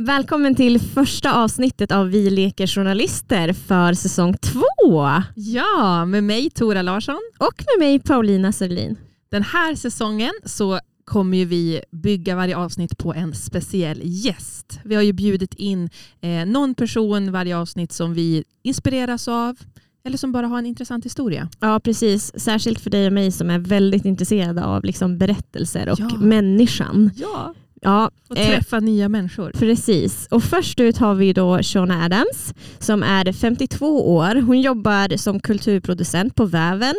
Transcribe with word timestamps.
Välkommen 0.00 0.54
till 0.54 0.80
första 0.80 1.32
avsnittet 1.42 1.92
av 1.92 2.08
Vi 2.08 2.30
leker 2.30 2.66
journalister 2.66 3.52
för 3.52 3.92
säsong 3.92 4.34
två. 4.34 5.06
Ja, 5.34 6.04
med 6.04 6.24
mig 6.24 6.50
Tora 6.50 6.82
Larsson. 6.82 7.20
Och 7.38 7.64
med 7.66 7.86
mig 7.86 7.98
Paulina 8.00 8.52
Sörlin. 8.52 8.96
Den 9.30 9.42
här 9.42 9.74
säsongen 9.74 10.30
så 10.44 10.78
kommer 11.04 11.44
vi 11.44 11.80
bygga 11.90 12.36
varje 12.36 12.56
avsnitt 12.56 12.98
på 12.98 13.14
en 13.14 13.34
speciell 13.34 14.00
gäst. 14.04 14.80
Vi 14.84 14.94
har 14.94 15.02
ju 15.02 15.12
bjudit 15.12 15.54
in 15.54 15.90
eh, 16.20 16.46
någon 16.46 16.74
person 16.74 17.32
varje 17.32 17.56
avsnitt 17.56 17.92
som 17.92 18.14
vi 18.14 18.44
inspireras 18.62 19.28
av 19.28 19.56
eller 20.04 20.16
som 20.18 20.32
bara 20.32 20.46
har 20.46 20.58
en 20.58 20.66
intressant 20.66 21.04
historia. 21.04 21.48
Ja, 21.60 21.80
precis. 21.80 22.40
Särskilt 22.40 22.80
för 22.80 22.90
dig 22.90 23.06
och 23.06 23.12
mig 23.12 23.32
som 23.32 23.50
är 23.50 23.58
väldigt 23.58 24.04
intresserade 24.04 24.64
av 24.64 24.84
liksom 24.84 25.18
berättelser 25.18 25.88
och 25.88 25.98
Ja. 26.00 26.10
människan. 26.18 27.10
Ja, 27.16 27.54
Ja, 27.82 28.10
och 28.28 28.38
eh, 28.38 28.46
träffa 28.48 28.80
nya 28.80 29.08
människor. 29.08 29.50
Precis. 29.54 30.26
Och 30.30 30.42
först 30.44 30.80
ut 30.80 30.98
har 30.98 31.14
vi 31.14 31.32
då 31.32 31.62
Shona 31.62 32.04
Adams 32.04 32.54
som 32.78 33.02
är 33.02 33.32
52 33.32 34.14
år. 34.16 34.34
Hon 34.40 34.60
jobbar 34.60 35.16
som 35.16 35.40
kulturproducent 35.40 36.34
på 36.34 36.44
Väven. 36.46 36.94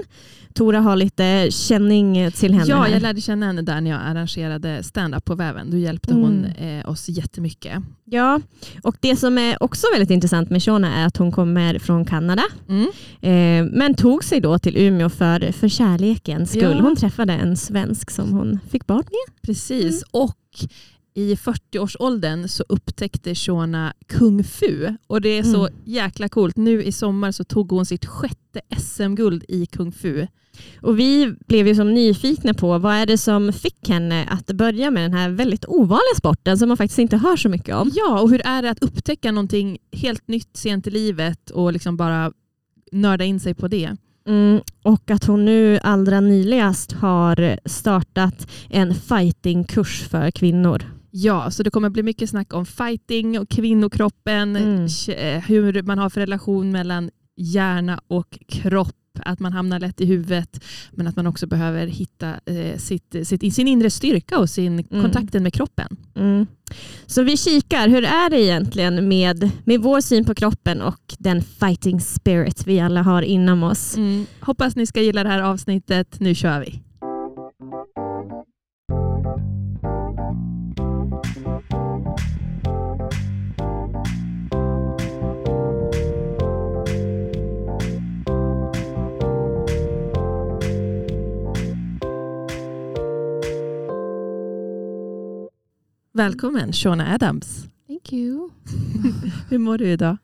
Tora 0.54 0.80
har 0.80 0.96
lite 0.96 1.48
känning 1.52 2.32
till 2.32 2.54
henne. 2.54 2.66
Ja, 2.68 2.82
här. 2.82 2.90
jag 2.92 3.02
lärde 3.02 3.22
känna 3.22 3.46
henne 3.46 3.62
där 3.62 3.82
när 3.82 3.92
jag 3.92 4.00
arrangerade 4.04 4.84
stand-up 4.84 5.26
på 5.26 5.36
Väven. 5.36 5.72
Då 5.72 5.78
hjälpte 5.78 6.12
Mm. 6.14 6.24
hon 6.24 6.46
eh, 6.46 6.90
oss 6.90 7.10
jättemycket. 7.10 7.84
ja, 8.06 8.42
och 8.84 8.96
det 9.00 9.16
som 9.16 9.38
är 9.38 9.64
också 9.64 9.88
väldigt 9.94 10.10
intressant 10.10 10.50
med 10.50 10.64
Shona 10.64 10.96
är 10.96 11.06
att 11.08 11.18
hon 11.18 11.32
kommer 11.32 11.80
från 11.80 12.06
Kanada. 12.06 12.44
Mm. 12.70 12.88
Eh, 13.22 13.72
men 13.78 13.94
tog 13.96 14.24
sig 14.24 14.40
då 14.42 14.60
till 14.60 14.78
Umeå 14.78 15.10
för, 15.10 15.52
för 15.52 15.68
kärlekens 15.68 16.50
skull. 16.50 16.76
Ja. 16.78 16.82
Hon 16.82 16.96
träffade 16.96 17.34
en 17.34 17.58
svensk 17.58 18.12
som 18.12 18.32
hon 18.32 18.60
fick 18.72 18.88
barn 18.88 19.04
med. 19.04 19.42
Precis, 19.42 20.04
och 20.12 20.36
i 21.14 21.36
40-årsåldern 21.36 22.48
så 22.48 22.64
upptäckte 22.70 23.36
Shona 23.36 23.94
kung 24.08 24.44
fu. 24.44 24.96
Och 25.08 25.22
det 25.22 25.30
är 25.30 25.44
så 25.44 25.68
Mm. 25.68 25.80
jäkla 25.86 26.30
coolt. 26.30 26.58
Nu 26.58 26.84
i 26.84 26.92
sommar 26.92 27.32
så 27.32 27.44
tog 27.44 27.72
hon 27.72 27.86
sitt 27.86 28.06
sjätte 28.06 28.62
SM-guld 28.78 29.44
i 29.48 29.66
kung 29.66 29.92
fu. 29.92 30.28
Och 30.82 31.00
vi 31.00 31.34
blev 31.48 31.68
ju 31.68 31.76
som 31.76 31.94
nyfikna 31.94 32.54
på 32.54 32.78
vad 32.78 32.96
är 32.96 33.06
det 33.06 33.18
som 33.18 33.54
fick 33.54 33.90
henne 33.90 34.26
att 34.30 34.48
börja 34.52 34.92
med 34.92 35.04
den 35.04 35.14
här 35.14 35.30
väldigt 35.30 35.66
ovanliga 35.68 36.16
sporten 36.18 36.58
som 36.58 36.68
man 36.68 36.78
faktiskt 36.78 37.00
inte 37.00 37.18
hör 37.18 37.36
så 37.38 37.50
mycket 37.50 37.76
om. 37.76 37.92
Ja, 37.94 38.20
och 38.22 38.30
hur 38.30 38.42
är 38.46 38.62
det 38.62 38.70
att 38.70 38.84
upptäcka 38.84 39.32
någonting 39.32 39.78
helt 39.92 40.28
nytt 40.28 40.58
sent 40.58 40.88
i 40.88 40.92
livet 40.92 41.50
och 41.50 41.74
liksom 41.74 41.98
bara 41.98 42.32
nörda 42.92 43.24
in 43.26 43.40
sig 43.40 43.54
på 43.54 43.68
det? 43.68 43.96
Mm, 44.30 44.62
och 44.84 45.12
att 45.12 45.26
hon 45.26 45.46
nu 45.46 45.80
allra 45.84 46.20
nyligast 46.22 46.92
har 46.92 47.60
startat 47.70 48.48
en 48.70 48.94
fightingkurs 48.96 50.08
för 50.10 50.32
kvinnor. 50.32 50.84
Ja, 51.12 51.52
så 51.52 51.64
det 51.64 51.70
kommer 51.70 51.90
bli 51.90 52.04
mycket 52.04 52.30
snack 52.30 52.54
om 52.54 52.66
fighting 52.66 53.40
och 53.40 53.50
kvinnokroppen, 53.50 54.56
Mm. 54.56 54.86
eh, 55.18 55.42
hur 55.42 55.84
man 55.84 55.98
har 55.98 56.10
för 56.10 56.22
relation 56.22 56.72
mellan 56.72 57.10
hjärna 57.38 58.00
och 58.08 58.40
kropp, 58.48 58.96
att 59.26 59.40
man 59.40 59.54
hamnar 59.54 59.80
lätt 59.80 60.02
i 60.02 60.06
huvudet, 60.06 60.64
men 60.92 61.08
att 61.08 61.16
man 61.16 61.28
också 61.28 61.48
behöver 61.48 61.88
hitta 61.88 62.30
eh, 62.46 62.78
sitt, 62.78 63.16
sitt, 63.24 63.56
sin 63.56 63.68
inre 63.68 63.90
styrka 63.90 64.40
och 64.40 64.50
sin 64.50 64.84
kontakten 64.84 65.44
med 65.44 65.54
kroppen. 65.54 65.98
Mm. 66.16 66.48
Så 67.06 67.24
vi 67.24 67.38
kikar, 67.38 67.88
hur 67.88 68.04
är 68.04 68.30
det 68.30 68.42
egentligen 68.42 69.08
med, 69.08 69.52
med 69.66 69.82
vår 69.82 70.02
syn 70.02 70.26
på 70.26 70.36
kroppen 70.36 70.82
och 70.82 71.16
den 71.20 71.42
fighting 71.42 72.02
spirit 72.02 72.68
vi 72.68 72.80
alla 72.80 73.02
har 73.02 73.22
inom 73.22 73.64
oss? 73.64 73.98
Mm. 73.98 74.26
Hoppas 74.40 74.76
ni 74.76 74.86
ska 74.86 75.02
gilla 75.02 75.24
det 75.24 75.30
här 75.30 75.42
avsnittet. 75.42 76.20
Nu 76.20 76.36
kör 76.36 76.60
vi. 76.60 76.82
Välkommen 96.12 96.74
Shona 96.74 97.14
Adams. 97.14 97.68
Thank 97.88 98.14
you. 98.14 98.50
Hur 99.50 99.58
mår 99.58 99.78
du 99.78 99.88
idag? 99.88 100.18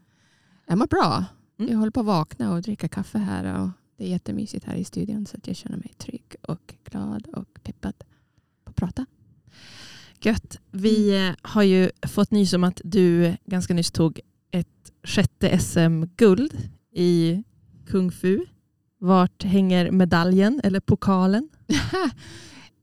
Jag 0.68 0.78
mår 0.78 0.88
bra. 0.88 1.26
Mm. 1.60 1.72
Jag 1.72 1.78
håller 1.78 1.92
på 1.92 2.00
att 2.00 2.06
vakna 2.06 2.54
och 2.54 2.62
dricka 2.62 2.88
kaffe 2.88 3.18
här. 3.18 3.62
Och 3.62 3.70
det 3.98 4.04
är 4.04 4.08
jättemysigt 4.08 4.66
här 4.66 4.76
i 4.76 4.84
studion 4.84 5.26
så 5.26 5.38
att 5.38 5.48
jag 5.48 5.56
känner 5.56 5.78
mig 5.78 5.94
trygg 5.98 6.36
och 6.42 6.76
glad 6.84 7.28
och 7.28 7.64
peppad 7.64 7.94
på 8.64 8.70
att 8.70 8.76
prata. 8.76 9.06
Gött. 10.22 10.60
Vi 10.72 11.28
eh, 11.28 11.36
har 11.42 11.64
ju 11.64 11.90
fått 12.08 12.32
nys 12.32 12.54
om 12.54 12.64
att 12.64 12.82
du 12.84 13.36
ganska 13.46 13.74
nyss 13.74 13.92
tog 13.92 14.20
ett 14.52 14.92
sjätte 15.04 15.60
SM-guld 15.60 16.70
i 16.92 17.44
kung 17.88 18.12
fu. 18.12 18.46
Vart 19.00 19.44
hänger 19.44 19.92
medaljen 19.92 20.62
eller 20.64 20.80
pokalen? 20.80 21.50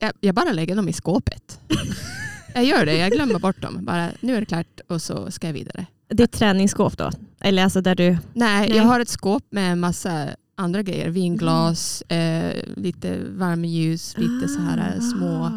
jag 0.21 0.35
bara 0.35 0.53
lägger 0.53 0.77
dem 0.77 0.89
i 0.89 0.93
skåpet. 0.93 1.61
jag 2.55 2.65
gör 2.65 2.87
det, 2.87 2.97
jag 2.97 3.13
glömmer 3.13 3.39
bort 3.39 3.63
dem. 3.63 3.85
Bara, 3.85 4.09
nu 4.21 4.37
är 4.37 4.41
det 4.41 4.47
klart 4.47 4.81
och 4.89 5.03
så 5.03 5.31
ska 5.31 5.47
jag 5.47 5.55
vidare. 5.55 5.87
Ett 6.19 6.33
träningsskåp 6.33 6.99
då? 6.99 7.11
Eller 7.41 7.65
alltså 7.65 7.81
där 7.81 7.95
du... 7.95 8.11
Nej, 8.11 8.19
Nej. 8.35 8.77
jag 8.77 8.83
har 8.83 9.01
ett 9.01 9.09
skåp 9.09 9.45
med 9.51 9.79
massa 9.79 10.29
andra 10.57 10.83
grejer. 10.83 11.09
Vinglas, 11.09 12.03
eh, 12.03 12.63
lite 12.77 13.19
värmeljus, 13.29 14.19
lite 14.19 14.49
så 14.49 14.61
här 14.61 14.95
eh, 14.95 15.01
små. 15.01 15.51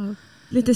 Lite 0.50 0.72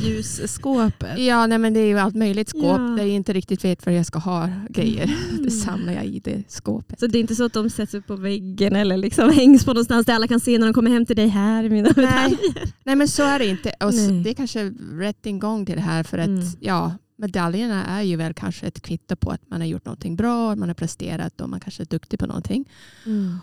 Värmeljusskåpet. 0.00 1.18
Ja, 1.18 1.46
nej, 1.46 1.58
men 1.58 1.74
det 1.74 1.80
är 1.80 1.86
ju 1.86 1.98
allt 1.98 2.14
möjligt 2.14 2.48
skåp 2.48 2.62
Ja. 2.64 2.78
där 2.78 2.98
jag 2.98 3.08
inte 3.08 3.32
riktigt 3.32 3.64
vet 3.64 3.86
vad 3.86 3.94
jag 3.94 4.06
ska 4.06 4.18
ha 4.18 4.48
grejer. 4.70 5.04
Mm. 5.30 5.42
Det 5.44 5.50
samlar 5.50 5.92
jag 5.92 6.04
i 6.06 6.20
det 6.20 6.42
skåpet. 6.48 7.00
Så 7.00 7.06
det 7.06 7.18
är 7.18 7.20
inte 7.20 7.34
så 7.34 7.44
att 7.44 7.52
de 7.52 7.70
sätts 7.70 7.94
upp 7.94 8.06
på 8.06 8.16
väggen 8.16 8.76
eller 8.76 8.96
liksom 8.96 9.30
hängs 9.34 9.64
på 9.64 9.70
någonstans 9.70 10.06
där 10.06 10.14
alla 10.14 10.28
kan 10.28 10.40
se 10.40 10.58
när 10.58 10.66
de 10.66 10.72
kommer 10.74 10.90
hem 10.90 11.06
till 11.06 11.16
dig 11.16 11.28
här. 11.28 11.68
Mina 11.68 11.90
Nej, 11.96 12.38
nej 12.84 12.96
men 12.96 13.08
så 13.08 13.22
är 13.22 13.38
det 13.38 13.46
inte. 13.46 13.72
Och 13.80 13.88
s- 13.88 14.08
Nej. 14.10 14.22
det 14.22 14.30
är 14.30 14.34
kanske 14.34 14.70
rätt 14.92 15.26
ingång 15.26 15.66
till 15.66 15.74
det 15.74 15.80
här 15.82 16.02
för 16.02 16.18
att 16.18 16.26
Mm. 16.28 16.44
ja, 16.60 16.92
medaljerna 17.18 17.84
är 17.84 18.02
ju 18.02 18.16
väl 18.16 18.34
kanske 18.34 18.66
ett 18.66 18.82
kvitto 18.82 19.16
på 19.16 19.30
att 19.30 19.50
man 19.50 19.60
har 19.60 19.68
gjort 19.68 19.84
någonting 19.86 20.16
bra, 20.16 20.56
man 20.56 20.68
har 20.68 20.74
presterat 20.74 21.40
och 21.40 21.48
man 21.48 21.60
kanske 21.60 21.82
är 21.82 21.86
duktig 21.86 22.18
på 22.18 22.26
någonting. 22.26 22.64
Mm. 23.06 23.38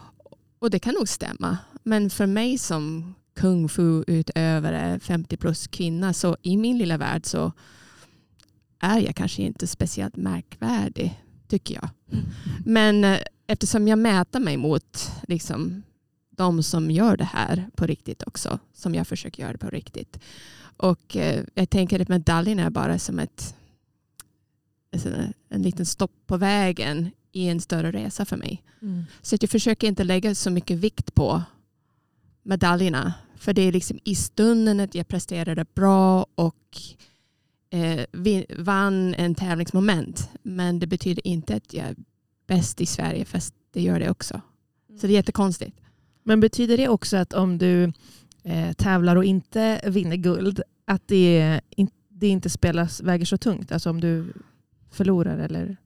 Och 0.59 0.69
det 0.69 0.79
kan 0.79 0.93
nog 0.93 1.07
stämma. 1.09 1.57
Men 1.83 2.09
för 2.09 2.25
mig 2.25 2.57
som 2.57 3.13
kung 3.41 3.69
fu 3.69 4.03
utövare, 4.07 4.99
50 4.99 5.37
plus 5.37 5.67
kvinna, 5.67 6.13
så 6.13 6.37
i 6.41 6.57
min 6.57 6.77
lilla 6.77 6.97
värld 6.97 7.25
så 7.25 7.51
är 8.79 8.99
jag 8.99 9.15
kanske 9.15 9.41
inte 9.41 9.67
speciellt 9.67 10.15
märkvärdig, 10.15 11.23
tycker 11.47 11.75
jag. 11.75 11.89
Men 12.65 13.03
eh, 13.03 13.19
eftersom 13.47 13.87
jag 13.87 13.99
mäter 13.99 14.39
mig 14.39 14.57
mot 14.57 15.11
liksom, 15.27 15.83
de 16.29 16.63
som 16.63 16.91
gör 16.91 17.17
det 17.17 17.29
här 17.33 17.69
på 17.75 17.85
riktigt 17.85 18.23
också, 18.23 18.59
som 18.73 18.95
jag 18.95 19.07
försöker 19.07 19.43
göra 19.43 19.51
det 19.51 19.57
på 19.57 19.69
riktigt. 19.69 20.19
Och 20.77 21.17
eh, 21.17 21.43
jag 21.53 21.69
tänker 21.69 21.99
att 21.99 22.09
medaljen 22.09 22.59
är 22.59 22.69
bara 22.69 22.99
som 22.99 23.19
ett, 23.19 23.55
alltså, 24.93 25.09
en 25.49 25.61
liten 25.61 25.85
stopp 25.85 26.13
på 26.27 26.37
vägen 26.37 27.11
i 27.31 27.47
en 27.47 27.61
större 27.61 27.91
resa 27.91 28.25
för 28.25 28.37
mig. 28.37 28.63
Mm. 28.81 29.03
Så 29.21 29.35
att 29.35 29.43
jag 29.43 29.49
försöker 29.49 29.87
inte 29.87 30.03
lägga 30.03 30.35
så 30.35 30.49
mycket 30.49 30.77
vikt 30.77 31.13
på 31.13 31.43
medaljerna. 32.43 33.13
För 33.41 33.53
det 33.53 33.61
är 33.61 33.71
liksom 33.71 33.99
i 34.03 34.15
stunden 34.15 34.79
att 34.79 34.95
jag 34.95 35.07
presterade 35.07 35.65
bra 35.73 36.25
och 36.35 36.77
eh, 37.69 38.05
vann 38.57 39.13
en 39.13 39.35
tävlingsmoment. 39.35 40.29
Men 40.43 40.79
det 40.79 40.87
betyder 40.87 41.27
inte 41.27 41.55
att 41.55 41.73
jag 41.73 41.85
är 41.85 41.95
bäst 42.47 42.81
i 42.81 42.85
Sverige 42.85 43.25
fast 43.25 43.53
det 43.71 43.81
gör 43.81 43.99
det 43.99 44.09
också. 44.09 44.41
Så 44.99 45.07
det 45.07 45.13
är 45.13 45.15
jättekonstigt. 45.15 45.77
Men 46.23 46.39
betyder 46.39 46.77
det 46.77 46.87
också 46.87 47.17
att 47.17 47.33
om 47.33 47.57
du 47.57 47.93
eh, 48.43 48.73
tävlar 48.73 49.15
och 49.15 49.25
inte 49.25 49.81
vinner 49.85 50.15
guld, 50.15 50.61
att 50.85 51.07
det, 51.07 51.61
det 52.09 52.27
inte 52.27 52.49
spelas, 52.49 53.01
väger 53.01 53.25
så 53.25 53.37
tungt? 53.37 53.71
Alltså 53.71 53.89
om 53.89 54.01
du 54.01 54.33
förlorar 54.91 55.37
eller? 55.37 55.77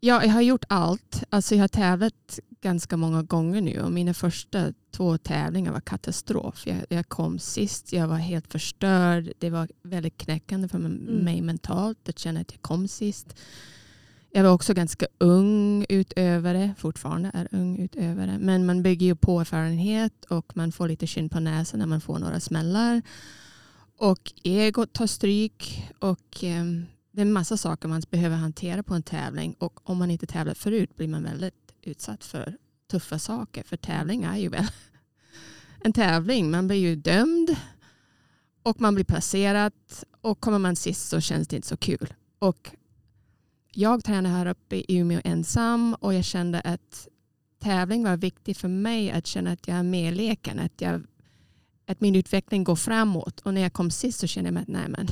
Ja, 0.00 0.24
jag 0.24 0.32
har 0.32 0.42
gjort 0.42 0.64
allt. 0.68 1.24
Alltså 1.30 1.54
jag 1.54 1.62
har 1.62 1.68
tävlat 1.68 2.40
ganska 2.62 2.96
många 2.96 3.22
gånger 3.22 3.60
nu 3.60 3.80
och 3.80 3.92
mina 3.92 4.14
första 4.14 4.72
två 4.90 5.18
tävlingar 5.18 5.72
var 5.72 5.80
katastrof. 5.80 6.66
Jag, 6.66 6.76
jag 6.88 7.08
kom 7.08 7.38
sist, 7.38 7.92
jag 7.92 8.08
var 8.08 8.16
helt 8.16 8.52
förstörd. 8.52 9.32
Det 9.38 9.50
var 9.50 9.68
väldigt 9.82 10.16
knäckande 10.16 10.68
för 10.68 10.78
Mm. 10.78 10.98
mig 11.24 11.42
mentalt 11.42 12.08
att 12.08 12.18
känna 12.18 12.40
att 12.40 12.52
jag 12.52 12.62
kom 12.62 12.88
sist. 12.88 13.36
Jag 14.32 14.42
var 14.42 14.50
också 14.50 14.74
ganska 14.74 15.06
ung 15.18 15.86
utövare, 15.88 16.74
fortfarande 16.78 17.30
är 17.34 17.48
ung 17.50 17.78
utövare. 17.78 18.38
Men 18.40 18.66
man 18.66 18.82
bygger 18.82 19.06
ju 19.06 19.14
på 19.16 19.40
erfarenhet 19.40 20.24
och 20.24 20.56
man 20.56 20.72
får 20.72 20.88
lite 20.88 21.06
skinn 21.06 21.28
på 21.28 21.40
näsan 21.40 21.80
när 21.80 21.86
man 21.86 22.00
får 22.00 22.18
några 22.18 22.40
smällar. 22.40 23.02
Och 23.98 24.32
egot 24.42 24.92
tar 24.92 25.06
stryk 25.06 25.88
och 25.98 26.38
ehm, 26.42 26.86
det 27.12 27.20
är 27.20 27.26
en 27.26 27.32
massa 27.32 27.56
saker 27.56 27.88
man 27.88 28.02
behöver 28.10 28.36
hantera 28.36 28.82
på 28.82 28.94
en 28.94 29.02
tävling. 29.02 29.54
Och 29.58 29.90
om 29.90 29.98
man 29.98 30.10
inte 30.10 30.26
tävlat 30.26 30.58
förut 30.58 30.96
blir 30.96 31.08
man 31.08 31.22
väldigt 31.22 31.59
utsatt 31.82 32.24
för 32.24 32.56
tuffa 32.90 33.18
saker. 33.18 33.62
För 33.62 33.76
tävling 33.76 34.24
är 34.24 34.36
ju 34.36 34.48
väl 34.48 34.66
en 35.84 35.92
tävling. 35.92 36.50
Man 36.50 36.66
blir 36.66 36.76
ju 36.76 36.96
dömd 36.96 37.56
och 38.62 38.80
man 38.80 38.94
blir 38.94 39.04
placerad 39.04 39.72
och 40.20 40.40
kommer 40.40 40.58
man 40.58 40.76
sist 40.76 41.08
så 41.08 41.20
känns 41.20 41.48
det 41.48 41.56
inte 41.56 41.68
så 41.68 41.76
kul. 41.76 42.14
Och 42.38 42.70
jag 43.72 44.04
tränade 44.04 44.34
här 44.34 44.46
uppe 44.46 44.76
i 44.76 44.84
Umeå 44.88 45.20
ensam 45.24 45.94
och 45.94 46.14
jag 46.14 46.24
kände 46.24 46.60
att 46.60 47.08
tävling 47.58 48.04
var 48.04 48.16
viktigt 48.16 48.58
för 48.58 48.68
mig 48.68 49.10
att 49.10 49.26
känna 49.26 49.52
att 49.52 49.68
jag 49.68 49.76
är 49.76 49.82
med 49.82 50.12
i 50.12 50.16
leken. 50.16 50.58
Att, 50.58 50.80
jag, 50.80 51.02
att 51.86 52.00
min 52.00 52.16
utveckling 52.16 52.64
går 52.64 52.76
framåt. 52.76 53.40
Och 53.40 53.54
när 53.54 53.60
jag 53.60 53.72
kom 53.72 53.90
sist 53.90 54.20
så 54.20 54.26
kände 54.26 54.48
jag 54.48 54.54
mig 54.54 54.62
att 54.62 54.68
nej 54.68 54.88
men 54.88 55.08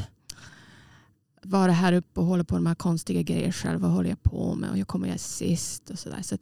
vara 1.42 1.72
här 1.72 1.92
uppe 1.92 2.20
och 2.20 2.26
hålla 2.26 2.44
på 2.44 2.54
med 2.54 2.62
de 2.62 2.66
här 2.66 2.74
konstiga 2.74 3.22
grejerna 3.22 3.52
själv. 3.52 3.80
Vad 3.80 3.90
håller 3.90 4.08
jag 4.08 4.22
på 4.22 4.54
med? 4.54 4.70
Och 4.70 4.78
jag 4.78 4.88
kommer 4.88 5.08
jag 5.08 5.20
sist 5.20 5.90
och 5.90 5.98
sådär. 5.98 6.22
Så, 6.22 6.28
så 6.28 6.38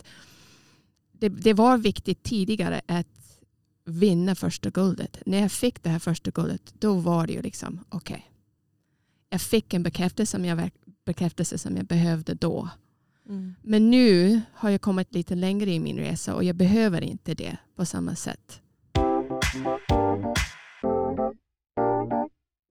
det, 1.12 1.28
det 1.28 1.54
var 1.54 1.78
viktigt 1.78 2.22
tidigare 2.22 2.80
att 2.86 3.40
vinna 3.84 4.34
första 4.34 4.70
guldet. 4.70 5.18
När 5.26 5.40
jag 5.40 5.52
fick 5.52 5.82
det 5.82 5.88
här 5.88 5.98
första 5.98 6.30
guldet 6.30 6.74
då 6.78 6.94
var 6.94 7.26
det 7.26 7.32
ju 7.32 7.42
liksom 7.42 7.80
okej. 7.88 8.14
Okay. 8.14 8.22
Jag 9.28 9.40
fick 9.40 9.74
en 9.74 9.82
bekräftelse 9.82 10.30
som 10.30 10.44
jag, 10.44 10.70
bekräftelse 11.04 11.58
som 11.58 11.76
jag 11.76 11.86
behövde 11.86 12.34
då. 12.34 12.68
Mm. 13.28 13.54
Men 13.62 13.90
nu 13.90 14.40
har 14.52 14.70
jag 14.70 14.80
kommit 14.80 15.14
lite 15.14 15.34
längre 15.34 15.70
i 15.70 15.80
min 15.80 15.96
resa 15.96 16.34
och 16.34 16.44
jag 16.44 16.56
behöver 16.56 17.00
inte 17.00 17.34
det 17.34 17.56
på 17.76 17.84
samma 17.84 18.14
sätt. 18.14 18.60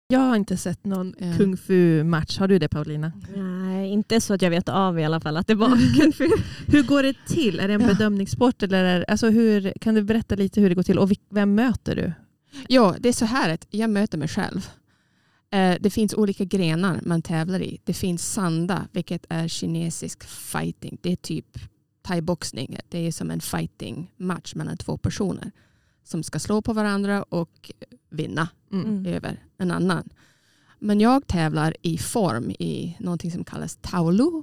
Jag 0.08 0.20
har 0.20 0.36
inte 0.36 0.56
sett 0.56 0.84
någon 0.84 1.14
ja. 1.18 1.36
kung 1.36 1.56
fu-match. 1.56 2.38
Har 2.38 2.48
du 2.48 2.58
det 2.58 2.68
Paulina? 2.68 3.12
Nej, 3.36 3.90
inte 3.90 4.20
så 4.20 4.34
att 4.34 4.42
jag 4.42 4.50
vet 4.50 4.68
av 4.68 4.98
i 4.98 5.04
alla 5.04 5.20
fall 5.20 5.36
att 5.36 5.46
det 5.46 5.54
var 5.54 5.94
kung 6.00 6.12
fu. 6.12 6.28
hur 6.66 6.82
går 6.82 7.02
det 7.02 7.14
till? 7.26 7.60
Är 7.60 7.68
det 7.68 7.74
en 7.74 7.80
ja. 7.80 7.86
bedömningssport? 7.86 8.62
Eller 8.62 8.84
är, 8.84 9.10
alltså 9.10 9.28
hur, 9.28 9.72
kan 9.80 9.94
du 9.94 10.02
berätta 10.02 10.34
lite 10.34 10.60
hur 10.60 10.68
det 10.68 10.74
går 10.74 10.82
till 10.82 10.98
och 10.98 11.10
vem 11.30 11.54
möter 11.54 11.96
du? 11.96 12.12
Ja, 12.68 12.96
det 13.00 13.08
är 13.08 13.12
så 13.12 13.24
här 13.24 13.50
att 13.50 13.66
jag 13.70 13.90
möter 13.90 14.18
mig 14.18 14.28
själv. 14.28 14.70
Eh, 15.50 15.76
det 15.80 15.90
finns 15.90 16.14
olika 16.14 16.44
grenar 16.44 17.00
man 17.02 17.22
tävlar 17.22 17.62
i. 17.62 17.80
Det 17.84 17.94
finns 17.94 18.32
sanda, 18.32 18.88
vilket 18.92 19.26
är 19.28 19.48
kinesisk 19.48 20.24
fighting. 20.24 20.98
Det 21.02 21.12
är 21.12 21.16
typ 21.16 21.58
thaiboxning. 22.02 22.78
Det 22.88 23.06
är 23.06 23.12
som 23.12 23.30
en 23.30 23.40
fighting 23.40 24.12
match 24.16 24.54
mellan 24.54 24.76
två 24.76 24.98
personer 24.98 25.52
som 26.04 26.22
ska 26.22 26.38
slå 26.38 26.62
på 26.62 26.72
varandra 26.72 27.22
och 27.22 27.70
vinna 28.10 28.48
mm. 28.72 29.06
över 29.06 29.44
en 29.58 29.70
annan. 29.70 30.08
Men 30.78 31.00
jag 31.00 31.26
tävlar 31.26 31.76
i 31.82 31.98
form 31.98 32.50
i 32.50 32.96
någonting 33.00 33.30
som 33.30 33.44
kallas 33.44 33.78
taolu. 33.80 34.42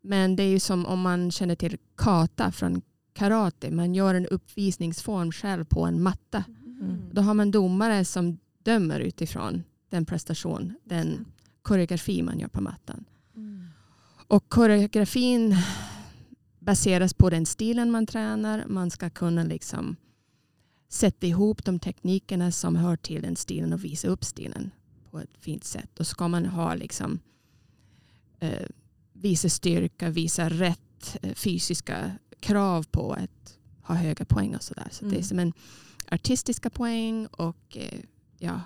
Men 0.00 0.36
det 0.36 0.42
är 0.42 0.48
ju 0.48 0.60
som 0.60 0.86
om 0.86 1.00
man 1.00 1.30
känner 1.30 1.54
till 1.54 1.76
kata 1.96 2.52
från 2.52 2.82
karate. 3.12 3.70
Man 3.70 3.94
gör 3.94 4.14
en 4.14 4.26
uppvisningsform 4.26 5.32
själv 5.32 5.64
på 5.64 5.84
en 5.84 6.02
matta. 6.02 6.44
Mm. 6.80 7.02
Då 7.12 7.22
har 7.22 7.34
man 7.34 7.50
domare 7.50 8.04
som 8.04 8.38
dömer 8.62 9.00
utifrån 9.00 9.62
den 9.88 10.06
prestation, 10.06 10.74
den 10.84 11.24
koreografi 11.62 12.22
man 12.22 12.38
gör 12.38 12.48
på 12.48 12.60
mattan. 12.60 13.04
Mm. 13.36 13.66
Och 14.26 14.48
koreografin 14.48 15.56
baseras 16.58 17.14
på 17.14 17.30
den 17.30 17.46
stilen 17.46 17.90
man 17.90 18.06
tränar. 18.06 18.64
Man 18.68 18.90
ska 18.90 19.10
kunna 19.10 19.44
liksom 19.44 19.96
sätta 20.92 21.26
ihop 21.26 21.64
de 21.64 21.78
teknikerna 21.78 22.52
som 22.52 22.76
hör 22.76 22.96
till 22.96 23.22
den 23.22 23.36
stilen 23.36 23.72
och 23.72 23.84
visa 23.84 24.08
upp 24.08 24.24
stilen 24.24 24.70
på 25.10 25.18
ett 25.18 25.36
fint 25.38 25.64
sätt. 25.64 26.00
Och 26.00 26.06
ska 26.06 26.28
man 26.28 26.46
ha 26.46 26.74
liksom, 26.74 27.18
eh, 28.40 28.66
visa 29.12 29.48
styrka, 29.48 30.10
visa 30.10 30.48
rätt 30.48 31.16
eh, 31.22 31.34
fysiska 31.34 32.12
krav 32.40 32.86
på 32.90 33.12
att 33.12 33.58
ha 33.82 33.94
höga 33.94 34.24
poäng 34.24 34.54
och 34.54 34.62
sådär. 34.62 34.88
Så 34.90 35.04
mm. 35.04 35.10
det 35.10 35.16
är 35.16 35.18
mm. 35.18 35.28
som 35.28 35.38
en 35.38 35.52
artistiska 36.10 36.70
poäng 36.70 37.26
och 37.26 37.76
eh, 37.76 38.00
ja, 38.38 38.60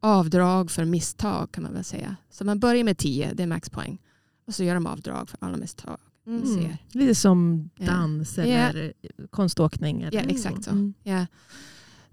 avdrag 0.00 0.70
för 0.70 0.84
misstag 0.84 1.52
kan 1.52 1.62
man 1.62 1.72
väl 1.72 1.84
säga. 1.84 2.16
Så 2.30 2.44
man 2.44 2.58
börjar 2.58 2.84
med 2.84 2.98
10, 2.98 3.34
det 3.34 3.42
är 3.42 3.46
maxpoäng. 3.46 3.98
Och 4.46 4.54
så 4.54 4.64
gör 4.64 4.74
de 4.74 4.86
avdrag 4.86 5.28
för 5.28 5.38
alla 5.40 5.56
misstag. 5.56 5.98
Mm. 6.26 6.76
Lite 6.92 7.14
som 7.14 7.70
dans 7.78 8.38
ja. 8.38 8.44
eller 8.44 8.82
yeah. 8.82 8.94
konståkning. 9.30 10.08
Ja, 10.12 10.20
exakt 10.20 10.64
så. 10.64 10.70
Mm. 10.70 10.94
Ja. 11.02 11.26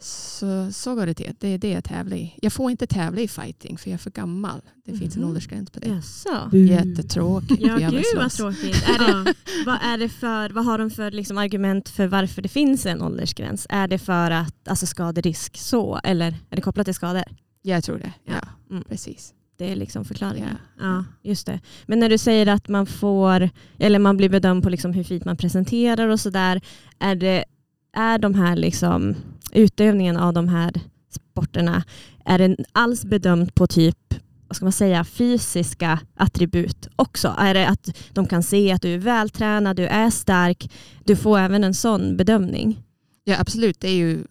Så, 0.02 0.72
så 0.72 0.96
går 0.96 1.06
det 1.06 1.14
till. 1.14 1.36
Det 1.40 1.48
är 1.48 1.58
det 1.58 1.70
jag 1.70 1.84
tävlar 1.84 2.18
i. 2.18 2.36
Jag 2.42 2.54
får 2.54 2.72
inte 2.72 2.88
tävla 2.88 3.22
i 3.22 3.28
fighting 3.28 3.78
för 3.78 3.90
jag 3.90 3.94
är 3.94 3.98
för 3.98 4.12
gammal. 4.12 4.62
Det 4.86 4.98
finns 4.98 5.16
en 5.16 5.22
mm. 5.22 5.30
åldersgräns 5.30 5.72
på 5.72 5.80
det. 5.80 5.88
Jaså. 5.88 6.50
Jättetråkigt. 6.58 7.62
Ja, 7.62 7.78
gud 7.78 8.04
vad 8.16 8.32
tråkigt. 8.32 8.84
Är 8.90 9.00
det, 9.00 9.34
vad, 9.66 9.78
är 9.82 9.98
det 9.98 10.10
för, 10.10 10.50
vad 10.50 10.66
har 10.66 10.78
de 10.78 10.90
för 10.90 11.12
liksom, 11.12 11.38
argument 11.38 11.90
för 11.90 12.08
varför 12.08 12.42
det 12.42 12.50
finns 12.50 12.86
en 12.86 13.02
åldersgräns? 13.02 13.68
Är 13.70 13.88
det 13.88 14.00
för 14.00 14.32
att 14.32 14.68
alltså, 14.68 14.86
skaderisk 14.86 15.58
så 15.58 16.00
eller 16.04 16.28
är 16.50 16.56
det 16.56 16.62
kopplat 16.62 16.86
till 16.86 16.96
skador? 16.96 17.24
Jag 17.62 17.84
tror 17.84 17.98
det. 17.98 18.14
Ja, 18.26 18.42
mm. 18.70 18.84
precis. 18.84 19.34
Det 19.60 19.72
är 19.72 19.76
liksom 19.76 20.06
förklaringen. 20.06 20.58
Ja. 20.80 20.86
ja. 20.86 21.06
just 21.30 21.46
det. 21.46 21.60
Men 21.86 22.00
när 22.00 22.10
du 22.10 22.18
säger 22.18 22.48
att 22.48 22.68
man 22.68 22.86
får, 22.86 23.50
eller 23.78 24.00
man 24.00 24.18
blir 24.18 24.30
bedömd 24.30 24.64
på 24.64 24.70
liksom 24.70 24.94
hur 24.94 25.04
fint 25.04 25.26
man 25.26 25.38
presenterar 25.38 26.08
och 26.08 26.20
sådär. 26.20 26.62
Är, 27.00 27.16
det, 27.16 27.46
är 27.94 28.18
de 28.18 28.36
här 28.36 28.56
liksom, 28.56 29.16
utövningen 29.52 30.18
av 30.18 30.34
de 30.34 30.48
här 30.48 30.72
sporterna, 31.10 31.84
är 32.26 32.38
den 32.40 32.58
alls 32.72 33.06
bedömd 33.06 33.56
på 33.56 33.68
typ 33.68 34.14
vad 34.48 34.56
ska 34.56 34.66
man 34.66 34.72
säga, 34.72 35.04
fysiska 35.04 36.00
attribut 36.16 36.88
också? 36.96 37.36
Är 37.38 37.54
det 37.54 37.68
att 37.68 37.98
de 38.14 38.28
kan 38.28 38.44
se 38.44 38.72
att 38.72 38.82
du 38.82 38.94
är 38.94 38.98
vältränad, 38.98 39.76
du 39.76 39.86
är 39.86 40.10
stark? 40.10 40.72
Du 41.04 41.16
får 41.16 41.40
även 41.40 41.64
en 41.64 41.74
sån 41.74 42.18
bedömning? 42.18 42.84
Ja 43.24 43.36
absolut, 43.40 43.80
det 43.80 43.88
är 43.88 43.96
ju 43.96 44.24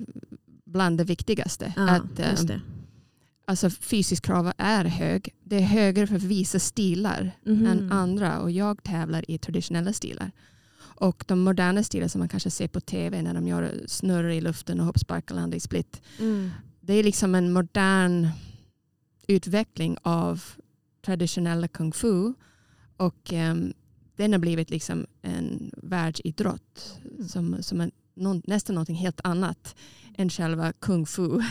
bland 0.67 0.99
det 0.99 1.05
viktigaste. 1.05 1.73
Ja, 1.77 1.91
att, 1.91 2.19
eh, 2.19 2.45
det 2.47 2.61
alltså 3.49 3.71
fysisk 3.71 4.25
krav 4.25 4.53
är 4.59 4.85
hög. 4.85 5.35
Det 5.45 5.56
är 5.56 5.61
högre 5.61 6.06
för 6.06 6.19
vissa 6.19 6.59
stilar 6.59 7.37
mm. 7.47 7.67
än 7.67 7.93
andra 7.93 8.41
och 8.41 8.50
jag 8.50 8.83
tävlar 8.83 9.31
i 9.31 9.39
traditionella 9.39 9.93
stilar. 9.93 10.33
Och 10.79 11.25
de 11.27 11.41
moderna 11.41 11.83
stilar 11.83 12.09
som 12.09 12.19
man 12.19 12.29
kanske 12.29 12.50
ser 12.50 12.69
på 12.69 12.81
tv 12.81 13.23
när 13.23 13.35
de 13.35 13.49
gör 13.49 13.75
snurr 13.87 14.29
i 14.29 14.41
luften 14.41 14.81
och 14.81 14.87
hoppsparkar 14.87 15.35
landar 15.35 15.56
i 15.56 15.61
split. 15.61 16.03
Mm. 16.19 16.50
Det 16.81 16.95
är 16.95 17.05
liksom 17.05 17.35
en 17.35 17.53
modern 17.53 18.29
utveckling 19.27 19.97
av 20.03 20.43
traditionella 21.05 21.69
kung 21.69 21.93
fu. 21.93 22.33
Och 22.97 23.33
um, 23.33 23.73
den 24.17 24.33
har 24.33 24.39
blivit 24.39 24.71
liksom 24.71 25.06
en 25.23 25.71
världsidrott 25.77 26.99
mm. 27.05 27.29
som, 27.29 27.62
som 27.62 27.81
är 27.81 27.91
någon, 28.15 28.43
nästan 28.47 28.75
någonting 28.75 28.97
helt 28.97 29.21
annat 29.25 29.77
än 30.17 30.31
själva 30.31 30.73
kung 30.73 31.06
fu 31.06 31.43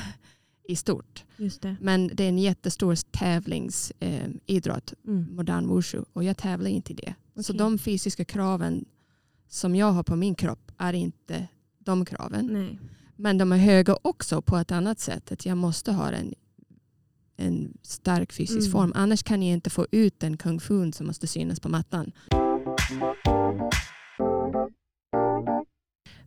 i 0.68 0.76
stort. 0.76 1.26
Det. 1.62 1.76
Men 1.82 2.08
det 2.14 2.24
är 2.24 2.30
en 2.30 2.38
jättestor 2.38 2.96
tävlingsidrott, 3.12 4.94
eh, 5.04 5.10
mm. 5.14 5.36
modern 5.36 5.68
wushu. 5.68 6.04
Och 6.14 6.24
jag 6.24 6.38
tävlar 6.38 6.70
inte 6.70 6.92
i 6.92 6.96
det. 6.96 7.16
Okay. 7.32 7.44
Så 7.44 7.54
de 7.54 7.78
fysiska 7.78 8.26
kraven 8.26 8.86
som 9.48 9.76
jag 9.76 9.92
har 9.92 10.04
på 10.04 10.16
min 10.16 10.36
kropp 10.36 10.72
är 10.78 10.94
inte 10.94 11.48
de 11.80 12.06
kraven. 12.06 12.50
Nej. 12.54 12.80
Men 13.16 13.38
de 13.38 13.52
är 13.52 13.58
höga 13.58 13.98
också 14.02 14.42
på 14.42 14.58
ett 14.58 14.72
annat 14.72 15.00
sätt. 15.00 15.32
Att 15.32 15.46
jag 15.46 15.58
måste 15.58 15.92
ha 15.92 16.12
en, 16.12 16.34
en 17.38 17.78
stark 17.82 18.34
fysisk 18.34 18.68
mm. 18.68 18.72
form. 18.72 18.92
Annars 18.96 19.24
kan 19.24 19.44
jag 19.44 19.54
inte 19.54 19.70
få 19.70 19.88
ut 19.92 20.20
den 20.20 20.38
kung 20.38 20.60
fu 20.60 20.92
som 20.92 21.08
måste 21.08 21.28
synas 21.28 21.60
på 21.60 21.70
mattan. 21.70 22.12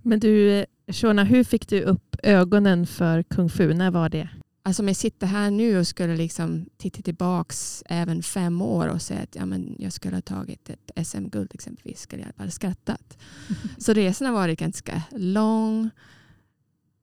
Men 0.03 0.21
du, 0.21 0.65
Shona, 0.89 1.25
hur 1.25 1.45
fick 1.45 1.69
du 1.69 1.83
upp 1.83 2.17
ögonen 2.23 2.87
för 2.87 3.23
kung 3.23 3.49
fu? 3.49 3.75
När 3.75 3.91
var 3.91 4.09
det? 4.09 4.29
Alltså 4.63 4.83
om 4.83 4.89
jag 4.89 4.97
sitter 4.97 5.27
här 5.27 5.51
nu 5.51 5.79
och 5.79 5.87
skulle 5.87 6.17
liksom 6.17 6.67
titta 6.77 7.03
tillbaka 7.03 7.55
även 7.85 8.23
fem 8.23 8.63
år 8.63 8.89
och 8.89 9.03
säga 9.03 9.21
att 9.21 9.35
ja, 9.35 9.47
men 9.47 9.77
jag 9.79 9.93
skulle 9.93 10.17
ha 10.17 10.21
tagit 10.23 10.71
ett 10.71 11.07
SM-guld 11.07 11.51
exempelvis, 11.55 12.01
skulle 12.01 12.23
jag 12.23 12.33
bara 12.37 12.51
skrattat. 12.51 13.19
Så 13.79 13.93
resan 13.93 14.27
har 14.27 14.35
varit 14.35 14.59
ganska 14.59 15.03
lång, 15.11 15.91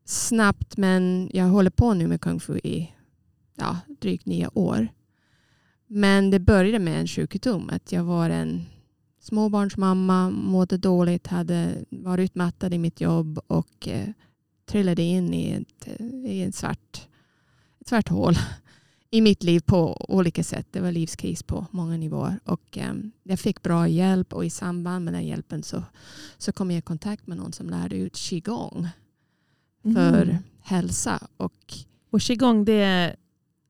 snabbt, 0.06 0.78
men 0.78 1.30
jag 1.34 1.46
håller 1.46 1.70
på 1.70 1.94
nu 1.94 2.08
med 2.08 2.22
kung 2.22 2.40
fu 2.40 2.58
i 2.58 2.94
ja, 3.56 3.80
drygt 4.02 4.26
nio 4.26 4.50
år. 4.54 4.88
Men 5.88 6.32
det 6.32 6.40
började 6.40 6.80
med 6.80 7.00
en 7.00 7.08
sjukdom, 7.08 7.70
att 7.70 7.92
jag 7.92 8.04
var 8.04 8.30
en 8.30 8.66
småbarnsmamma, 9.28 10.30
mådde 10.30 10.78
dåligt, 10.78 11.28
hade 11.28 11.86
varit 11.90 12.24
utmattad 12.24 12.74
i 12.74 12.78
mitt 12.78 13.02
jobb 13.02 13.40
och 13.48 13.88
eh, 13.88 14.10
trillade 14.66 15.02
in 15.02 15.34
i, 15.34 15.52
ett, 15.52 15.88
i 16.26 16.42
en 16.42 16.52
svart, 16.52 17.08
ett 17.80 17.88
svart 17.88 18.10
hål 18.10 18.36
i 19.10 19.22
mitt 19.22 19.44
liv 19.44 19.60
på 19.60 20.06
olika 20.10 20.44
sätt. 20.44 20.68
Det 20.72 20.80
var 20.80 20.92
livskris 20.92 21.44
på 21.44 21.66
många 21.72 21.98
nivåer. 21.98 22.40
Och, 22.46 22.78
eh, 22.78 22.94
jag 23.24 23.40
fick 23.40 23.62
bra 23.62 23.88
hjälp 23.88 24.34
och 24.34 24.46
i 24.46 24.50
samband 24.50 25.06
med 25.06 25.14
den 25.14 25.26
hjälpen 25.26 25.64
så, 25.64 25.84
så 26.38 26.52
kom 26.52 26.72
jag 26.72 26.78
i 26.78 26.82
kontakt 26.82 27.28
med 27.28 27.38
någon 27.38 27.54
som 27.54 27.70
lärde 27.70 27.96
ut 27.96 28.16
qigong 28.16 28.88
för 29.84 30.24
mm. 30.24 30.38
hälsa. 30.62 31.28
Och, 31.38 31.74
och 32.10 32.22
qigong 32.22 32.66
det 32.66 32.82
är 32.82 33.16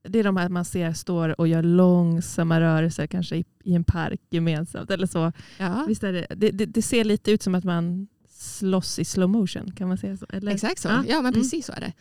det 0.10 0.20
är 0.20 0.24
de 0.24 0.38
här 0.38 0.50
man 0.50 0.66
ser 0.66 0.94
står 0.94 1.40
och 1.42 1.48
gör 1.48 1.64
långsamma 1.64 2.62
rörelser 2.62 3.08
kanske 3.08 3.36
i, 3.36 3.46
i 3.64 3.76
en 3.76 3.84
park 3.84 4.22
gemensamt. 4.30 4.92
Eller 4.92 5.08
så. 5.08 5.32
Ja. 5.58 5.86
Visst 5.88 6.02
det, 6.02 6.28
det, 6.36 6.52
det, 6.52 6.82
ser 6.82 7.04
lite 7.04 7.32
ut 7.32 7.44
som 7.44 7.56
att 7.56 7.64
man 7.64 8.08
slåss 8.30 9.00
i 9.00 9.06
slow 9.06 9.30
motion. 9.30 9.72
Kan 9.72 9.88
man 9.88 9.98
säga 9.98 10.18
så? 10.18 10.26
Eller? 10.30 10.52
Exakt 10.52 10.82
så. 10.82 10.88
Ja, 10.88 11.04
ja 11.08 11.16
men 11.16 11.34
mm. 11.34 11.34
precis 11.34 11.66
så 11.66 11.72
är 11.72 11.80
det. 11.80 11.94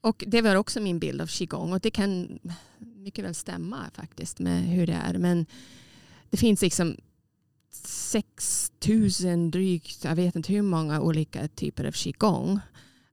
Och 0.00 0.24
det 0.26 0.42
var 0.42 0.54
också 0.54 0.80
min 0.80 0.98
bild 0.98 1.20
av 1.20 1.26
qigong 1.26 1.72
och 1.72 1.80
det 1.80 1.90
kan 1.90 2.38
mycket 2.78 3.24
väl 3.24 3.34
stämma 3.34 3.78
faktiskt 3.92 4.38
med 4.38 4.62
hur 4.62 4.86
det 4.86 4.92
är. 4.92 5.18
Men 5.18 5.46
det 6.30 6.36
finns 6.36 6.62
liksom 6.62 6.96
6000 7.70 9.50
drygt, 9.50 10.04
jag 10.04 10.16
vet 10.16 10.36
inte 10.36 10.52
hur 10.52 10.62
många 10.62 11.00
olika 11.00 11.48
typer 11.48 11.84
av 11.84 11.92
qigong. 11.92 12.60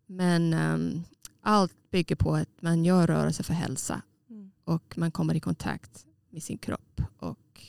Men 0.05 0.53
um, 0.53 1.03
allt 1.41 1.91
bygger 1.91 2.15
på 2.15 2.35
att 2.35 2.61
man 2.61 2.85
gör 2.85 3.07
rörelse 3.07 3.43
för 3.43 3.53
hälsa 3.53 3.93
Mm. 3.93 4.01
Och 4.63 4.97
man 4.97 5.11
kommer 5.11 5.35
i 5.35 5.39
kontakt 5.39 6.05
med 6.29 6.43
sin 6.43 6.57
kropp 6.57 7.01
och 7.17 7.65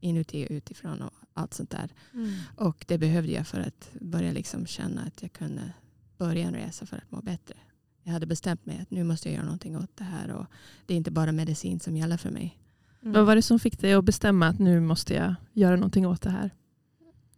inuti 0.00 0.46
och 0.46 0.50
utifrån 0.50 1.02
och 1.02 1.12
allt 1.34 1.54
sånt 1.54 1.70
där. 1.70 1.90
Mm. 2.14 2.32
Och 2.56 2.84
det 2.88 2.98
behövde 2.98 3.32
jag 3.32 3.46
för 3.46 3.60
att 3.60 3.90
börja 4.00 4.32
liksom 4.32 4.66
känna 4.66 5.02
att 5.02 5.22
jag 5.22 5.32
kunde 5.32 5.72
börja 6.18 6.46
en 6.46 6.54
resa 6.54 6.86
för 6.86 6.96
att 6.96 7.10
må 7.10 7.20
bättre. 7.20 7.54
Jag 8.02 8.12
hade 8.12 8.26
bestämt 8.26 8.66
mig 8.66 8.78
att 8.82 8.90
nu 8.90 9.04
måste 9.04 9.28
jag 9.28 9.34
göra 9.34 9.44
någonting 9.44 9.76
åt 9.76 9.96
det 9.96 10.04
här 10.04 10.30
och 10.30 10.46
det 10.86 10.94
är 10.94 10.98
inte 10.98 11.10
bara 11.10 11.32
medicin 11.32 11.80
som 11.80 11.96
gäller 11.96 12.16
för 12.16 12.30
mig. 12.30 12.58
Mm. 13.02 13.12
Vad 13.12 13.26
var 13.26 13.36
det 13.36 13.42
som 13.42 13.58
fick 13.58 13.80
dig 13.80 13.92
att 13.92 14.04
bestämma 14.04 14.46
att 14.48 14.58
nu 14.58 14.80
måste 14.80 15.14
jag 15.14 15.34
göra 15.52 15.76
någonting 15.76 16.06
åt 16.06 16.22
det 16.22 16.30
här? 16.30 16.50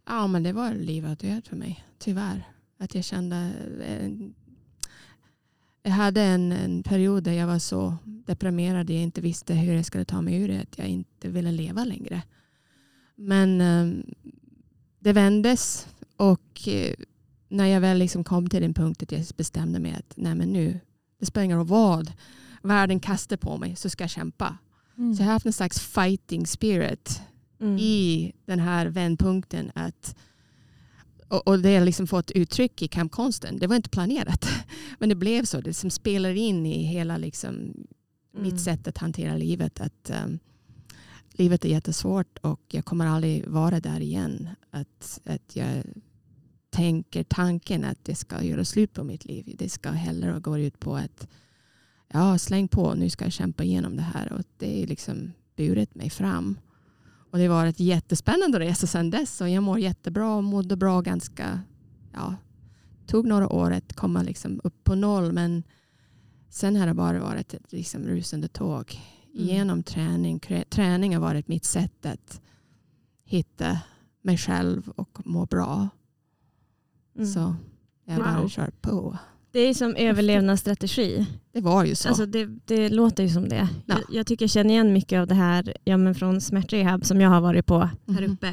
Ja, 0.05 0.27
men 0.27 0.43
det 0.43 0.53
var 0.53 0.73
liv 0.73 1.09
och 1.09 1.17
död 1.17 1.47
för 1.47 1.55
mig, 1.55 1.85
tyvärr. 1.97 2.43
Att 2.77 2.95
jag 2.95 3.03
kände... 3.03 3.51
eh, 3.81 4.11
Jag 5.85 5.91
hade 5.91 6.21
en, 6.21 6.51
en 6.51 6.83
period 6.83 7.23
där 7.23 7.31
jag 7.31 7.47
var 7.47 7.59
så 7.59 7.97
deprimerad. 8.05 8.89
Jag 8.89 9.01
inte 9.01 9.21
visste 9.21 9.53
hur 9.53 9.73
jag 9.73 9.85
skulle 9.85 10.05
ta 10.05 10.21
mig 10.21 10.35
ur 10.41 10.47
det. 10.47 10.61
Att 10.61 10.77
jag 10.77 10.87
inte 10.87 11.29
ville 11.29 11.51
leva 11.51 11.83
längre. 11.83 12.21
Men 13.15 13.61
eh, 13.61 14.03
det 14.99 15.13
vändes 15.13 15.87
och 16.17 16.67
eh, 16.67 16.93
när 17.49 17.65
jag 17.65 17.81
väl 17.81 17.97
liksom 17.97 18.23
kom 18.23 18.49
till 18.49 18.61
den 18.61 18.73
punkt 18.73 19.03
att 19.03 19.11
jag 19.11 19.25
bestämde 19.37 19.79
mig 19.79 19.93
att 19.93 20.13
nej 20.15 20.35
men 20.35 20.53
nu, 20.53 20.79
det 21.19 21.25
spelar 21.25 21.43
ingen 21.45 21.57
roll 21.57 21.67
vad 21.67 22.11
världen 22.61 22.99
kastar 22.99 23.37
på 23.37 23.57
mig 23.57 23.75
så 23.75 23.89
ska 23.89 24.03
jag 24.03 24.11
kämpa. 24.11 24.57
Så 24.95 25.21
jag 25.21 25.25
har 25.25 25.33
haft 25.33 25.45
en 25.45 25.53
slags 25.53 25.79
fighting 25.79 26.47
spirit 26.47 27.21
Mm. 27.59 27.77
i 27.77 28.31
den 28.45 28.59
här 28.59 28.85
vändpunkten. 28.85 29.71
Att, 29.75 30.15
och, 31.27 31.47
och 31.47 31.59
det 31.59 31.77
har 31.77 31.85
liksom 31.85 32.07
fått 32.07 32.31
uttryck 32.31 32.81
i 32.81 32.87
kampkonsten. 32.87 33.57
Det 33.59 33.67
var 33.67 33.75
inte 33.75 33.89
planerat. 33.89 34.47
Men 34.99 35.09
det 35.09 35.15
blev 35.15 35.45
så. 35.45 35.61
Det 35.61 35.73
som 35.73 35.89
spelar 35.89 36.33
in 36.33 36.65
i 36.65 36.83
hela 36.83 37.17
liksom 37.17 37.73
Mm. 38.35 38.47
mitt 38.47 38.61
sätt 38.61 38.87
att 38.87 38.97
hantera 38.97 39.37
livet. 39.37 39.81
Att 39.81 40.11
um, 40.25 40.39
Livet 41.37 41.65
är 41.65 41.69
jättesvårt 41.69 42.37
och 42.37 42.61
jag 42.67 42.85
kommer 42.85 43.05
aldrig 43.05 43.47
vara 43.47 43.79
där 43.79 43.99
igen. 43.99 44.49
Att, 44.71 45.21
att 45.25 45.55
jag 45.55 45.83
tänker 46.69 47.23
tanken 47.23 47.83
att 47.83 48.05
det 48.05 48.15
ska 48.15 48.43
göra 48.43 48.65
slut 48.65 48.93
på 48.93 49.03
mitt 49.03 49.25
liv. 49.25 49.55
Det 49.57 49.69
ska 49.69 49.89
hellre 49.89 50.39
gå 50.39 50.57
ut 50.57 50.79
på 50.79 50.95
att 50.95 51.27
ja, 52.13 52.37
släng 52.37 52.67
på, 52.67 52.93
nu 52.93 53.09
ska 53.09 53.25
jag 53.25 53.33
kämpa 53.33 53.63
igenom 53.63 53.95
det 53.95 54.01
här. 54.01 54.33
Och 54.33 54.43
det 54.57 54.83
är 54.83 54.87
liksom 54.87 55.31
burit 55.55 55.95
mig 55.95 56.09
fram. 56.09 56.57
Och 57.35 57.41
det 57.41 57.47
var 57.47 57.65
ett 57.65 57.79
jättespännande 57.79 58.59
resa 58.59 58.87
sedan 58.87 59.09
dess. 59.09 59.41
Och 59.41 59.49
jag 59.49 59.63
mår 59.63 59.79
jättebra 59.79 60.35
och 60.35 60.43
mådde 60.43 60.75
bra 60.77 61.01
ganska, 61.01 61.59
ja, 62.13 62.35
tog 63.07 63.27
några 63.27 63.49
år 63.53 63.71
att 63.71 63.93
komma 63.93 64.21
liksom 64.21 64.61
upp 64.63 64.83
på 64.83 64.95
noll. 64.95 65.31
Men 65.31 65.63
sen 66.49 66.75
har 66.75 66.87
det 66.87 66.93
bara 66.93 67.19
varit 67.19 67.53
ett 67.53 67.71
liksom 67.71 68.03
rusande 68.03 68.47
tåg. 68.47 68.99
Mm. 69.33 69.47
Genom 69.47 69.83
träning. 69.83 70.39
Träning 70.69 71.13
har 71.13 71.21
varit 71.21 71.47
mitt 71.47 71.65
sätt 71.65 72.05
att 72.05 72.41
hitta 73.23 73.79
mig 74.21 74.37
själv 74.37 74.89
och 74.89 75.17
må 75.25 75.45
bra. 75.45 75.89
Mm. 77.15 77.27
Så 77.27 77.55
jag 78.05 78.19
bara 78.19 78.41
Wow. 78.41 78.49
kör 78.49 78.71
på. 78.81 79.17
Det 79.55 79.59
är 79.61 79.73
som 79.73 79.95
överlevnadsstrategi. 79.95 81.25
Det 81.53 81.61
var 81.61 81.85
ju 81.85 81.95
så. 81.95 82.07
Alltså 82.07 82.25
det, 82.25 82.47
det 82.65 82.89
låter 82.89 83.23
ju 83.23 83.29
som 83.29 83.49
det. 83.49 83.67
Ja. 83.85 83.95
Jag, 83.95 84.17
jag 84.17 84.27
tycker 84.27 84.43
jag 84.43 84.49
känner 84.49 84.69
igen 84.73 84.93
mycket 84.93 85.19
av 85.19 85.27
det 85.27 85.33
här 85.35 85.73
ja, 85.85 85.97
men 85.97 86.15
från 86.15 86.41
smärtrehab 86.41 87.05
som 87.05 87.21
jag 87.21 87.29
har 87.29 87.41
varit 87.41 87.65
på 87.65 87.79
här 87.79 88.21
Mhm. 88.21 88.31
uppe. 88.31 88.47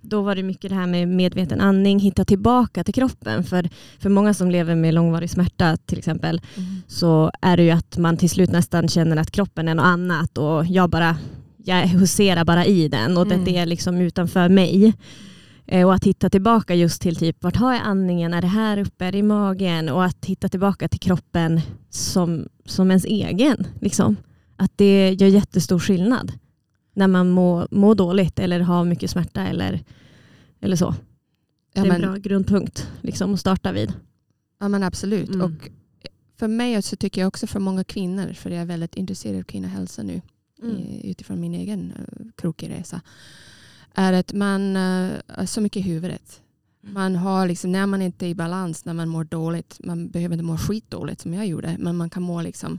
Då 0.00 0.22
var 0.22 0.34
det 0.34 0.42
mycket 0.42 0.70
det 0.70 0.74
här 0.76 0.86
med 0.86 1.08
medveten 1.08 1.60
andning, 1.60 1.98
hitta 1.98 2.24
tillbaka 2.24 2.84
till 2.84 2.94
kroppen. 2.94 3.44
För, 3.44 3.68
för 3.98 4.08
många 4.10 4.34
som 4.34 4.50
lever 4.50 4.74
med 4.74 4.94
långvarig 4.94 5.30
smärta 5.30 5.76
till 5.76 5.98
exempel 5.98 6.40
Mhm. 6.56 6.82
så 6.86 7.30
är 7.42 7.56
det 7.56 7.62
ju 7.62 7.70
att 7.70 7.98
man 7.98 8.16
till 8.16 8.30
slut 8.30 8.50
nästan 8.50 8.88
känner 8.88 9.16
att 9.16 9.30
kroppen 9.30 9.68
är 9.68 9.74
något 9.74 9.84
annat 9.84 10.38
och 10.38 10.66
jag 10.66 10.90
bara 10.90 11.16
jag 11.64 11.86
huserar 11.86 12.44
bara 12.44 12.66
i 12.66 12.88
den 12.88 13.16
och 13.16 13.26
Mm. 13.26 13.44
det 13.44 13.56
är 13.56 13.66
liksom 13.66 13.96
utanför 14.00 14.48
mig. 14.48 14.92
Eh, 15.66 15.86
Och 15.86 15.94
att 15.94 16.04
hitta 16.04 16.30
tillbaka 16.30 16.74
just 16.74 17.02
till 17.02 17.16
typ, 17.16 17.42
vart 17.42 17.56
har 17.56 17.72
jag 17.72 17.82
andningen? 17.84 18.34
Är 18.34 18.40
det 18.42 18.46
här 18.48 18.78
uppe? 18.78 19.04
Är 19.06 19.12
det 19.12 19.18
i 19.18 19.22
magen? 19.22 19.88
Och 19.88 20.04
att 20.04 20.24
hitta 20.24 20.48
tillbaka 20.48 20.88
till 20.88 21.00
kroppen 21.00 21.60
som, 21.90 22.48
som 22.64 22.90
ens 22.90 23.04
egen. 23.04 23.66
Liksom. 23.80 24.16
Att 24.56 24.72
det 24.76 25.12
gör 25.12 25.28
jättestor 25.28 25.78
skillnad 25.78 26.32
när 26.94 27.06
man 27.08 27.30
mår 27.30 27.68
må 27.70 27.94
dåligt 27.94 28.38
eller 28.38 28.60
har 28.60 28.84
mycket 28.84 29.10
smärta 29.10 29.40
eller, 29.46 29.84
eller 30.60 30.76
så. 30.76 30.94
Ja, 31.74 31.82
det 31.82 31.88
är 31.88 31.92
men, 31.92 32.02
en 32.04 32.10
bra 32.12 32.16
grundpunkt 32.16 32.88
liksom, 33.00 33.34
att 33.34 33.40
starta 33.40 33.72
vid. 33.72 33.92
ja, 34.60 34.68
men 34.68 34.82
absolut. 34.82 35.28
Mm. 35.28 35.40
Och 35.40 35.68
för 36.38 36.48
mig 36.48 36.82
så 36.82 36.96
tycker 36.96 37.20
jag 37.20 37.28
också 37.28 37.46
för 37.46 37.60
många 37.60 37.84
kvinnor, 37.84 38.32
för 38.32 38.50
jag 38.50 38.60
är 38.62 38.66
väldigt 38.66 38.94
intresserad 38.94 39.38
av 39.38 39.42
kvinnohälsa 39.42 40.02
nu 40.02 40.20
i- 40.62 41.10
utifrån 41.10 41.40
min 41.40 41.54
egen 41.54 41.92
uh, 41.92 42.26
krokig 42.36 42.70
resa, 42.70 43.00
är 43.94 44.12
att 44.12 44.32
man 44.32 44.76
uh, 44.76 45.20
är 45.26 45.46
så 45.46 45.60
mycket 45.60 45.80
i 45.80 45.82
huvudet. 45.82 46.40
Man 46.80 47.16
har 47.16 47.46
liksom, 47.48 47.72
när 47.72 47.86
man 47.86 48.02
inte 48.02 48.26
är 48.26 48.30
i 48.30 48.34
balans, 48.34 48.84
när 48.84 48.94
man 48.94 49.08
mår 49.08 49.24
dåligt, 49.24 49.80
man 49.84 50.08
behöver 50.08 50.34
inte 50.34 50.44
må 50.44 50.56
skitdåligt 50.58 51.20
som 51.20 51.34
jag 51.34 51.46
gjorde, 51.46 51.76
men 51.78 51.96
man 51.96 52.10
kan 52.10 52.22
må 52.22 52.42
liksom, 52.42 52.78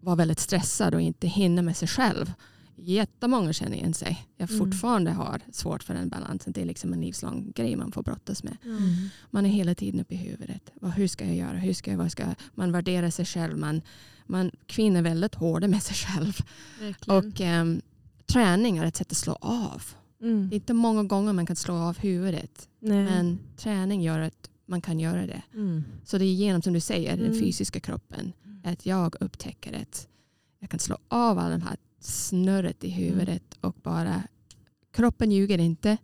vara 0.00 0.16
väldigt 0.16 0.40
stressad 0.40 0.94
och 0.94 1.00
inte 1.00 1.26
hinna 1.26 1.62
med 1.62 1.76
sig 1.76 1.88
själv. 1.88 2.32
Jättemånga 2.76 3.52
känner 3.52 3.76
igen 3.76 3.94
sig. 3.94 4.26
Jag 4.36 4.50
Mm. 4.50 4.58
fortfarande 4.58 5.10
har 5.10 5.40
svårt 5.52 5.82
för 5.82 5.94
den 5.94 6.08
balansen. 6.08 6.52
Det 6.52 6.60
är 6.60 6.64
liksom 6.64 6.92
en 6.92 7.00
livslång 7.00 7.52
grej 7.54 7.76
man 7.76 7.92
får 7.92 8.02
brottas 8.02 8.42
med. 8.42 8.56
Mm. 8.64 9.08
Man 9.30 9.46
är 9.46 9.50
hela 9.50 9.74
tiden 9.74 10.00
uppe 10.00 10.14
i 10.14 10.16
huvudet. 10.16 10.70
Vad, 10.80 10.92
hur 10.92 11.08
ska 11.08 11.24
jag 11.26 11.36
göra? 11.36 11.56
Hur 11.56 11.74
ska 11.74 11.90
jag, 11.90 11.98
vad 11.98 12.12
ska 12.12 12.22
jag? 12.22 12.34
Man 12.54 12.72
värderar 12.72 13.10
sig 13.10 13.24
själv. 13.24 13.58
Man, 13.58 13.82
man, 14.26 14.50
kvinnor 14.66 14.98
är 14.98 15.02
väldigt 15.02 15.34
hårda 15.34 15.68
med 15.68 15.82
sig 15.82 15.96
själv. 15.96 16.32
Verkligen. 16.80 17.16
Och 17.18 17.40
ehm, 17.40 17.80
träning 18.26 18.78
är 18.78 18.84
ett 18.86 18.96
sätt 18.96 19.12
att 19.12 19.18
slå 19.18 19.32
av. 19.40 19.82
mm. 20.22 20.48
Det 20.48 20.54
är 20.54 20.56
inte 20.56 20.74
många 20.74 21.02
gånger 21.04 21.32
man 21.32 21.46
kan 21.46 21.56
slå 21.56 21.74
av 21.74 21.98
huvudet. 21.98 22.68
Nej. 22.78 23.04
Men 23.04 23.38
träning 23.56 24.02
gör 24.02 24.20
att 24.20 24.50
man 24.66 24.80
kan 24.80 25.00
göra 25.00 25.26
det. 25.26 25.42
Mm. 25.54 25.84
Så 26.04 26.18
det 26.18 26.24
är 26.24 26.34
genom, 26.34 26.62
som 26.62 26.72
du 26.72 26.80
säger, 26.80 27.16
den 27.16 27.26
Mm. 27.26 27.38
fysiska 27.38 27.80
kroppen. 27.80 28.32
Att 28.64 28.86
jag 28.86 29.16
upptäcker 29.20 29.82
att 29.82 30.08
jag 30.60 30.70
kan 30.70 30.80
slå 30.80 30.98
av 31.08 31.38
all 31.38 31.50
den 31.50 31.62
här 31.62 31.76
snurret 32.00 32.84
i 32.84 32.90
huvudet 32.90 33.42
och 33.60 33.76
bara 33.82 34.22
kroppen 34.92 35.32
ljuger 35.32 35.58
inte. 35.58 35.96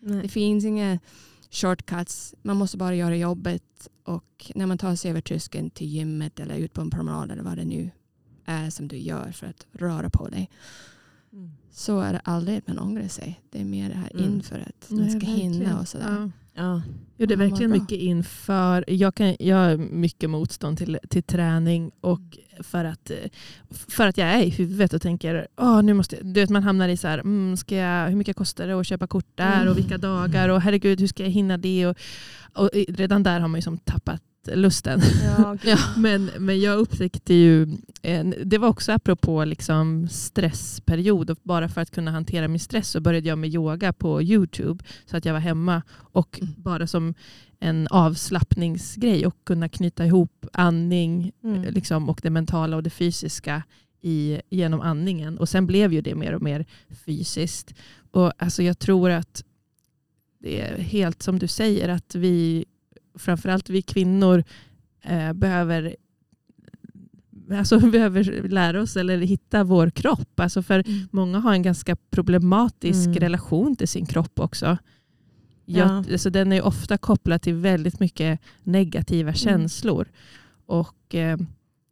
Det 0.00 0.14
Nej. 0.14 0.28
finns 0.28 0.64
inga 0.64 0.98
shortcuts. 1.50 2.34
Man 2.42 2.56
måste 2.56 2.76
bara 2.76 2.94
göra 2.94 3.16
jobbet. 3.16 3.88
Och 4.04 4.52
när 4.54 4.66
man 4.66 4.78
tar 4.78 4.96
sig 4.96 5.10
över 5.10 5.20
tröskeln 5.20 5.70
till 5.70 5.86
gymmet 5.86 6.40
eller 6.40 6.56
ut 6.56 6.72
på 6.72 6.80
en 6.80 6.90
promenad 6.90 7.30
eller 7.30 7.42
vad 7.42 7.58
det 7.58 7.64
nu 7.64 7.90
är 8.44 8.70
som 8.70 8.88
du 8.88 8.96
gör 8.96 9.32
för 9.32 9.46
att 9.46 9.66
röra 9.72 10.10
på 10.10 10.28
dig. 10.28 10.50
Mm. 11.72 11.76
Så 11.76 12.00
är 12.00 12.12
det 12.12 12.20
aldrig 12.24 12.58
att 12.58 12.68
man 12.68 12.78
ångrar 12.78 13.08
sig. 13.08 13.40
Det 13.50 13.60
är 13.60 13.64
mer 13.64 13.88
det 13.88 13.94
här 13.94 14.10
Mm. 14.14 14.24
inför 14.34 14.58
att 14.58 14.90
man 14.90 15.10
ska 15.10 15.18
verkligen. 15.18 15.52
hinna 15.52 15.80
och 15.80 15.88
sådär. 15.88 16.06
Ja. 16.08 16.30
Ja. 16.54 16.82
Jo, 17.16 17.26
det 17.26 17.34
är 17.34 17.38
verkligen 17.38 17.70
mycket 17.70 17.98
inför. 17.98 18.84
Jag, 18.88 19.14
kan, 19.14 19.36
jag 19.38 19.56
har 19.56 19.76
mycket 19.76 20.30
motstånd 20.30 20.78
till, 20.78 20.98
till 21.08 21.22
träning 21.22 21.90
och 22.00 22.20
för 22.60 22.84
att, 22.84 23.10
för 23.70 24.06
att 24.06 24.18
jag 24.18 24.28
är 24.28 24.42
i 24.42 24.48
huvudet 24.50 24.92
och 24.92 25.02
tänker 25.02 25.46
Åh, 25.56 25.82
nu 25.82 25.94
måste 25.94 26.16
jag, 26.16 26.26
du 26.26 26.40
vet, 26.40 26.50
man 26.50 26.62
hamnar 26.62 26.88
i 26.88 26.96
så 26.96 27.08
här, 27.08 27.18
mm, 27.18 27.56
ska 27.56 27.76
jag, 27.76 28.08
hur 28.08 28.16
mycket 28.16 28.36
kostar 28.36 28.66
det 28.66 28.72
att 28.80 28.86
köpa 28.86 29.06
kort 29.06 29.26
där 29.34 29.56
Mm. 29.56 29.68
och 29.68 29.78
vilka 29.78 29.98
dagar 29.98 30.48
och 30.48 30.60
herregud 30.60 31.00
hur 31.00 31.06
ska 31.06 31.22
jag 31.22 31.30
hinna 31.30 31.56
det 31.58 31.86
och, 31.86 31.96
och 32.54 32.70
redan 32.88 33.22
där 33.22 33.40
har 33.40 33.48
man 33.48 33.58
ju 33.58 33.62
som 33.62 33.78
tappat 33.78 34.22
lusten. 34.54 35.00
Ja, 35.24 35.56
Ja. 35.64 35.78
Men, 35.96 36.30
men 36.38 36.60
jag 36.60 36.78
upptäckte 36.78 37.34
ju, 37.34 37.62
eh, 38.02 38.26
det 38.44 38.58
var 38.58 38.68
också 38.68 38.92
apropå 38.92 39.44
liksom 39.44 40.08
stressperiod 40.10 41.30
och 41.30 41.38
bara 41.42 41.68
för 41.68 41.80
att 41.80 41.90
kunna 41.90 42.10
hantera 42.10 42.48
min 42.48 42.60
stress 42.60 42.88
så 42.88 43.00
började 43.00 43.28
jag 43.28 43.38
med 43.38 43.54
yoga 43.54 43.92
på 43.92 44.22
Youtube 44.22 44.84
så 45.06 45.16
att 45.16 45.24
jag 45.24 45.32
var 45.32 45.40
hemma 45.40 45.82
och 45.92 46.38
Mm. 46.42 46.54
bara 46.56 46.86
som 46.86 47.14
en 47.60 47.88
avslappningsgrej 47.90 49.26
och 49.26 49.36
kunna 49.44 49.68
knyta 49.68 50.06
ihop 50.06 50.46
andning 50.52 51.32
Mm. 51.44 51.62
liksom, 51.74 52.08
och 52.08 52.20
det 52.22 52.30
mentala 52.30 52.76
och 52.76 52.82
det 52.82 52.90
fysiska 52.90 53.62
i, 54.00 54.40
genom 54.50 54.80
andningen. 54.80 55.38
Och 55.38 55.48
sen 55.48 55.66
blev 55.66 55.92
ju 55.92 56.00
det 56.00 56.14
mer 56.14 56.32
och 56.34 56.42
mer 56.42 56.66
fysiskt. 57.06 57.74
Och 58.10 58.32
alltså 58.38 58.62
jag 58.62 58.78
tror 58.78 59.10
att 59.10 59.44
det 60.38 60.60
är 60.60 60.78
helt 60.78 61.22
som 61.22 61.38
du 61.38 61.48
säger 61.48 61.88
att 61.88 62.14
vi, 62.14 62.64
framförallt 63.14 63.70
vi 63.70 63.82
kvinnor, 63.82 64.44
eh, 65.02 65.32
behöver 65.32 65.96
Alltså 67.50 67.78
behöver 67.90 68.48
lära 68.48 68.82
oss 68.82 68.96
eller 68.96 69.18
hitta 69.18 69.64
vår 69.64 69.90
kropp. 69.90 70.40
Alltså 70.40 70.62
för 70.62 70.82
Mm. 70.88 71.08
många 71.12 71.38
har 71.38 71.52
en 71.52 71.62
ganska 71.62 71.96
problematisk 72.10 73.06
Mm. 73.06 73.18
relation 73.18 73.76
till 73.76 73.88
sin 73.88 74.06
kropp 74.06 74.40
också. 74.40 74.78
Jag, 75.64 75.88
Ja. 75.88 76.04
alltså 76.12 76.30
den 76.30 76.52
är 76.52 76.62
ofta 76.62 76.98
kopplad 76.98 77.42
till 77.42 77.54
väldigt 77.54 78.00
mycket 78.00 78.40
negativa 78.62 79.28
Mm. 79.28 79.34
känslor. 79.34 80.08
Och 80.66 81.14
eh, 81.14 81.36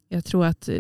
jag 0.09 0.25
tror 0.25 0.45
att 0.47 0.69
eh, 0.69 0.79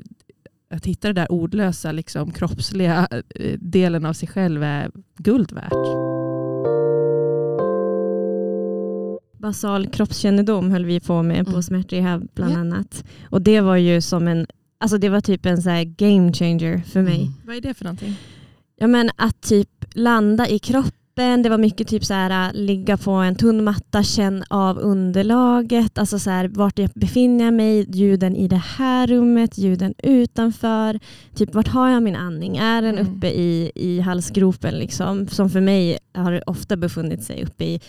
att 0.70 0.86
hitta 0.86 1.08
det 1.08 1.14
där 1.14 1.32
ordlösa, 1.32 1.92
liksom, 1.92 2.30
kroppsliga 2.30 3.08
eh, 3.34 3.58
delen 3.60 4.06
av 4.06 4.12
sig 4.12 4.28
själv 4.28 4.62
är 4.62 4.90
guld 5.16 5.52
värt. 5.52 5.96
Basal 9.40 9.86
kroppskännedom 9.88 10.70
höll 10.70 10.84
vi 10.84 11.00
på 11.00 11.22
med 11.22 11.44
på 11.44 11.50
Mm. 11.50 11.62
smärtrehab 11.62 12.28
bland 12.34 12.52
Ja. 12.52 12.58
annat. 12.58 13.04
Och 13.30 13.42
det 13.42 13.60
var 13.60 13.76
ju 13.76 14.00
som 14.00 14.28
en, 14.28 14.46
alltså 14.78 14.98
det 14.98 15.08
var 15.08 15.20
typ 15.20 15.46
en 15.46 15.62
så 15.62 15.70
game 15.96 16.32
changer 16.32 16.82
för 16.86 17.02
mig. 17.02 17.20
Mm. 17.20 17.32
Vad 17.46 17.56
är 17.56 17.60
det 17.60 17.74
för 17.74 17.84
någonting? 17.84 18.16
Ja, 18.78 18.86
men 18.86 19.10
att 19.16 19.40
typ 19.40 19.84
landa 19.92 20.48
i 20.48 20.58
kroppen. 20.58 20.92
Det 21.20 21.48
var 21.48 21.58
mycket 21.58 21.88
typ 21.88 22.04
så 22.04 22.14
här, 22.14 22.48
äh, 22.48 22.54
ligga 22.60 22.96
på 22.96 23.10
en 23.10 23.34
tunn 23.34 23.64
matta, 23.64 24.02
känn 24.02 24.44
av 24.50 24.78
underlaget. 24.78 25.98
Alltså 25.98 26.18
så 26.18 26.30
här, 26.30 26.48
vart 26.48 26.78
jag 26.78 26.90
befinner 26.94 27.44
jag 27.44 27.54
mig, 27.54 27.86
ljuden 27.96 28.36
i 28.36 28.48
det 28.48 28.62
här 28.78 29.06
rummet, 29.06 29.58
ljuden 29.58 29.94
utanför. 30.02 31.00
Typ 31.34 31.54
vart 31.54 31.68
har 31.68 31.88
jag 31.88 32.02
min 32.02 32.16
andning? 32.16 32.56
Är 32.56 32.82
den 32.82 32.98
Mm. 32.98 33.12
uppe 33.16 33.26
i, 33.28 33.72
i 33.74 34.00
halsgropen? 34.00 34.74
Liksom? 34.74 35.28
Som 35.28 35.50
för 35.50 35.60
mig 35.60 35.98
har 36.14 36.42
ofta 36.50 36.76
befunnit 36.76 37.24
sig 37.24 37.44
uppe 37.44 37.64
i 37.64 37.80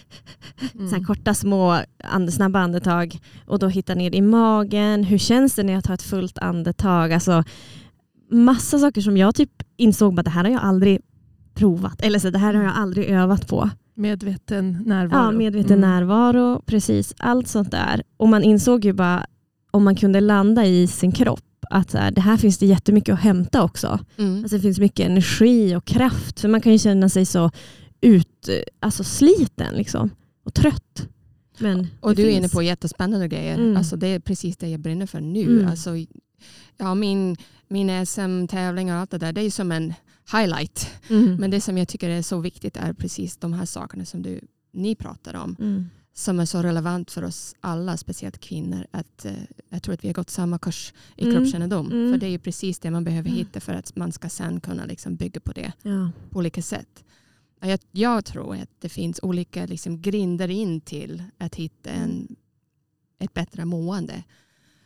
Mm. 0.75 0.89
så 0.89 0.95
här 0.95 1.03
korta 1.03 1.33
små 1.33 1.77
and, 2.03 2.33
snabba 2.33 2.59
andetag. 2.59 3.19
Och 3.47 3.59
då 3.59 3.67
hitta 3.67 3.95
ner 3.95 4.15
i 4.15 4.21
magen. 4.21 5.03
Hur 5.03 5.17
känns 5.17 5.55
det 5.55 5.63
när 5.63 5.73
jag 5.73 5.83
tar 5.83 5.93
ett 5.93 6.01
fullt 6.01 6.37
andetag? 6.37 7.13
Alltså, 7.13 7.43
massa 8.31 8.79
saker 8.79 9.01
som 9.01 9.17
jag 9.17 9.35
typ 9.35 9.63
insåg 9.77 10.19
att 10.19 10.25
det 10.25 10.31
här 10.31 10.43
har 10.43 10.51
jag 10.51 10.61
aldrig 10.61 10.99
provat. 11.53 12.01
Eller 12.01 12.19
så 12.19 12.29
det 12.29 12.39
här 12.39 12.53
har 12.53 12.63
jag 12.63 12.73
aldrig 12.75 13.09
övat 13.09 13.47
på. 13.47 13.69
Medveten 13.93 14.83
närvaro. 14.85 15.19
Ja, 15.25 15.31
medveten 15.31 15.77
Mm. 15.77 15.89
närvaro, 15.89 16.61
precis. 16.65 17.13
Allt 17.17 17.47
sånt 17.47 17.71
där. 17.71 18.03
Och 18.17 18.27
man 18.29 18.43
insåg 18.43 18.85
ju 18.85 18.93
bara 18.93 19.25
om 19.71 19.83
man 19.83 19.95
kunde 19.95 20.21
landa 20.21 20.65
i 20.65 20.87
sin 20.87 21.11
kropp 21.11 21.39
att 21.69 21.93
här, 21.93 22.11
det 22.11 22.21
här 22.21 22.37
finns 22.37 22.57
det 22.57 22.65
jättemycket 22.65 23.13
att 23.13 23.19
hämta 23.19 23.63
också. 23.63 23.99
Mm. 24.17 24.41
Alltså 24.43 24.55
det 24.55 24.61
finns 24.61 24.79
mycket 24.79 25.05
energi 25.09 25.75
och 25.75 25.85
kraft. 25.85 26.39
För 26.39 26.47
man 26.47 26.61
kan 26.61 26.71
ju 26.71 26.77
känna 26.79 27.09
sig 27.09 27.25
så 27.25 27.51
ut, 28.01 28.49
alltså 28.79 29.03
sliten 29.03 29.75
liksom. 29.75 30.09
och 30.45 30.53
trött. 30.53 31.07
Men 31.59 31.87
Och 31.99 32.15
du 32.15 32.21
är 32.21 32.25
finns. 32.27 32.37
inne 32.37 32.49
på 32.49 32.63
jättespännande 32.63 33.27
grejer. 33.27 33.55
Mm. 33.57 33.77
Alltså 33.77 33.95
det 33.95 34.07
är 34.07 34.19
precis 34.19 34.57
det 34.57 34.67
jag 34.69 34.79
brinner 34.79 35.05
för 35.05 35.21
nu. 35.21 35.43
Mm. 35.59 35.67
Alltså, 35.67 35.91
ja, 36.77 36.95
min, 36.95 37.37
min 37.67 38.05
SM-tävling 38.05 38.91
och 38.93 38.97
allt 38.97 39.11
det 39.11 39.17
där, 39.17 39.33
det 39.33 39.41
är 39.41 39.49
som 39.51 39.71
en 39.71 39.93
highlight. 40.31 40.87
Mm. 41.09 41.35
Men 41.35 41.51
det 41.51 41.61
som 41.61 41.77
jag 41.77 41.87
tycker 41.87 42.09
är 42.09 42.21
så 42.21 42.39
viktigt 42.39 42.77
är 42.77 42.93
precis 42.93 43.37
de 43.37 43.53
här 43.53 43.65
sakerna 43.65 44.05
som 44.05 44.21
du, 44.21 44.41
ni 44.71 44.95
pratar 44.95 45.33
om. 45.33 45.55
Mm. 45.59 45.89
Som 46.13 46.39
är 46.39 46.45
så 46.45 46.61
relevant 46.61 47.11
för 47.11 47.23
oss 47.23 47.55
alla, 47.59 47.97
speciellt 47.97 48.37
kvinnor. 48.39 48.85
Att, 48.91 49.25
eh, 49.25 49.33
jag 49.69 49.83
tror 49.83 49.93
att 49.93 50.03
vi 50.03 50.07
har 50.07 50.13
gått 50.13 50.29
samma 50.29 50.59
kurs 50.59 50.93
i 51.17 51.23
Mm. 51.23 51.35
kroppskännedom. 51.35 51.91
Mm. 51.91 52.11
För 52.13 52.19
det 52.19 52.25
är 52.25 52.29
ju 52.31 52.39
precis 52.39 52.79
det 52.79 52.91
man 52.91 53.03
behöver 53.03 53.29
hitta 53.29 53.59
för 53.59 53.73
att 53.73 53.95
man 53.95 54.11
ska 54.11 54.29
sen 54.29 54.59
kunna 54.61 54.85
liksom 54.85 55.15
bygga 55.15 55.39
på 55.39 55.51
det 55.51 55.71
Ja. 55.81 56.11
på 56.29 56.39
olika 56.39 56.61
sätt. 56.61 57.03
Ja, 57.59 57.67
Jag, 57.67 57.79
jag 57.91 58.25
tror 58.25 58.55
att 58.55 58.69
det 58.79 58.89
finns 58.89 59.19
olika 59.23 59.65
liksom 59.65 60.01
grinder 60.01 60.47
in 60.51 60.81
till 60.81 61.23
att 61.37 61.55
hitta 61.55 61.89
en, 61.89 62.35
ett 63.19 63.33
bättre 63.33 63.65
mående. 63.65 64.23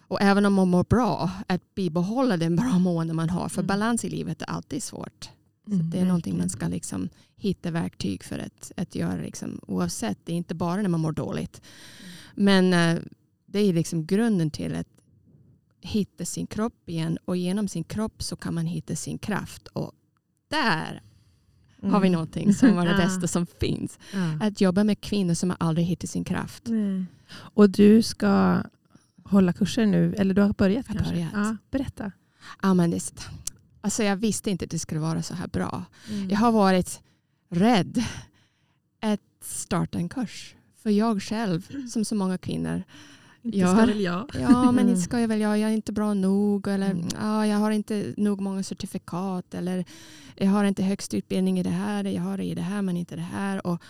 Och 0.07 0.21
även 0.21 0.45
om 0.45 0.53
man 0.53 0.67
mår 0.69 0.83
bra, 0.83 1.31
att 1.47 1.75
bibehålla 1.75 2.37
den 2.37 2.55
bra 2.55 2.79
mående 2.79 3.13
man 3.13 3.29
har. 3.29 3.49
För 3.49 3.61
Mm. 3.61 3.67
balans 3.67 4.05
i 4.05 4.09
livet 4.09 4.41
är 4.41 4.45
alltid 4.49 4.83
svårt. 4.83 5.29
Så 5.67 5.73
Mm, 5.73 5.89
det 5.89 5.99
är 5.99 6.05
någonting 6.05 6.37
man 6.37 6.49
ska 6.49 6.67
liksom 6.67 7.09
hitta 7.35 7.71
verktyg 7.71 8.23
för 8.23 8.39
att, 8.39 8.71
att 8.77 8.95
göra 8.95 9.15
liksom, 9.21 9.59
oavsett. 9.67 10.17
Det 10.25 10.33
är 10.33 10.37
inte 10.37 10.55
bara 10.55 10.81
när 10.81 10.89
man 10.89 10.99
mår 10.99 11.11
dåligt. 11.11 11.61
Men 12.35 12.73
eh, 12.73 13.01
det 13.45 13.59
är 13.59 13.73
liksom 13.73 14.05
grunden 14.05 14.51
till 14.51 14.75
att 14.75 14.87
hitta 15.81 16.25
sin 16.25 16.47
kropp 16.47 16.89
igen 16.89 17.17
och 17.25 17.37
genom 17.37 17.67
sin 17.67 17.83
kropp 17.83 18.23
så 18.23 18.35
kan 18.35 18.53
man 18.53 18.65
hitta 18.65 18.95
sin 18.95 19.17
kraft. 19.17 19.67
Och 19.67 19.91
där 20.49 21.01
har 21.81 21.99
vi 21.99 22.07
Mm. 22.07 22.11
någonting 22.11 22.53
som 22.53 22.75
var 22.75 22.85
det 22.85 22.95
bästa 22.97 23.27
som 23.27 23.45
finns. 23.45 23.99
Ja. 24.13 24.47
Att 24.47 24.61
jobba 24.61 24.83
med 24.83 25.01
kvinnor 25.01 25.33
som 25.33 25.49
har 25.49 25.57
aldrig 25.59 25.87
hittat 25.87 26.09
sin 26.09 26.23
kraft. 26.23 26.63
Nej. 26.67 27.05
Och 27.31 27.69
du 27.69 28.01
ska 28.01 28.61
hålla 29.25 29.53
kurser 29.53 29.85
nu, 29.85 30.13
eller 30.17 30.33
du 30.33 30.41
har 30.41 30.53
börjat 30.53 30.85
Jag 30.87 30.97
kanske? 30.97 31.13
börjat. 31.13 31.29
Ja, 31.33 31.57
berätta. 31.71 32.11
Ja, 32.61 32.73
men 32.73 32.91
det, 32.91 33.13
alltså 33.81 34.03
jag 34.03 34.15
visste 34.15 34.51
inte 34.51 34.65
att 34.65 34.71
det 34.71 34.79
skulle 34.79 34.99
vara 35.01 35.21
så 35.23 35.33
här 35.33 35.47
bra. 35.47 35.85
Mm. 36.09 36.29
Jag 36.29 36.37
har 36.37 36.51
varit 36.51 37.01
rädd 37.49 38.03
att 39.01 39.19
starta 39.41 39.97
en 39.97 40.09
kurs. 40.09 40.55
För 40.83 40.89
jag 40.89 41.21
själv, 41.21 41.87
som 41.89 42.05
så 42.05 42.15
många 42.15 42.37
kvinnor, 42.37 42.83
Inte 43.41 43.57
Ja. 43.57 43.67
ska 43.77 43.85
väl 43.85 44.01
jag. 44.01 44.29
ja 44.41 44.71
men 44.71 44.89
inte 44.89 45.01
ska 45.07 45.19
jag 45.19 45.27
väl 45.27 45.39
jag, 45.41 45.57
jag 45.59 45.69
är 45.69 45.73
inte 45.73 45.91
bra 45.91 46.13
nog 46.13 46.67
eller 46.67 46.91
Mm. 46.91 47.07
ja, 47.21 47.47
jag 47.47 47.57
har 47.57 47.71
inte 47.71 48.13
nog 48.17 48.41
många 48.41 48.63
certifikat 48.63 49.53
eller 49.53 49.85
jag 50.35 50.47
har 50.47 50.63
inte 50.65 50.83
högst 50.83 51.13
utbildning 51.13 51.59
i 51.59 51.63
det 51.63 51.69
här, 51.69 52.03
jag 52.03 52.21
har 52.21 52.37
det 52.37 52.43
i 52.43 52.55
det 52.55 52.61
här 52.61 52.81
men 52.81 52.97
inte 52.97 53.15
det 53.15 53.21
här. 53.21 53.67
Och, 53.67 53.81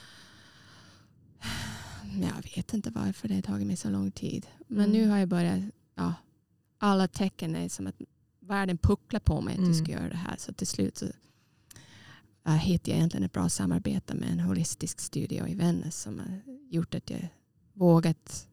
jag 2.21 2.56
vet 2.56 2.73
inte 2.73 2.89
varför 2.89 3.28
det 3.28 3.36
har 3.36 3.41
tagit 3.41 3.67
mig 3.67 3.75
så 3.75 3.89
lång 3.89 4.12
tid. 4.12 4.47
Men 4.67 4.80
Mm. 4.86 4.91
nu 4.91 5.08
har 5.10 5.17
jag 5.17 5.28
börjat, 5.30 5.60
ja, 5.95 6.13
alla 6.78 7.08
tecken 7.08 7.56
är 7.56 7.69
som 7.69 7.88
att 7.88 7.95
världen 8.39 8.78
pucklar 8.78 9.19
på 9.19 9.41
mig 9.41 9.54
att 9.54 9.58
Mm. 9.60 9.69
du 9.71 9.78
ska 9.78 9.91
göra 9.91 10.10
det 10.10 10.15
här. 10.15 10.36
Så 10.38 10.54
till 10.54 10.67
slut 10.67 10.97
så 10.97 11.06
uh, 12.47 12.54
hittade 12.56 12.91
jag 12.91 12.97
egentligen 12.97 13.23
ett 13.23 13.32
bra 13.34 13.49
samarbete 13.49 14.13
med 14.15 14.30
en 14.32 14.39
holistisk 14.39 14.99
studio 14.99 15.47
i 15.47 15.56
Vännäs 15.56 16.01
som 16.01 16.19
har 16.19 16.41
gjort 16.69 16.95
att 16.95 17.10
jag 17.10 17.28
vågat 17.73 18.47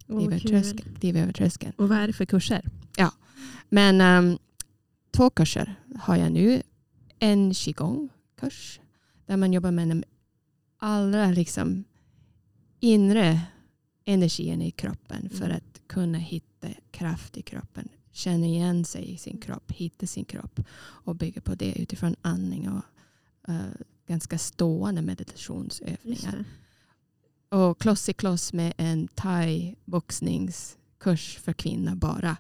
kliva, 0.99 1.21
över 1.21 1.33
tröskeln. 1.33 1.73
Och 1.79 1.89
vad 1.89 1.99
är 1.99 2.07
det 2.07 2.13
för 2.13 2.25
kurser? 2.25 2.71
Men 3.69 4.01
ehm, 4.01 4.39
två 5.11 5.31
kurser 5.31 5.75
har 6.01 6.17
jag 6.17 6.33
nu. 6.33 6.63
En 7.19 7.55
qigong-kurs 7.55 8.81
där 9.27 9.37
man 9.37 9.53
jobbar 9.53 9.71
med 9.71 9.89
den 9.89 10.05
allra 10.79 11.27
liksom 11.31 11.85
inre 12.81 13.41
energin 14.05 14.63
i 14.63 14.71
kroppen 14.71 15.29
för 15.29 15.45
Mm. 15.45 15.57
att 15.57 15.81
kunna 15.87 16.19
hitta 16.19 16.69
kraft 16.91 17.37
i 17.37 17.43
kroppen. 17.43 17.89
Känna 18.13 18.47
igen 18.47 18.85
sig 18.85 19.13
i 19.13 19.17
sin 19.17 19.41
kropp, 19.41 19.73
hitta 19.73 20.07
sin 20.07 20.25
kropp 20.25 20.61
och 20.81 21.17
bygga 21.17 21.41
på 21.41 21.55
det 21.55 21.81
utifrån 21.81 22.17
andning 22.23 22.71
och 22.71 22.83
eh, 23.49 23.61
ganska 24.07 24.39
stående 24.39 25.03
meditationsövningar. 25.03 26.45
Och 27.49 27.81
kloss 27.81 28.09
i 28.09 28.13
kloss 28.13 28.53
med 28.53 28.73
en 28.77 29.09
thai-boxningskurs 29.09 31.39
för 31.39 31.53
kvinnor 31.53 31.95
bara. 31.95 32.37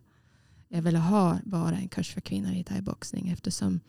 Jag 0.68 0.83
ville 0.83 0.98
ha 0.98 1.38
bara 1.44 1.77
en 1.77 1.88
kurs 1.88 2.12
för 2.12 2.20
kvinnor 2.20 2.53
i 2.53 2.64
thaiboxning 2.64 3.29
eftersom 3.29 3.81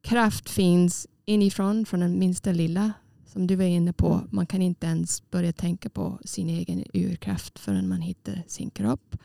kraft 0.00 0.50
finns 0.50 1.06
inifrån 1.24 1.86
från 1.86 2.00
den 2.00 2.18
minsta 2.18 2.52
lilla 2.52 2.92
som 3.34 3.46
du 3.46 3.56
var 3.56 3.64
inne 3.64 3.92
på. 3.92 4.12
Mm. 4.12 4.28
Man 4.30 4.46
kan 4.46 4.62
inte 4.62 4.86
ens 4.86 5.30
börja 5.30 5.52
tänka 5.52 5.88
på 5.88 6.18
sin 6.24 6.48
egen 6.48 6.84
urkraft 6.94 7.58
förrän 7.58 7.88
man 7.88 8.00
hittar 8.00 8.42
sin 8.46 8.70
kropp. 8.70 9.16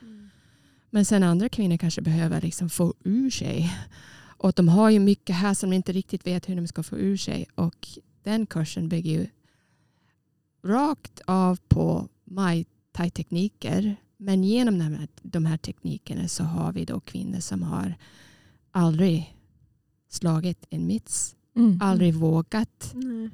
Men 0.89 1.05
sen 1.05 1.23
andra 1.23 1.49
kvinnor 1.49 1.77
kanske 1.77 2.01
behöver 2.01 2.41
liksom 2.41 2.69
få 2.69 2.93
ur 3.03 3.29
sig. 3.29 3.73
Och 4.37 4.53
de 4.55 4.67
har 4.67 4.89
ju 4.89 4.99
mycket 4.99 5.35
här 5.35 5.53
som 5.53 5.69
de 5.69 5.75
inte 5.75 5.91
riktigt 5.91 6.27
vet 6.27 6.49
hur 6.49 6.55
de 6.55 6.67
ska 6.67 6.83
få 6.83 6.97
ur 6.97 7.17
sig. 7.17 7.45
Och 7.55 7.87
den 8.23 8.45
kursen 8.45 8.89
bygger 8.89 9.11
ju 9.11 9.27
rakt 10.63 11.21
av 11.25 11.59
på 11.67 12.07
Mai 12.23 12.65
Tai-tekniker. 12.91 13.95
Men 14.17 14.43
genom 14.43 14.79
de 14.79 14.83
här, 14.83 15.07
de 15.21 15.45
här 15.45 15.57
teknikerna 15.57 16.27
så 16.27 16.43
har 16.43 16.73
vi 16.73 16.85
då 16.85 16.99
kvinnor 16.99 17.39
som 17.39 17.63
har 17.63 17.95
aldrig 18.71 19.35
slagit 20.09 20.65
en 20.69 20.87
miss. 20.87 21.35
Mm. 21.55 21.79
Aldrig 21.81 22.15
vågat 22.15 22.91
Nej. 22.93 23.29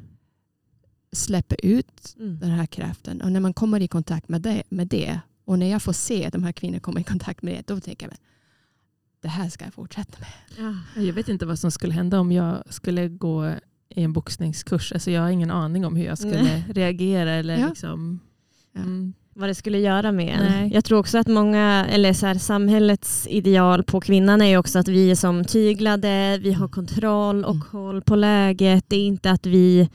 Släppa 1.16 1.56
ut 1.56 2.16
Mm. 2.20 2.40
den 2.40 2.50
här 2.50 2.66
kraften. 2.66 3.22
Och 3.22 3.32
när 3.32 3.40
man 3.40 3.54
kommer 3.54 3.80
i 3.82 3.88
kontakt 3.88 4.30
med 4.30 4.42
det, 4.42 4.64
med 4.70 4.88
det 4.88 5.20
och 5.46 5.60
när 5.60 5.72
jag 5.72 5.82
får 5.82 5.94
se 5.94 6.30
de 6.32 6.44
här 6.44 6.52
kvinnorna 6.52 6.80
komma 6.80 7.00
i 7.00 7.04
kontakt 7.04 7.42
med 7.42 7.54
det, 7.54 7.74
då 7.74 7.80
tänker 7.80 8.06
jag 8.06 8.12
men, 8.12 8.18
det 9.22 9.28
här 9.28 9.50
ska 9.50 9.66
jag 9.66 9.74
fortsätta 9.74 10.18
med. 10.20 10.30
Ja. 10.96 11.02
Jag 11.02 11.14
vet 11.14 11.30
inte 11.30 11.46
vad 11.46 11.60
som 11.60 11.72
skulle 11.72 11.94
hända 11.94 12.20
om 12.20 12.32
jag 12.32 12.64
skulle 12.70 13.08
gå 13.10 13.48
i 13.90 14.04
en 14.04 14.14
boxningskurs. 14.14 14.92
Alltså 14.94 15.12
jag 15.12 15.22
har 15.22 15.30
ingen 15.30 15.52
aning 15.52 15.86
om 15.86 15.96
hur 15.96 16.06
jag 16.06 16.18
skulle 16.18 16.44
Nej. 16.44 16.64
reagera. 16.70 17.32
Eller 17.32 17.58
Ja. 17.60 17.68
liksom, 17.70 18.20
Ja. 18.74 18.82
mm. 18.82 19.14
vad 19.34 19.50
det 19.50 19.56
skulle 19.56 19.80
göra 19.80 20.12
med 20.12 20.40
en. 20.40 20.46
Nej. 20.52 20.74
Jag 20.74 20.86
tror 20.86 21.00
också 21.00 21.18
att 21.18 21.28
många, 21.28 21.86
eller 21.90 22.14
så 22.14 22.26
här, 22.26 22.36
samhällets 22.36 23.28
ideal 23.30 23.84
på 23.84 24.02
kvinnan 24.02 24.42
är 24.42 24.58
också 24.58 24.80
att 24.80 24.88
vi 24.88 25.12
är 25.12 25.16
som 25.16 25.46
tyglade, 25.46 26.38
vi 26.44 26.54
har 26.54 26.68
kontroll 26.68 27.46
och 27.46 27.52
Mm. 27.56 27.62
koll 27.72 28.02
på 28.02 28.16
läget. 28.16 28.86
Det 28.88 28.96
är 28.96 29.08
inte 29.08 29.32
att 29.32 29.46
vi 29.46 29.90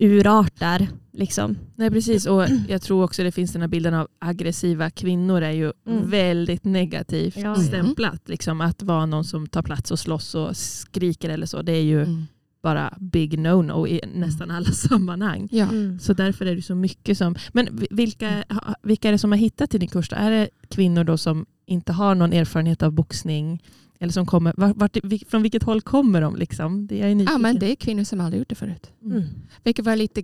urartar. 0.00 0.88
Liksom. 1.12 1.58
Nej 1.76 1.90
precis 1.90 2.26
och 2.26 2.46
jag 2.68 2.82
tror 2.82 3.04
också 3.04 3.22
det 3.22 3.32
finns 3.32 3.52
den 3.52 3.60
här 3.62 3.68
bilden 3.68 3.94
av 3.94 4.08
aggressiva 4.18 4.90
kvinnor 4.90 5.42
är 5.42 5.50
ju 5.50 5.72
Mm. 5.88 6.10
väldigt 6.10 6.64
negativt 6.64 7.36
Ja. 7.36 7.54
stämplat. 7.54 8.28
Liksom, 8.28 8.60
att 8.60 8.82
vara 8.82 9.06
någon 9.06 9.24
som 9.24 9.46
tar 9.46 9.62
plats 9.62 9.90
och 9.90 9.98
slåss 9.98 10.34
och 10.34 10.56
skriker 10.56 11.28
eller 11.30 11.46
så. 11.46 11.62
Det 11.62 11.72
är 11.72 11.82
ju 11.82 12.02
Mm. 12.02 12.26
bara 12.62 12.94
big 13.00 13.38
no-no 13.38 13.86
i 13.88 14.00
nästan 14.14 14.50
alla 14.50 14.70
sammanhang. 14.72 15.48
Ja. 15.52 15.64
Mm. 15.68 15.98
Så 15.98 16.12
därför 16.12 16.46
är 16.46 16.56
det 16.56 16.62
så 16.62 16.74
mycket 16.74 17.18
som... 17.18 17.34
Men 17.52 17.68
vi- 17.72 17.88
vilka, 17.90 18.44
vilka 18.82 19.08
är 19.08 19.12
det 19.12 19.18
som 19.18 19.32
har 19.32 19.38
hittat 19.38 19.70
till 19.70 19.80
din 19.80 19.88
kurs? 19.88 20.08
då? 20.08 20.16
Är 20.16 20.30
det 20.30 20.48
kvinnor 20.68 21.04
då 21.04 21.18
som 21.18 21.46
inte 21.66 21.92
har 21.92 22.14
någon 22.14 22.32
erfarenhet 22.32 22.82
av 22.82 22.92
boxning? 22.92 23.62
Eller 24.02 24.12
som 24.12 24.26
kommer, 24.26 24.54
vart, 24.56 24.76
vart, 24.76 24.96
från 25.28 25.42
vilket 25.42 25.62
håll 25.62 25.80
kommer 25.82 26.20
de? 26.20 26.36
Liksom? 26.36 26.86
Det 26.86 27.02
är 27.02 27.22
ja, 27.32 27.38
men 27.38 27.58
det 27.58 27.70
är 27.72 27.76
kvinnor 27.76 28.04
som 28.04 28.20
aldrig 28.20 28.38
gjort 28.40 28.48
det 28.48 28.54
förut. 28.54 28.90
Mm. 29.04 29.22
Vilket 29.64 29.84
var 29.84 29.96
lite 29.96 30.22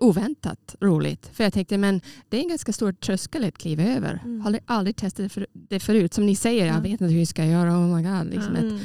oväntat 0.00 0.76
roligt. 0.80 1.30
För 1.32 1.44
jag 1.44 1.52
tänkte 1.52 1.78
men 1.78 2.00
det 2.28 2.36
är 2.36 2.42
en 2.42 2.48
ganska 2.48 2.72
stor 2.72 2.92
tröskel 2.92 3.44
att 3.44 3.58
kliva 3.58 3.82
över. 3.82 4.20
Mm. 4.24 4.40
Har 4.40 4.46
aldrig, 4.46 4.62
aldrig 4.66 4.96
testat 4.96 5.24
det, 5.24 5.28
för, 5.28 5.46
det 5.52 5.80
förut. 5.80 6.14
Som 6.14 6.26
ni 6.26 6.36
säger, 6.36 6.66
jag 6.66 6.76
Ja. 6.76 6.80
vet 6.80 6.90
inte 6.90 7.04
hur 7.04 7.18
jag 7.18 7.28
ska 7.28 7.44
göra. 7.44 7.70
Oh 7.78 7.96
my 7.96 8.02
God, 8.02 8.26
liksom 8.34 8.56
ett, 8.56 8.62
Mm. 8.62 8.78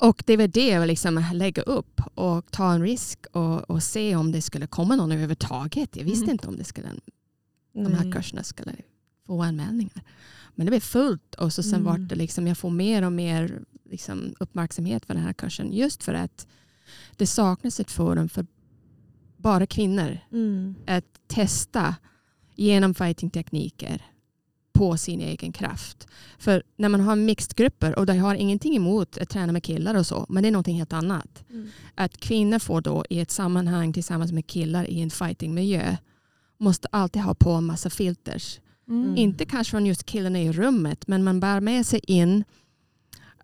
och 0.00 0.22
det 0.26 0.36
var 0.36 0.46
det 0.46 0.66
jag 0.68 0.80
ville 0.80 0.92
liksom 0.92 1.24
lägga 1.32 1.62
upp 1.62 2.00
och 2.14 2.50
ta 2.50 2.72
en 2.72 2.82
risk 2.82 3.26
och, 3.32 3.70
och 3.70 3.82
se 3.82 4.16
om 4.16 4.32
det 4.32 4.42
skulle 4.42 4.66
komma 4.66 4.96
någon 4.96 5.12
överhuvudtaget. 5.12 5.96
Jag 5.96 6.04
visste 6.04 6.24
Mm. 6.24 6.32
inte 6.32 6.48
om 6.48 6.56
det 6.56 6.64
skulle, 6.64 6.88
de 7.72 7.92
här 7.94 8.12
kurserna 8.12 8.42
skulle 8.42 8.72
få 9.26 9.42
anmälningar. 9.42 10.02
Men 10.54 10.66
det 10.66 10.70
blev 10.70 10.80
fullt 10.80 11.34
och 11.34 11.52
så 11.52 11.62
sen 11.62 11.74
Mm. 11.74 11.84
vart 11.84 12.08
det 12.08 12.14
liksom, 12.14 12.46
jag 12.46 12.58
får 12.58 12.70
mer 12.70 13.02
och 13.04 13.12
mer 13.12 13.62
liksom 13.90 14.34
uppmärksamhet 14.40 15.06
för 15.06 15.14
den 15.14 15.22
här 15.22 15.32
kursen. 15.32 15.72
Just 15.72 16.02
för 16.02 16.14
att 16.14 16.46
det 17.16 17.26
saknas 17.26 17.80
ett 17.80 17.90
forum 17.90 18.28
för 18.28 18.46
bara 19.36 19.66
kvinnor 19.66 20.18
Mm. 20.32 20.74
att 20.86 21.04
testa 21.26 21.94
genom 22.54 22.94
fighting-tekniker 22.94 24.02
på 24.72 24.96
sin 24.96 25.20
egen 25.20 25.52
kraft. 25.52 26.06
För 26.38 26.62
när 26.76 26.88
man 26.88 27.00
har 27.00 27.16
mixed-grupper, 27.16 27.98
och 27.98 28.08
jag 28.08 28.14
har 28.14 28.34
ingenting 28.34 28.76
emot 28.76 29.18
att 29.18 29.28
träna 29.28 29.52
med 29.52 29.62
killar 29.62 29.94
och 29.94 30.06
så, 30.06 30.26
men 30.28 30.42
det 30.42 30.48
är 30.48 30.52
någonting 30.52 30.76
helt 30.78 30.92
annat. 30.92 31.44
Mm. 31.50 31.68
Att 31.94 32.16
kvinnor 32.16 32.58
får 32.58 32.80
då 32.80 33.04
i 33.10 33.20
ett 33.20 33.30
sammanhang 33.30 33.92
tillsammans 33.92 34.32
med 34.32 34.46
killar 34.46 34.90
i 34.90 35.00
en 35.02 35.10
fightingmiljö 35.10 35.96
måste 36.58 36.88
alltid 36.92 37.22
ha 37.22 37.34
på 37.34 37.50
en 37.50 37.64
massa 37.64 37.90
filters. 37.90 38.60
Mm. 38.88 39.16
Inte 39.16 39.44
kanske 39.44 39.70
från 39.70 39.86
just 39.86 40.06
killarna 40.06 40.40
i 40.40 40.52
rummet, 40.52 41.06
men 41.06 41.24
man 41.24 41.40
bär 41.40 41.60
med 41.60 41.86
sig 41.86 42.00
in 42.06 42.44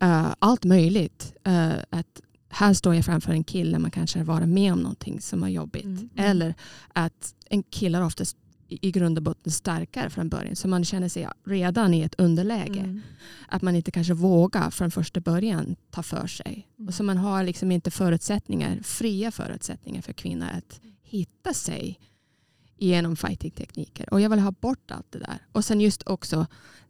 eh, 0.00 0.34
allt 0.38 0.64
möjligt. 0.64 1.34
Eh, 1.44 1.72
att 1.90 2.20
här 2.48 2.74
står 2.74 2.94
jag 2.94 3.04
framför 3.04 3.32
en 3.32 3.44
kille, 3.44 3.78
man 3.78 3.90
kanske 3.90 4.18
har 4.18 4.24
varit 4.24 4.48
med 4.48 4.72
om 4.72 4.78
någonting 4.78 5.20
som 5.20 5.40
var 5.40 5.48
jobbigt. 5.48 5.84
Mm. 5.84 6.10
Eller 6.16 6.54
att 6.92 7.34
en 7.48 7.62
kille 7.62 7.98
är 7.98 8.04
oftast 8.04 8.36
i 8.68 8.78
i 8.88 8.90
grund 8.90 9.18
och 9.18 9.22
botten 9.22 9.52
starkare 9.52 10.10
från 10.10 10.28
början. 10.28 10.56
Så 10.56 10.68
man 10.68 10.84
känner 10.84 11.08
sig 11.08 11.28
redan 11.46 11.94
i 11.94 12.00
ett 12.00 12.14
underläge. 12.18 12.80
Mm. 12.80 13.00
Att 13.48 13.62
man 13.62 13.76
inte 13.76 13.90
kanske 13.90 14.14
vågar 14.14 14.70
från 14.70 14.90
första 14.90 15.20
början 15.20 15.76
ta 15.90 16.02
för 16.02 16.26
sig. 16.26 16.68
Mm. 16.78 16.88
Och 16.88 16.94
så 16.94 17.02
man 17.02 17.16
har 17.16 17.44
liksom 17.44 17.72
inte 17.72 17.90
förutsättningar, 17.90 18.78
fria 18.82 19.30
förutsättningar 19.30 20.02
för 20.02 20.12
kvinnor 20.12 20.46
att 20.56 20.80
hitta 21.02 21.54
sig 21.54 21.98
genom 22.80 23.16
fighting-tekniker. 23.16 24.12
Och 24.14 24.20
jag 24.20 24.30
vill 24.30 24.38
ha 24.38 24.50
bort 24.50 24.90
allt 24.90 25.12
det 25.12 25.18
där. 25.18 25.38
Och 25.52 25.64
sen 25.64 25.80
just 25.80 26.02
också 26.06 26.46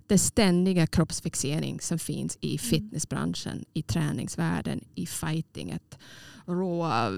det 0.06 0.18
ständiga 0.18 0.86
kroppsfixering 0.86 1.80
som 1.80 1.98
finns 1.98 2.38
i 2.40 2.58
fitnessbranschen, 2.58 3.64
i 3.72 3.82
träningsvärlden, 3.82 4.84
i 4.94 5.06
fighting. 5.06 5.72
Att 5.72 5.98
råa, 6.46 7.10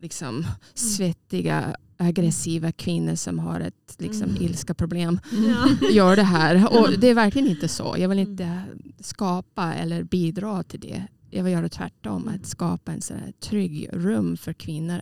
liksom, 0.00 0.46
svettiga, 0.74 1.76
aggressiva 1.96 2.72
kvinnor 2.72 3.14
som 3.14 3.38
har 3.38 3.60
ett 3.60 3.94
liksom, 3.98 4.30
Mm. 4.30 4.42
ilska 4.42 4.74
problem 4.74 5.20
Ja. 5.48 5.88
gör 5.90 6.16
det 6.16 6.22
här. 6.22 6.78
Och 6.80 6.98
det 6.98 7.08
är 7.08 7.14
verkligen 7.14 7.48
inte 7.48 7.68
så. 7.68 7.94
Jag 7.98 8.08
vill 8.08 8.18
Mm. 8.18 8.30
inte 8.30 8.64
skapa 9.00 9.74
eller 9.74 10.02
bidra 10.02 10.62
till 10.62 10.80
det. 10.80 11.06
Jag 11.30 11.44
vill 11.44 11.52
göra 11.52 11.68
tvärtom. 11.68 12.22
Mm. 12.22 12.34
Att 12.34 12.46
skapa 12.46 12.92
en 12.92 13.00
sån 13.00 13.16
här 13.16 13.32
trygg 13.40 13.88
rum 13.92 14.36
för 14.36 14.52
kvinnor 14.52 15.00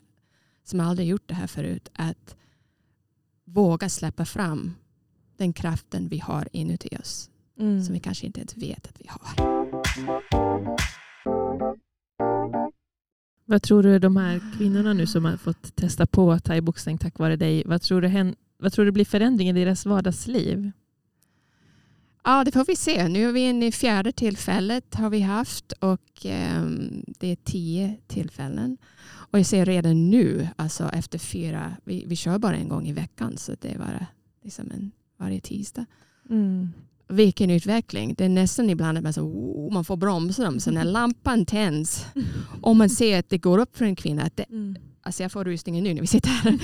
som 0.65 0.81
aldrig 0.81 1.09
gjort 1.09 1.29
det 1.29 1.35
här 1.35 1.47
förut. 1.47 1.89
Att 1.93 2.37
våga 3.47 3.89
släppa 3.89 4.25
fram 4.25 4.75
den 5.37 5.53
kraften 5.53 6.09
vi 6.09 6.19
har 6.19 6.49
inuti 6.53 6.97
oss. 7.01 7.31
Mm. 7.59 7.83
Som 7.83 7.95
vi 7.95 8.01
kanske 8.01 8.27
inte 8.27 8.41
ens 8.41 8.57
vet 8.57 8.87
att 8.87 9.01
vi 9.01 9.09
har. 9.09 9.47
Vad 13.45 13.63
tror 13.63 13.83
du 13.83 13.99
de 13.99 14.17
här 14.17 14.41
kvinnorna 14.59 14.93
nu 14.93 15.07
som 15.07 15.25
har 15.25 15.37
fått 15.37 15.77
testa 15.77 16.07
på 16.07 16.39
thaiboxning 16.39 16.99
tack 16.99 17.19
vare 17.19 17.37
dig, 17.37 17.63
vad 17.67 17.83
tror 17.83 18.01
du, 18.01 18.35
vad 18.59 18.73
tror 18.73 18.85
du 18.85 18.93
blir 18.93 19.05
förändring 19.05 19.49
i 19.49 19.53
deras 19.53 19.87
vardagsliv? 19.87 20.73
Ja, 22.29 22.45
det 22.45 22.53
får 22.53 22.65
vi 22.65 22.77
se. 22.77 23.09
Nu 23.09 23.29
är 23.29 23.33
vi 23.33 23.41
inne 23.41 23.67
i 23.67 23.73
fjärde 23.73 24.13
tillfället 24.13 24.95
har 24.95 25.11
vi 25.11 25.21
haft 25.21 25.73
och 25.73 26.01
ehm, 26.25 27.05
det 27.07 27.29
är 27.33 27.37
tio 27.37 27.97
tillfällen. 28.07 28.79
Och 29.09 29.39
jag 29.39 29.47
ser 29.47 29.67
redan 29.67 30.11
nu, 30.11 30.49
alltså 30.57 30.89
efter 30.93 31.19
fyra, 31.19 31.77
vi, 31.85 32.05
vi 32.07 32.17
kör 32.17 32.39
bara 32.39 32.57
en 32.57 32.69
gång 32.69 32.87
i 32.87 32.93
veckan 32.93 33.37
så 33.37 33.55
det 33.61 33.69
är 33.69 33.79
bara 33.79 34.07
liksom 34.45 34.71
en, 34.71 34.91
varje 35.19 35.41
tisdag. 35.41 35.87
Mm. 36.31 36.73
Vilken 37.09 37.51
utveckling. 37.51 38.15
Det 38.15 38.25
är 38.25 38.29
nästan 38.29 38.71
ibland 38.71 38.99
att 38.99 39.05
man, 39.05 39.13
så, 39.13 39.23
oh, 39.23 39.73
man 39.73 39.85
får 39.85 39.97
bromsa 39.97 40.45
dem. 40.45 40.61
Så 40.61 40.71
när 40.71 40.85
lampan 40.99 41.47
tänds 41.47 42.07
och 42.63 42.77
man 42.77 42.91
ser 42.91 43.19
att 43.19 43.31
det 43.31 43.39
går 43.39 43.59
upp 43.59 43.77
för 43.77 43.85
en 43.85 43.97
kvinna. 43.97 44.23
Att 44.23 44.37
det, 44.37 44.45
Mm. 44.51 44.77
alltså 45.03 45.23
jag 45.23 45.33
får 45.33 45.45
rusningen 45.45 45.85
nu 45.85 45.95
när 45.95 46.01
vi 46.01 46.07
sitter 46.07 46.31
här. 46.31 46.59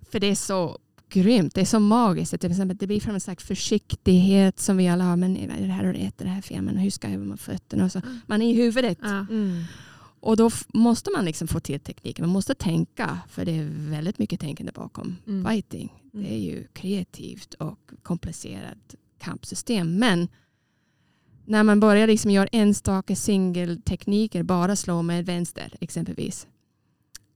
för 0.10 0.20
det 0.20 0.26
är 0.26 0.34
så 0.34 0.78
grymt. 1.10 1.54
Det 1.54 1.60
är 1.60 1.64
så 1.64 1.80
magiskt. 1.80 2.34
Att 2.34 2.40
det, 2.78 2.86
blir 2.86 3.00
från 3.00 3.14
en 3.14 3.20
slags 3.20 3.44
försiktighet 3.44 4.60
som 4.60 4.76
vi 4.76 4.88
alla 4.88 5.04
har. 5.04 5.16
Men 5.16 5.36
är 5.36 5.66
det 5.66 5.72
här 5.72 5.84
rätt? 5.84 6.20
Är 6.20 6.24
det 6.24 6.30
här 6.30 6.42
fel? 6.42 6.62
Men 6.62 6.76
hur 6.76 6.90
ska 6.90 7.08
jag 7.08 7.14
öva 7.14 7.24
med 7.24 7.40
fötterna? 7.40 7.84
Och 7.84 7.92
så. 7.92 8.00
Man 8.26 8.42
är 8.42 8.50
i 8.50 8.54
huvudet. 8.54 8.98
Ja. 9.02 9.26
Mm. 9.30 9.62
Och 10.20 10.36
då 10.36 10.50
måste 10.74 11.10
man 11.10 11.24
liksom 11.24 11.48
få 11.48 11.60
till 11.60 11.80
tekniken. 11.80 12.22
Man 12.24 12.32
måste 12.32 12.54
tänka. 12.54 13.18
För 13.28 13.44
det 13.44 13.58
är 13.58 13.68
väldigt 13.90 14.18
mycket 14.18 14.40
tänkande 14.40 14.72
bakom 14.72 15.16
Mm. 15.26 15.44
fighting. 15.50 15.92
Det 16.12 16.34
är 16.34 16.38
ju 16.38 16.66
kreativt 16.72 17.54
och 17.54 17.90
komplicerat 18.02 18.94
kampsystem. 19.18 19.98
Men 19.98 20.28
när 21.44 21.62
man 21.62 21.80
börjar 21.80 22.06
liksom 22.06 22.30
göra 22.30 22.46
enstaka 22.52 23.16
singeltekniker, 23.16 24.42
bara 24.42 24.76
slå 24.76 25.02
med 25.02 25.26
vänster 25.26 25.72
exempelvis. 25.80 26.46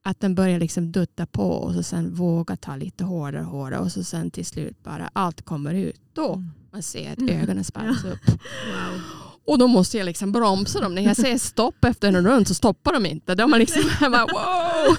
Att 0.02 0.20
den 0.20 0.34
börjar 0.34 0.58
liksom 0.60 0.92
dutta 0.92 1.26
på 1.26 1.50
och 1.50 1.74
så 1.74 1.82
sen 1.82 2.14
våga 2.14 2.56
ta 2.56 2.76
lite 2.76 3.04
hårdare 3.04 3.42
och 3.44 3.50
hårdare 3.50 3.80
och 3.80 3.92
så 3.92 4.04
sen 4.04 4.30
till 4.30 4.46
slut 4.46 4.82
bara 4.82 5.10
allt 5.12 5.42
kommer 5.42 5.74
ut. 5.74 6.00
Då 6.12 6.32
Mm. 6.34 6.50
man 6.72 6.82
ser 6.82 7.12
att 7.12 7.18
Mm. 7.18 7.40
ögonen 7.42 7.64
spärras 7.64 8.04
upp. 8.04 8.28
Wow. 8.28 9.00
Och 9.44 9.58
då 9.58 9.66
måste 9.66 9.98
jag 9.98 10.04
liksom 10.04 10.32
bromsa 10.32 10.80
dem. 10.80 10.94
När 10.94 11.02
jag 11.02 11.16
säger 11.16 11.38
stopp 11.38 11.84
efter 11.84 12.08
en 12.08 12.26
rund 12.26 12.48
så 12.48 12.54
stoppar 12.54 12.92
de 12.92 13.06
inte. 13.06 13.34
De 13.34 13.54
är 13.54 13.58
liksom 13.58 13.82
bara, 14.00 14.26
wow! 14.26 14.96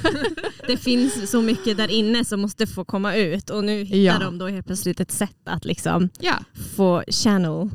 Det 0.68 0.78
finns 0.78 1.32
så 1.32 1.42
mycket 1.42 1.78
där 1.78 1.88
inne 1.92 2.26
som 2.26 2.42
måste 2.42 2.68
få 2.68 2.86
komma 2.86 3.16
ut 3.16 3.50
och 3.50 3.64
nu 3.64 3.84
hittar 3.84 3.98
Ja. 3.98 4.20
de 4.20 4.38
då 4.38 4.48
helt 4.48 4.66
plötsligt 4.66 5.00
ett 5.00 5.12
sätt 5.12 5.38
att 5.46 5.66
liksom 5.66 6.10
Ja, 6.20 6.36
få 6.76 7.04
channel. 7.08 7.70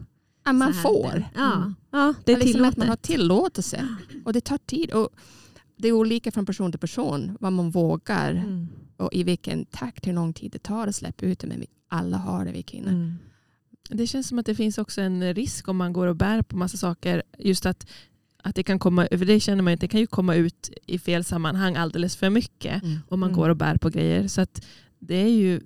att 0.44 0.54
man 0.54 0.74
får. 0.74 1.24
Ja, 1.34 1.52
Mm. 1.56 1.74
ja 1.92 2.14
det 2.24 2.32
är 2.32 2.36
liksom 2.36 2.50
att 2.64 2.74
tillåtet. 2.74 2.76
man 2.78 2.88
har 2.88 2.96
tillåtelse. 2.96 3.88
Och 4.24 4.32
det 4.32 4.40
tar 4.40 4.58
tid. 4.58 4.90
Och 4.92 5.08
det 5.76 5.88
är 5.88 5.92
olika 5.92 6.30
från 6.32 6.46
person 6.46 6.72
till 6.72 6.80
person 6.80 7.36
vad 7.40 7.52
man 7.52 7.70
vågar 7.70 8.30
Mm. 8.32 8.68
och 8.96 9.08
i 9.14 9.22
vilken 9.22 9.64
takt, 9.64 10.06
hur 10.06 10.12
lång 10.12 10.32
tid 10.32 10.50
det 10.52 10.58
tar 10.62 10.86
att 10.86 10.94
släppa 10.96 11.26
ut 11.26 11.38
det. 11.38 11.46
Men 11.46 11.64
alla 11.88 12.16
har 12.16 12.44
det, 12.44 12.52
vi 12.52 12.62
kvinnor. 12.62 12.88
Mm. 12.90 13.14
Det 13.90 14.06
känns 14.06 14.28
som 14.28 14.38
att 14.38 14.46
det 14.46 14.54
finns 14.54 14.78
också 14.78 15.00
en 15.00 15.34
risk 15.34 15.68
om 15.68 15.76
man 15.76 15.92
går 15.92 16.06
och 16.06 16.16
bär 16.16 16.42
på 16.42 16.56
massa 16.56 16.76
saker. 16.76 17.22
Just 17.38 17.66
att, 17.66 17.86
att 18.42 18.54
det 18.54 18.62
kan 18.62 18.78
komma, 18.78 19.06
för 19.10 19.24
det 19.24 19.40
känner 19.40 19.62
man 19.62 19.74
att 19.74 19.80
det 19.80 19.88
kan 19.88 20.00
ju 20.00 20.06
komma 20.06 20.34
ut 20.34 20.70
i 20.86 20.98
fel 20.98 21.24
sammanhang 21.24 21.76
alldeles 21.76 22.16
för 22.16 22.30
mycket 22.30 22.82
Mm. 22.82 22.98
om 23.08 23.20
man 23.20 23.28
Mm. 23.28 23.40
går 23.40 23.48
och 23.50 23.56
bär 23.56 23.76
på 23.76 23.88
grejer. 23.90 24.28
Så 24.28 24.40
att 24.40 24.66
det 24.98 25.14
är 25.16 25.28
ju 25.28 25.60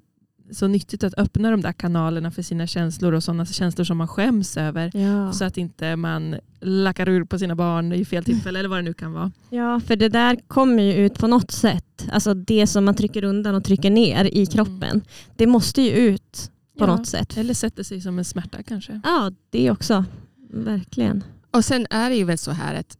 så 0.52 0.66
nyttigt 0.66 1.04
att 1.04 1.14
öppna 1.18 1.50
de 1.50 1.60
där 1.60 1.72
kanalerna 1.72 2.30
för 2.30 2.42
sina 2.42 2.66
känslor 2.66 3.12
och 3.12 3.22
sådana 3.24 3.46
känslor 3.46 3.84
som 3.84 3.96
man 3.98 4.08
skäms 4.08 4.56
över. 4.56 4.90
Ja. 4.96 5.32
Så 5.32 5.44
att 5.44 5.56
inte 5.58 5.96
man 5.96 6.36
lackar 6.60 7.08
ur 7.08 7.24
på 7.24 7.38
sina 7.38 7.54
barn 7.54 7.92
i 7.92 8.04
fel 8.04 8.24
tillfälle 8.24 8.58
eller 8.58 8.68
vad 8.68 8.78
det 8.78 8.82
nu 8.82 8.92
kan 8.94 9.12
vara. 9.12 9.32
ja, 9.50 9.80
för 9.80 9.96
det 9.96 10.08
där 10.08 10.36
kommer 10.48 10.82
ju 10.82 10.92
ut 10.94 11.18
på 11.18 11.26
något 11.26 11.50
sätt. 11.50 12.06
Alltså 12.12 12.34
det 12.34 12.66
som 12.66 12.84
man 12.84 12.94
trycker 12.94 13.24
undan 13.24 13.54
och 13.54 13.64
trycker 13.64 13.90
ner 13.90 14.24
i 14.24 14.46
kroppen. 14.46 15.00
Det 15.36 15.46
måste 15.46 15.82
ju 15.82 15.90
ut 15.90 16.50
på 16.78 16.84
Ja. 16.84 16.96
något 16.96 17.06
sätt. 17.06 17.36
Eller 17.36 17.54
sätter 17.54 17.82
sig 17.82 18.00
som 18.00 18.18
en 18.18 18.24
smärta 18.24 18.62
kanske. 18.62 19.00
Ja, 19.04 19.30
det 19.50 19.70
också. 19.70 20.04
Verkligen. 20.52 21.24
Och 21.50 21.64
sen 21.64 21.86
är 21.90 22.10
det 22.10 22.16
ju 22.16 22.24
väl 22.24 22.38
så 22.38 22.50
här 22.50 22.74
att 22.74 22.96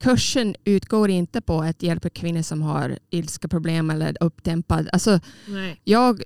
kursen 0.00 0.54
utgår 0.64 1.10
inte 1.10 1.40
på 1.40 1.60
att 1.60 1.82
hjälpa 1.82 2.10
kvinnor 2.10 2.42
som 2.42 2.62
har 2.62 2.98
ilskeproblem 3.10 3.90
eller 3.90 4.16
uppdämpad. 4.20 4.88
Alltså, 4.92 5.20
Nej. 5.48 5.80
jag, 5.84 6.22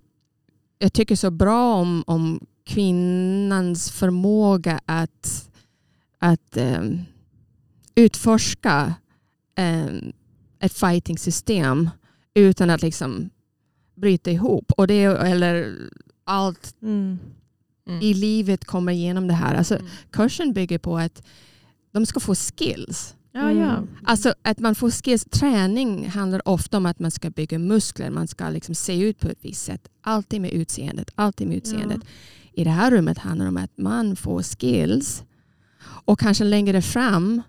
jag 0.79 0.93
tycker 0.93 1.17
så 1.17 1.31
bra 1.31 1.75
om, 1.75 2.05
om 2.07 2.47
kvinnans 2.65 3.91
förmåga 3.91 4.81
att, 4.87 5.51
att 6.19 6.57
ehm, 6.57 6.99
utforska 7.95 8.95
um, 9.59 10.13
ett 10.61 10.73
fighting-system 10.73 11.91
utan 12.35 12.71
att 12.71 12.83
liksom 12.83 13.31
bryta 13.95 14.31
ihop. 14.31 14.73
Och 14.77 14.87
det, 14.87 15.03
eller 15.05 15.77
allt 16.25 16.77
Mm. 16.83 17.19
Mm. 17.87 18.01
i 18.03 18.15
livet 18.15 18.65
kommer 18.65 18.93
igenom 18.93 19.29
det 19.29 19.35
här. 19.35 19.55
Alltså, 19.55 19.75
Mm. 19.75 19.87
kursen 20.11 20.53
bygger 20.53 20.79
på 20.79 20.99
att 20.99 21.23
de 21.93 22.07
ska 22.07 22.21
få 22.21 22.35
skills. 22.35 23.15
Ja, 23.37 23.53
ja. 23.53 23.77
Mm. 23.77 23.89
Alltså 24.05 24.35
att 24.43 24.59
man 24.59 24.75
får 24.75 24.91
skills. 24.91 25.25
Träning 25.25 26.09
handlar 26.09 26.49
ofta 26.49 26.77
om 26.77 26.87
att 26.87 26.99
man 26.99 27.11
ska 27.11 27.31
bygga 27.31 27.59
muskler. 27.59 28.11
Man 28.11 28.29
ska 28.29 28.49
liksom 28.49 28.75
se 28.75 29.01
ut 29.01 29.21
på 29.21 29.29
ett 29.29 29.39
visst 29.41 29.65
sätt. 29.65 29.89
Alltid 30.01 30.41
med 30.41 30.51
utseendet. 30.53 31.11
Alltid 31.15 31.49
med 31.49 31.57
utseendet. 31.57 32.01
I 32.53 32.65
det 32.65 32.71
här 32.71 32.91
rummet 32.91 33.19
handlar 33.19 33.45
det 33.45 33.49
om 33.49 33.57
att 33.57 33.79
man 33.79 34.17
får 34.17 34.43
skills 34.43 35.25
Och 36.07 36.19
kanske 36.19 36.45
längre 36.45 36.83
fram 36.83 37.43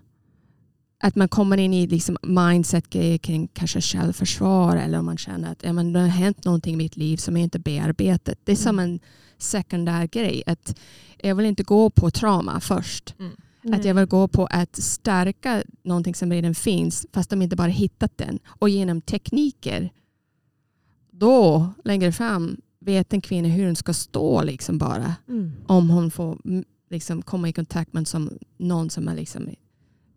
att 1.02 1.16
man 1.16 1.28
kommer 1.28 1.56
in 1.56 1.74
i 1.74 1.86
liksom 1.86 2.16
mindset 2.22 2.90
kring 3.20 3.48
kanske 3.52 3.80
självförsvar 3.80 4.76
eller 4.76 4.98
om 4.98 5.04
man 5.04 5.18
känner 5.18 5.52
att 5.52 5.62
ja, 5.64 5.72
men 5.72 5.92
det 5.92 6.00
har 6.00 6.06
hänt 6.06 6.44
någonting 6.44 6.74
i 6.74 6.76
mitt 6.76 6.96
liv 6.96 7.16
som 7.16 7.36
är 7.36 7.42
inte 7.42 7.58
bearbetat. 7.58 8.38
Det 8.44 8.52
är 8.52 8.56
som 8.56 8.78
en 8.78 9.00
sekundär 9.38 10.06
grej. 10.06 10.42
Att 10.46 10.78
jag 11.18 11.34
vill 11.34 11.46
inte 11.46 11.62
gå 11.62 11.90
på 11.90 12.10
trauma 12.10 12.60
först. 12.60 13.14
Att 13.72 13.84
jag 13.84 13.94
vill 13.94 14.06
gå 14.06 14.28
på 14.28 14.46
att 14.46 14.76
stärka 14.76 15.62
någonting 15.82 16.14
som 16.14 16.32
redan 16.32 16.54
finns 16.54 17.06
fast 17.12 17.30
de 17.30 17.42
inte 17.42 17.56
bara 17.56 17.68
hittat 17.68 18.18
den. 18.18 18.38
Och 18.46 18.68
genom 18.68 19.00
tekniker 19.00 19.92
då 21.10 21.68
längre 21.84 22.12
fram 22.12 22.60
vet 22.80 23.12
en 23.12 23.20
kvinna 23.20 23.48
hur 23.48 23.66
hon 23.66 23.76
ska 23.76 23.94
stå 23.94 24.42
liksom 24.42 24.78
bara. 24.78 25.14
Mm. 25.28 25.52
Om 25.66 25.90
hon 25.90 26.10
får 26.10 26.38
mm, 26.44 26.64
liksom, 26.90 27.22
komma 27.22 27.48
i 27.48 27.52
kontakt 27.52 27.92
med 27.92 28.08
som, 28.08 28.30
någon 28.56 28.90
som 28.90 29.08
är 29.08 29.14
liksom, 29.14 29.48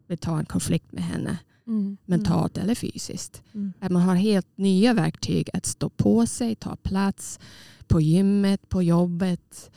vill 0.08 0.18
ta 0.18 0.40
en 0.40 0.46
konflikt 0.46 0.92
med 0.92 1.04
henne. 1.04 1.38
Mm. 1.68 1.98
Mentalt 2.06 2.58
eller 2.58 2.76
fysiskt. 2.76 3.44
Mm. 3.54 3.74
Att 3.80 3.92
man 3.92 4.02
har 4.02 4.16
helt 4.16 4.48
nya 4.58 4.94
verktyg 4.94 5.50
att 5.54 5.66
stå 5.66 5.90
på 5.90 6.26
sig, 6.26 6.56
ta 6.56 6.76
plats 6.76 7.40
på 7.88 8.02
gymmet, 8.02 8.70
på 8.70 8.84
jobbet. 8.84 9.72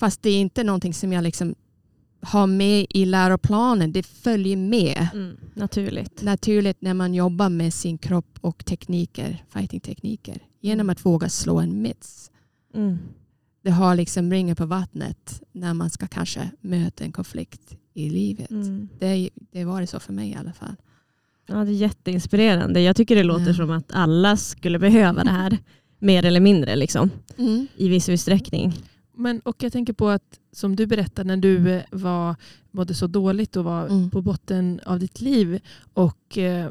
Fast 0.00 0.22
det 0.22 0.30
är 0.30 0.40
inte 0.40 0.64
någonting 0.64 0.94
som 0.94 1.12
jag 1.12 1.24
liksom 1.24 1.54
har 2.22 2.46
med 2.46 2.86
i 2.90 3.04
läroplanen. 3.04 3.92
Det 3.92 4.02
följer 4.02 4.56
med 4.56 5.08
Mm. 5.14 5.36
Naturligt. 5.54 6.22
naturligt 6.22 6.82
när 6.82 6.94
man 6.94 7.14
jobbar 7.14 7.48
med 7.48 7.74
sin 7.74 7.98
kropp 7.98 8.38
och 8.40 8.64
tekniker, 8.64 9.44
fighting-tekniker. 9.48 10.38
Genom 10.60 10.90
att 10.90 11.04
våga 11.06 11.28
slå 11.28 11.58
en 11.60 11.82
miss. 11.82 12.30
Mm. 12.74 12.98
Det 13.62 13.70
har 13.70 13.94
liksom 13.96 14.30
ringar 14.32 14.54
på 14.54 14.66
vattnet 14.66 15.42
när 15.52 15.74
man 15.74 15.90
ska 15.90 16.06
kanske 16.06 16.50
möta 16.60 17.04
en 17.04 17.12
konflikt 17.12 17.76
i 17.94 18.10
livet. 18.10 18.50
Mm. 18.50 18.88
Det, 18.98 19.30
det 19.52 19.64
var 19.64 19.80
det 19.80 19.86
så 19.86 20.00
för 20.00 20.12
mig 20.12 20.30
i 20.30 20.34
alla 20.34 20.52
fall. 20.52 20.74
Ja, 21.46 21.54
det 21.64 21.70
är 21.70 21.74
jätteinspirerande. 21.74 22.80
Jag 22.80 22.96
tycker 22.96 23.16
det 23.16 23.22
låter 23.22 23.46
Ja. 23.48 23.54
som 23.54 23.70
att 23.70 23.92
alla 23.92 24.36
skulle 24.36 24.78
behöva 24.78 25.24
det 25.24 25.30
här. 25.30 25.58
Mer 25.98 26.24
eller 26.24 26.40
mindre 26.40 26.76
liksom, 26.76 27.10
i 27.76 27.88
viss 27.88 28.08
utsträckning. 28.08 28.72
Men, 29.16 29.40
och 29.40 29.62
jag 29.62 29.72
tänker 29.72 29.92
på 29.92 30.08
att 30.08 30.39
som 30.52 30.76
du 30.76 30.86
berättade 30.86 31.28
när 31.28 31.36
du 31.36 31.70
eh, 31.70 31.82
var, 31.90 32.36
mådde 32.70 32.94
så 32.94 33.06
dåligt 33.06 33.56
och 33.56 33.64
var 33.64 33.86
Mm. 33.86 34.10
på 34.10 34.22
botten 34.22 34.80
av 34.86 34.98
ditt 34.98 35.20
liv 35.20 35.60
och 35.94 36.38
eh, 36.38 36.70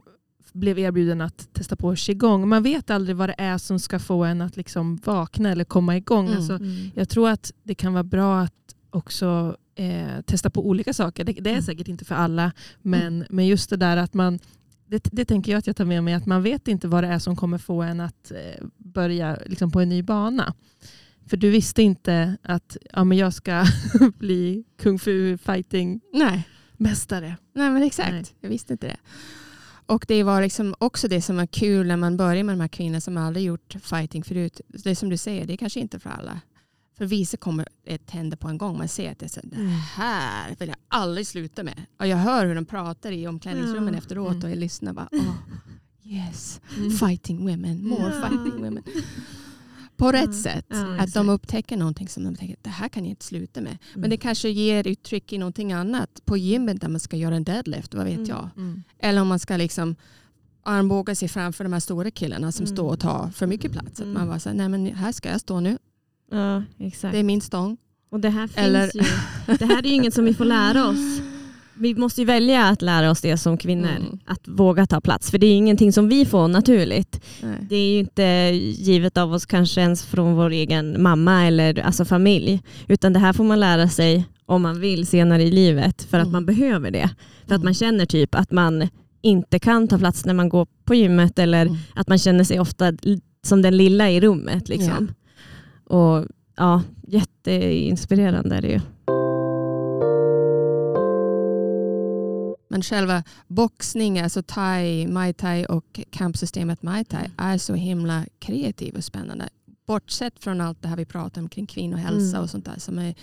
blev 0.54 0.80
erbjuden 0.80 1.22
att 1.22 1.54
testa 1.54 1.76
på 1.76 1.96
qigong. 1.96 2.48
Man 2.50 2.64
vet 2.64 2.90
aldrig 2.90 3.16
vad 3.16 3.30
det 3.30 3.36
är 3.38 3.58
som 3.58 3.80
ska 3.80 4.00
få 4.00 4.24
en 4.24 4.42
att 4.42 4.58
liksom 4.58 4.96
vakna 4.96 5.50
eller 5.52 5.64
komma 5.64 5.98
igång. 5.98 6.26
Mm. 6.28 6.38
Alltså, 6.38 6.60
jag 6.96 7.10
tror 7.10 7.30
att 7.30 7.52
det 7.64 7.76
kan 7.76 7.94
vara 7.94 8.04
bra 8.04 8.40
att 8.42 8.54
också 8.90 9.58
eh, 9.76 10.22
testa 10.26 10.50
på 10.50 10.68
olika 10.68 10.94
saker. 10.94 11.24
Det, 11.24 11.32
det 11.34 11.50
är 11.50 11.54
Mm. 11.54 11.62
säkert 11.64 11.88
inte 11.88 12.06
för 12.06 12.16
alla, 12.16 12.52
men, 12.82 13.26
men 13.30 13.48
just 13.48 13.70
det 13.70 13.78
där 13.78 13.98
att 13.98 14.14
man 14.14 14.40
det, 14.88 15.04
det 15.12 15.26
tänker 15.26 15.52
jag 15.52 15.60
att 15.60 15.68
jag 15.68 15.76
tar 15.76 15.86
med 15.86 16.04
mig, 16.04 16.14
att 16.14 16.26
man 16.26 16.44
vet 16.44 16.68
inte 16.68 16.88
vad 16.88 17.04
det 17.04 17.08
är 17.08 17.20
som 17.20 17.36
kommer 17.36 17.58
få 17.58 17.82
en 17.82 18.00
att 18.00 18.32
eh, 18.32 18.66
börja 18.78 19.38
liksom 19.46 19.72
på 19.72 19.80
en 19.82 19.90
ny 19.90 20.04
bana. 20.04 20.54
För 21.30 21.38
du 21.38 21.50
visste 21.50 21.82
inte 21.82 22.38
att 22.44 22.78
ja, 22.94 23.04
men 23.04 23.18
jag 23.18 23.34
ska 23.34 23.66
bli 24.18 24.64
kung 24.82 25.00
fu 25.00 25.38
fighting 25.38 26.02
Nej. 26.14 26.48
mästare. 26.78 27.38
Nej 27.56 27.70
men 27.70 27.84
exakt, 27.84 28.12
Nej. 28.12 28.26
jag 28.42 28.50
visste 28.50 28.74
inte 28.74 28.88
det. 28.88 28.98
Och 29.86 30.06
det 30.08 30.24
var 30.24 30.42
liksom 30.42 30.76
också 30.78 31.08
det 31.08 31.22
som 31.22 31.36
var 31.38 31.46
kul 31.46 31.88
när 31.88 31.98
man 31.98 32.18
börjar 32.18 32.44
med 32.44 32.54
de 32.56 32.62
här 32.62 32.68
kvinnorna 32.68 33.02
som 33.02 33.18
aldrig 33.18 33.46
gjort 33.46 33.76
fighting 33.82 34.24
förut. 34.24 34.62
Det 34.68 34.90
är 34.90 34.96
som 34.96 35.10
du 35.10 35.18
säger, 35.18 35.46
det 35.48 35.54
är 35.54 35.58
kanske 35.58 35.80
inte 35.80 36.00
för 36.00 36.10
alla. 36.10 36.42
För 36.98 37.06
vissa 37.06 37.38
kommer 37.38 37.68
ett 37.86 38.12
hända 38.12 38.38
på 38.38 38.48
en 38.48 38.58
gång. 38.58 38.78
Man 38.78 38.88
ser 38.88 39.12
att 39.12 39.20
det, 39.20 39.26
är 39.26 39.30
så, 39.30 39.40
det 39.44 39.56
Mm. 39.56 39.70
här 39.72 40.56
vill 40.60 40.68
jag 40.70 40.78
aldrig 40.88 41.28
sluta 41.28 41.64
med. 41.64 41.86
Och 42.00 42.08
jag 42.08 42.18
hör 42.18 42.46
hur 42.46 42.56
de 42.56 42.66
pratar 42.66 43.12
i 43.12 43.28
omklädningsrummen 43.28 43.94
Ja. 43.94 43.98
efteråt 43.98 44.32
Mm. 44.32 44.44
och 44.44 44.50
jag 44.52 44.58
lyssnar 44.58 44.94
bara, 44.94 45.10
oh, 45.12 45.36
yes, 46.04 46.62
Mm. 46.78 46.92
fighting 46.92 47.38
women, 47.38 47.88
more 47.88 48.14
Ja. 48.16 48.28
fighting 48.30 48.64
women. 48.64 48.84
På 50.00 50.12
rätt 50.12 50.26
Ja. 50.26 50.34
sätt. 50.34 50.66
Att 51.00 51.14
de 51.14 51.30
upptäcker 51.30 51.78
någonting 51.78 52.08
som 52.08 52.24
de 52.24 52.36
tänker, 52.36 52.56
det 52.62 52.70
här 52.70 52.90
kan 52.90 53.04
jag 53.04 53.10
inte 53.10 53.26
sluta 53.26 53.62
med. 53.62 53.78
Men 53.94 54.00
Mm. 54.00 54.10
det 54.10 54.18
kanske 54.18 54.50
ger 54.50 54.88
uttryck 54.88 55.34
i 55.34 55.38
någonting 55.38 55.74
annat. 55.74 56.22
På 56.26 56.38
gymmet 56.38 56.82
där 56.82 56.88
man 56.90 57.00
ska 57.00 57.18
göra 57.18 57.36
en 57.36 57.44
deadlift, 57.44 57.94
vad 57.94 58.06
vet 58.06 58.16
Mm. 58.18 58.30
jag. 58.30 58.50
Mm. 58.58 58.84
Eller 59.00 59.22
om 59.22 59.28
man 59.28 59.40
ska 59.40 59.58
liksom 59.58 59.96
armbåga 60.64 61.16
sig 61.16 61.28
framför 61.28 61.64
de 61.64 61.74
här 61.74 61.80
stora 61.80 62.12
killarna 62.12 62.52
som 62.52 62.66
Mm. 62.66 62.76
står 62.76 62.90
och 62.90 63.00
tar 63.00 63.30
för 63.30 63.48
mycket 63.48 63.72
plats. 63.72 63.88
Att 63.92 64.00
Mm. 64.00 64.14
man 64.14 64.28
bara 64.28 64.40
säger, 64.40 64.58
nej 64.58 64.70
men 64.70 64.86
här 64.96 65.12
ska 65.12 65.30
jag 65.30 65.42
stå 65.42 65.60
nu. 65.60 65.78
Ja, 66.32 66.64
exakt. 66.80 67.12
Det 67.14 67.20
är 67.20 67.24
min 67.24 67.42
stång. 67.42 67.78
Och 68.12 68.20
det 68.20 68.30
här 68.30 68.48
finns 68.48 68.58
Eller- 68.58 68.92
ju. 68.96 69.02
Det 69.58 69.66
här 69.66 69.78
är 69.86 69.88
ju 69.90 69.94
inget 69.96 70.14
som 70.14 70.26
vi 70.26 70.34
får 70.34 70.46
lära 70.46 70.88
oss. 70.88 70.98
Vi 71.80 71.96
måste 71.96 72.22
ju 72.22 72.26
välja 72.26 72.66
att 72.66 72.82
lära 72.82 73.12
oss 73.12 73.22
det 73.22 73.38
som 73.38 73.58
kvinnor. 73.58 73.90
Mm. 73.90 74.20
Att 74.26 74.48
våga 74.48 74.86
ta 74.86 75.02
plats. 75.02 75.32
För 75.32 75.38
det 75.38 75.48
är 75.48 75.56
ingenting 75.58 75.94
som 75.94 76.10
vi 76.10 76.26
får 76.26 76.48
naturligt. 76.48 77.22
Nej. 77.44 77.56
Det 77.70 77.76
är 77.76 77.92
ju 77.94 78.00
inte 78.00 78.24
givet 78.78 79.18
av 79.18 79.34
oss 79.34 79.46
kanske 79.46 79.82
ens 79.82 80.06
från 80.06 80.34
vår 80.36 80.50
egen 80.50 81.02
mamma 81.02 81.46
eller 81.48 81.80
alltså 81.80 82.06
familj. 82.06 82.62
Utan 82.88 83.14
det 83.14 83.20
här 83.20 83.34
får 83.34 83.44
man 83.44 83.60
lära 83.60 83.90
sig 83.90 84.26
om 84.46 84.62
man 84.62 84.80
vill 84.80 85.08
senare 85.08 85.44
i 85.44 85.52
livet. 85.52 86.04
För 86.04 86.18
att 86.18 86.24
Mm. 86.24 86.32
man 86.32 86.46
behöver 86.46 86.92
det. 86.92 87.10
För 87.48 87.56
att 87.56 87.62
Mm. 87.62 87.66
man 87.66 87.74
känner 87.74 88.06
typ 88.06 88.36
att 88.36 88.52
man 88.52 88.88
inte 89.22 89.60
kan 89.60 89.88
ta 89.88 89.98
plats 89.98 90.26
när 90.26 90.34
man 90.34 90.50
går 90.50 90.68
på 90.86 90.96
gymmet. 90.96 91.40
Eller 91.40 91.62
Mm. 91.66 91.78
att 91.96 92.08
man 92.08 92.18
känner 92.18 92.44
sig 92.44 92.60
ofta 92.60 92.94
som 93.44 93.62
den 93.62 93.78
lilla 93.78 94.10
i 94.10 94.20
rummet. 94.22 94.70
Liksom. 94.70 95.08
Och 95.86 96.26
ja, 96.58 96.82
jätteinspirerande 97.08 98.56
är 98.56 98.62
det 98.62 98.68
ju. 98.68 98.80
Men 102.72 102.82
själva 102.82 103.24
boxning, 103.48 104.20
alltså 104.20 104.44
thai, 104.44 105.08
muay 105.08 105.34
thai 105.34 105.66
och 105.66 106.00
kampsystemet 106.10 106.84
muay 106.84 107.06
thai 107.06 107.20
Mm. 107.26 107.32
är 107.38 107.58
så 107.58 107.74
himla 107.74 108.26
kreativ 108.40 108.96
och 108.96 109.04
spännande. 109.04 109.50
Bortsett 109.88 110.44
från 110.44 110.62
allt 110.62 110.82
det 110.82 110.88
här 110.88 110.98
vi 110.98 111.06
pratar 111.06 111.42
om 111.42 111.50
kring 111.50 111.66
kvinnohälsa 111.68 112.30
Mm. 112.38 112.44
och 112.44 112.50
sånt 112.50 112.66
där 112.66 112.80
som 112.80 113.00
är 113.00 113.16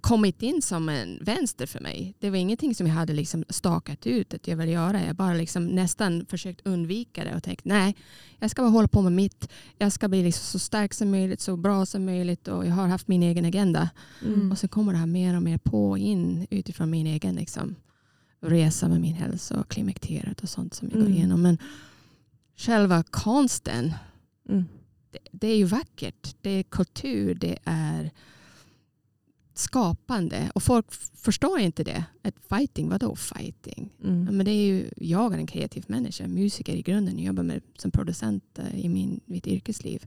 kommit 0.00 0.42
in 0.42 0.62
som 0.62 0.88
en 0.88 1.18
vänster 1.22 1.66
för 1.66 1.80
mig. 1.80 2.14
Det 2.18 2.30
var 2.30 2.36
ingenting 2.36 2.74
som 2.74 2.86
jag 2.86 2.94
hade 2.94 3.12
liksom 3.12 3.44
stakat 3.48 4.06
ut 4.06 4.34
att 4.34 4.48
jag 4.48 4.56
ville 4.56 4.72
göra. 4.72 5.04
Jag 5.04 5.16
bara 5.16 5.34
liksom 5.34 5.66
nästan 5.66 6.26
försökt 6.26 6.60
undvika 6.66 7.24
det 7.24 7.36
och 7.36 7.42
tänkt 7.42 7.64
nej, 7.64 7.96
jag 8.38 8.50
ska 8.50 8.62
bara 8.62 8.70
hålla 8.70 8.88
på 8.88 9.02
med 9.02 9.12
mitt. 9.12 9.48
Jag 9.78 9.92
ska 9.92 10.08
bli 10.08 10.22
liksom 10.22 10.44
så 10.44 10.58
stark 10.58 10.94
som 10.94 11.10
möjligt, 11.10 11.40
så 11.40 11.56
bra 11.56 11.86
som 11.86 12.04
möjligt 12.04 12.48
och 12.48 12.66
jag 12.66 12.72
har 12.74 12.86
haft 12.88 13.08
min 13.08 13.22
egen 13.22 13.44
agenda. 13.44 13.90
Mm. 14.24 14.52
Och 14.52 14.58
så 14.58 14.68
kommer 14.68 14.92
det 14.92 14.98
här 14.98 15.06
mer 15.06 15.36
och 15.36 15.42
mer 15.42 15.58
på 15.58 15.98
in 15.98 16.46
utifrån 16.50 16.90
min 16.90 17.06
egen 17.06 17.34
liksom, 17.34 17.74
resa 18.40 18.88
med 18.88 19.00
min 19.00 19.14
hälsa 19.14 19.60
och 19.60 19.68
klimakteriet 19.68 20.40
och 20.42 20.48
sånt 20.48 20.74
som 20.74 20.88
jag 20.88 20.98
går 20.98 21.06
Mm. 21.06 21.16
igenom. 21.18 21.42
Men 21.42 21.58
själva 22.56 23.02
konsten, 23.02 23.92
Mm. 24.48 24.64
det, 25.10 25.18
det 25.32 25.46
är 25.48 25.56
ju 25.56 25.64
vackert. 25.64 26.36
Det 26.40 26.50
är 26.50 26.62
kultur, 26.62 27.34
det 27.34 27.58
är 27.64 28.10
skapande. 29.54 30.50
Och 30.54 30.62
folk 30.62 30.86
förstår 31.14 31.58
inte 31.60 31.84
det. 31.84 32.04
Att 32.22 32.34
fighting, 32.48 32.88
vadå 32.88 33.16
fighting? 33.16 33.90
Ja, 33.98 34.08
Mm. 34.08 34.36
Men 34.36 34.46
det 34.46 34.50
är 34.52 34.66
ju, 34.66 34.90
jag 34.96 35.34
är 35.34 35.38
en 35.38 35.46
kreativ 35.46 35.84
människa, 35.88 36.26
musiker 36.28 36.74
i 36.74 36.82
grunden. 36.82 37.18
Jag 37.18 37.26
jobbar 37.26 37.42
med, 37.42 37.62
som 37.78 37.90
producent 37.90 38.58
eh, 38.58 38.80
i 38.84 38.88
min, 38.88 39.20
mitt 39.26 39.46
yrkesliv. 39.46 40.06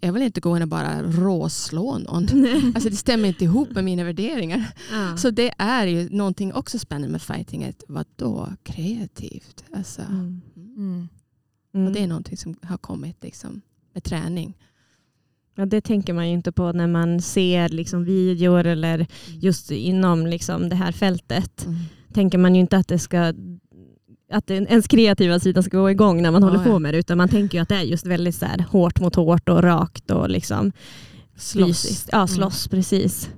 Jag 0.00 0.12
vill 0.12 0.22
inte 0.22 0.40
gå 0.40 0.56
in 0.56 0.62
och 0.62 0.68
bara 0.68 1.02
råslå 1.02 1.98
någon. 1.98 2.26
Alltså 2.74 2.90
det 2.90 2.96
stämmer 2.96 3.28
inte 3.28 3.44
ihop 3.44 3.70
med 3.70 3.84
mina 3.84 4.04
värderingar. 4.04 4.72
Ja. 4.92 5.16
Så 5.16 5.30
det 5.30 5.52
är 5.58 5.86
ju 5.86 6.08
någonting 6.08 6.52
också 6.54 6.78
spännande 6.78 7.08
med 7.12 7.22
fighting. 7.22 7.64
Att 7.64 7.84
vadå 7.88 8.48
kreativt? 8.62 9.64
Alltså, 9.72 10.02
Mm. 10.02 10.40
Mm. 10.56 11.08
Mm. 11.74 11.86
Och 11.86 11.92
det 11.92 12.00
är 12.02 12.06
någonting 12.06 12.36
som 12.36 12.56
har 12.62 12.76
kommit 12.76 13.22
liksom, 13.22 13.60
med 13.94 14.04
träning. 14.04 14.56
Ja, 15.54 15.66
det 15.66 15.80
tänker 15.80 16.12
man 16.12 16.28
ju 16.28 16.34
inte 16.34 16.52
på 16.52 16.72
när 16.72 16.86
man 16.86 17.20
ser 17.20 17.68
liksom 17.68 18.04
videor 18.04 18.66
eller 18.66 19.06
just 19.40 19.70
inom 19.70 20.26
liksom 20.26 20.68
det 20.68 20.76
här 20.76 20.92
fältet. 20.92 21.64
Mm. 21.66 21.78
Tänker 22.12 22.38
man 22.38 22.54
ju 22.54 22.60
inte 22.60 22.76
att 22.76 22.88
det 22.88 22.98
ska 22.98 23.34
att 24.36 24.50
en- 24.50 24.66
ens 24.68 24.86
kreativa 24.88 25.38
sida 25.40 25.62
ska 25.62 25.78
gå 25.78 25.90
igång 25.90 26.22
när 26.22 26.30
man 26.30 26.42
Ja, 26.42 26.48
håller 26.48 26.64
ja. 26.64 26.70
på 26.72 26.78
med 26.78 26.94
det. 26.94 26.98
Utan 26.98 27.18
man 27.18 27.28
tänker 27.28 27.58
ju 27.58 27.62
att 27.62 27.68
det 27.68 27.74
är 27.76 27.82
just 27.82 28.06
väldigt 28.06 28.34
så 28.34 28.46
här, 28.46 28.58
hårt 28.70 29.00
mot 29.00 29.14
hårt 29.14 29.48
och 29.48 29.62
rakt 29.62 30.10
och 30.10 30.30
liksom 30.30 30.72
fysiskt. 31.36 32.08
Ja, 32.12 32.26
slåss 32.26 32.68
precis. 32.68 33.30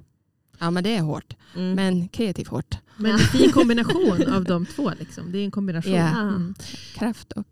Ja 0.59 0.71
men 0.71 0.85
det 0.85 0.97
är 0.97 1.01
hårt. 1.03 1.37
Mm. 1.57 1.73
Men 1.73 2.09
kreativt 2.09 2.49
hårt. 2.49 2.79
Men 2.97 3.13
en 3.13 3.19
fin 3.19 3.51
kombination 3.53 4.23
av 4.35 4.45
de 4.45 4.67
två. 4.67 4.91
Liksom. 4.99 5.33
Det 5.33 5.39
är 5.39 5.45
en 5.45 5.51
kombination. 5.51 5.93
Ja. 5.95 6.21
Mm. 6.21 6.55
Kraft 6.95 7.33
och 7.33 7.47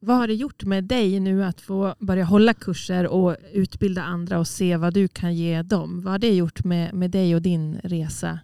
Vad 0.00 0.16
har 0.16 0.26
det 0.28 0.34
gjort 0.34 0.64
med 0.64 0.84
dig 0.84 1.20
nu 1.20 1.44
att 1.44 1.60
få 1.60 1.94
börja 1.98 2.24
hålla 2.24 2.54
kurser 2.54 3.06
och 3.06 3.36
utbilda 3.52 4.02
andra 4.02 4.38
och 4.38 4.48
se 4.48 4.76
vad 4.76 4.94
du 4.94 5.08
kan 5.08 5.34
ge 5.34 5.62
dem? 5.62 6.00
Vad 6.02 6.12
har 6.12 6.18
det 6.18 6.34
gjort 6.34 6.64
med, 6.64 6.94
med 6.94 7.10
dig 7.10 7.34
och 7.34 7.42
din 7.42 7.78
resa? 7.84 8.38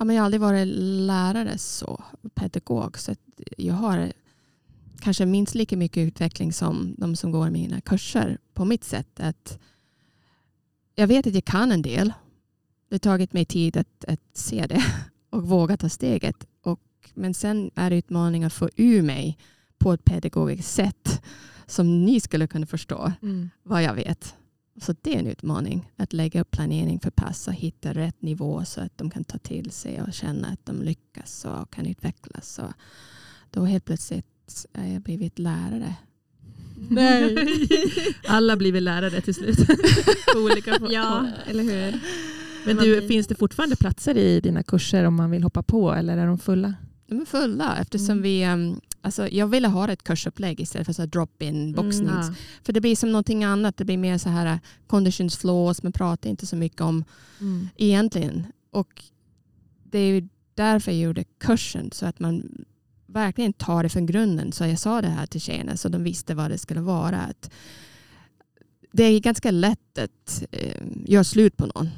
Ja, 0.00 0.04
men 0.04 0.16
jag 0.16 0.22
har 0.22 0.24
aldrig 0.24 0.40
varit 0.40 0.66
lärare 1.06 1.58
så, 1.58 2.04
pedagog. 2.34 2.98
Så 2.98 3.14
jag 3.56 3.74
har 3.74 4.12
kanske 5.00 5.26
minst 5.26 5.54
lika 5.54 5.76
mycket 5.76 6.08
utveckling 6.08 6.52
som 6.52 6.94
de 6.98 7.16
som 7.16 7.30
går 7.32 7.50
mina 7.50 7.80
kurser 7.80 8.38
på 8.54 8.64
mitt 8.64 8.84
sätt. 8.84 9.20
Att 9.20 9.58
jag 10.94 11.06
vet 11.06 11.26
att 11.26 11.34
jag 11.34 11.44
kan 11.44 11.72
en 11.72 11.82
del. 11.82 12.12
det 12.88 12.94
har 12.94 12.98
tagit 12.98 13.32
mig 13.32 13.44
tid 13.44 13.76
att, 13.76 14.04
att 14.08 14.20
se 14.32 14.66
det 14.66 14.84
och 15.30 15.42
våga 15.48 15.76
ta 15.76 15.88
steget. 15.88 16.46
Och, 16.62 16.80
men 17.14 17.34
sen 17.34 17.70
är 17.74 17.90
det 17.90 17.96
utmaningen 17.96 18.46
att 18.46 18.52
få 18.52 18.68
ur 18.76 19.02
mig 19.02 19.38
på 19.78 19.92
ett 19.92 20.04
pedagogiskt 20.04 20.74
sätt 20.74 21.22
som 21.66 22.04
ni 22.04 22.20
skulle 22.20 22.46
kunna 22.46 22.66
förstå 22.66 23.12
Mm. 23.22 23.50
vad 23.62 23.82
jag 23.82 23.94
vet. 23.94 24.34
Så 24.80 24.94
det 25.02 25.14
är 25.14 25.18
en 25.18 25.26
utmaning 25.26 25.90
att 25.96 26.12
lägga 26.12 26.40
upp 26.40 26.50
planering 26.50 27.00
för 27.00 27.10
pass 27.10 27.48
och 27.48 27.54
hitta 27.54 27.92
rätt 27.92 28.22
nivå 28.22 28.64
så 28.64 28.80
att 28.80 28.98
de 28.98 29.10
kan 29.10 29.24
ta 29.24 29.38
till 29.38 29.70
sig 29.70 30.02
och 30.02 30.12
känna 30.12 30.48
att 30.48 30.66
de 30.66 30.82
lyckas 30.82 31.44
och 31.44 31.70
kan 31.72 31.86
utvecklas. 31.86 32.58
Och 32.58 32.72
då 33.50 33.64
helt 33.64 33.84
plötsligt 33.84 34.26
är 34.72 34.92
jag 34.92 35.02
blivit 35.02 35.38
lärare. 35.38 35.94
Nej. 36.90 37.36
Alla 38.26 38.56
blir 38.56 38.72
väl 38.72 38.84
lärare 38.84 39.20
till 39.20 39.34
slut. 39.34 39.58
På 40.34 40.38
olika. 40.40 40.78
Ja, 40.90 41.26
eller 41.46 41.62
hur? 41.62 42.00
Men 42.66 42.76
du, 42.76 43.08
finns 43.08 43.26
det 43.26 43.34
fortfarande 43.34 43.76
platser 43.76 44.16
i 44.16 44.40
dina 44.40 44.62
kurser 44.62 45.04
om 45.04 45.14
man 45.14 45.30
vill 45.30 45.42
hoppa 45.42 45.62
på 45.62 45.92
eller 45.92 46.16
är 46.18 46.26
de 46.26 46.38
fulla? 46.38 46.74
De 47.06 47.20
är 47.20 47.24
fulla 47.24 47.76
eftersom 47.80 48.10
Mm. 48.10 48.22
vi, 48.22 48.46
um, 48.46 48.80
alltså 49.02 49.28
jag 49.28 49.46
ville 49.46 49.68
ha 49.68 49.88
ett 49.92 50.02
kursupplägg 50.02 50.60
istället 50.60 50.86
för 50.86 50.92
så 50.92 51.06
drop-in 51.06 51.72
boxning. 51.72 52.08
Mm, 52.08 52.20
Ja. 52.20 52.34
För 52.62 52.72
det 52.72 52.80
blir 52.80 52.96
som 52.96 53.12
någonting 53.12 53.44
annat. 53.44 53.76
Det 53.76 53.84
blir 53.84 53.98
mer 53.98 54.18
så 54.18 54.28
här 54.28 54.60
conditions 54.86 55.36
flows. 55.36 55.82
Man 55.82 55.92
pratar 55.92 56.30
inte 56.30 56.46
så 56.46 56.56
mycket 56.56 56.80
om 56.80 57.04
Mm. 57.40 57.68
egentligen. 57.76 58.46
Och 58.70 59.04
det 59.84 59.98
är 59.98 60.12
ju 60.20 60.28
därför 60.54 60.92
jag 60.92 61.00
gjorde 61.00 61.24
kursen. 61.38 61.90
Så 61.92 62.06
att 62.06 62.20
man 62.20 62.64
verkligen 63.06 63.52
tar 63.52 63.82
det 63.82 63.88
från 63.88 64.06
grunden. 64.06 64.52
Så 64.52 64.66
jag 64.66 64.78
sa 64.78 65.00
det 65.02 65.08
här 65.08 65.26
till 65.26 65.40
tjejerna 65.40 65.76
så 65.76 65.88
de 65.88 66.02
visste 66.04 66.34
vad 66.34 66.50
det 66.50 66.58
skulle 66.58 66.80
vara. 66.80 67.18
Att 67.20 67.50
det 68.92 69.04
är 69.04 69.20
ganska 69.20 69.50
lätt 69.50 69.98
att 69.98 70.44
eh, 70.50 70.82
göra 71.06 71.24
slut 71.24 71.56
på 71.56 71.66
någon. 71.66 71.88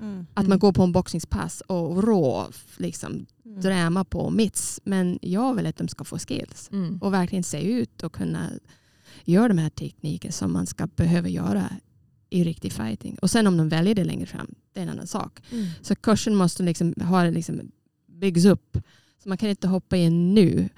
Mm. 0.00 0.26
Att 0.34 0.48
man 0.48 0.58
går 0.58 0.72
på 0.72 0.82
en 0.82 0.92
boxningspass 0.92 1.60
och 1.60 2.02
rå 2.04 2.46
liksom, 2.76 3.26
Mm. 3.46 3.60
dräma 3.60 4.04
på 4.04 4.30
mitts. 4.30 4.80
Men 4.84 5.18
jag 5.22 5.54
vill 5.54 5.66
att 5.66 5.76
de 5.76 5.88
ska 5.88 6.04
få 6.04 6.18
skills. 6.18 6.68
Mm. 6.72 6.98
Och 7.02 7.12
verkligen 7.12 7.44
se 7.44 7.62
ut 7.72 8.02
och 8.02 8.12
kunna 8.12 8.50
göra 9.24 9.48
de 9.48 9.58
här 9.58 9.70
tekniker 9.70 10.30
som 10.32 10.52
man 10.52 10.66
ska 10.66 10.86
behöva 10.86 11.28
göra 11.28 11.64
i 12.30 12.44
riktig 12.44 12.72
fighting. 12.72 13.18
Och 13.22 13.30
sen 13.30 13.46
om 13.46 13.56
de 13.56 13.68
väljer 13.68 13.94
det 13.94 14.04
längre 14.04 14.26
fram, 14.26 14.54
det 14.72 14.80
är 14.80 14.82
en 14.84 14.88
annan 14.90 15.06
sak. 15.06 15.40
Mm. 15.50 15.66
Så 15.82 15.94
kursen 15.94 16.34
måste 16.34 16.62
liksom 16.62 16.94
ha 17.00 17.24
liksom 17.24 17.60
byggs 18.06 18.44
upp. 18.44 18.78
Så 19.22 19.28
man 19.28 19.38
kan 19.38 19.48
inte 19.48 19.68
hoppa 19.68 19.96
in 19.96 20.34
nu. 20.34 20.68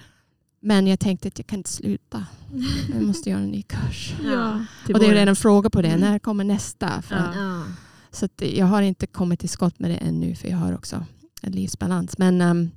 Men 0.59 0.87
jag 0.87 0.99
tänkte 0.99 1.27
att 1.27 1.39
jag 1.39 1.47
kan 1.47 1.59
inte 1.59 1.69
sluta. 1.71 2.25
Jag 2.93 3.03
måste 3.03 3.29
göra 3.29 3.39
en 3.41 3.49
ny 3.49 3.61
kurs. 3.61 4.13
Ja. 4.23 4.65
Och 4.93 4.99
det 4.99 5.05
är 5.05 5.13
redan 5.13 5.35
fråga 5.35 5.69
på 5.69 5.81
det. 5.81 5.87
Mm. 5.87 5.99
När 5.99 6.19
kommer 6.19 6.43
nästa? 6.43 7.01
För, 7.01 7.15
Ja. 7.15 7.63
Ja. 8.09 8.17
Så 8.17 8.25
att 8.25 8.41
jag 8.41 8.65
har 8.65 8.81
inte 8.81 9.07
kommit 9.07 9.39
till 9.39 9.49
skott 9.49 9.79
med 9.79 9.91
det 9.91 9.97
ännu. 9.97 10.35
För 10.35 10.47
jag 10.47 10.57
har 10.57 10.73
också 10.73 11.05
en 11.41 11.51
livsbalans. 11.51 12.17
Men 12.17 12.41
ehm, 12.41 12.69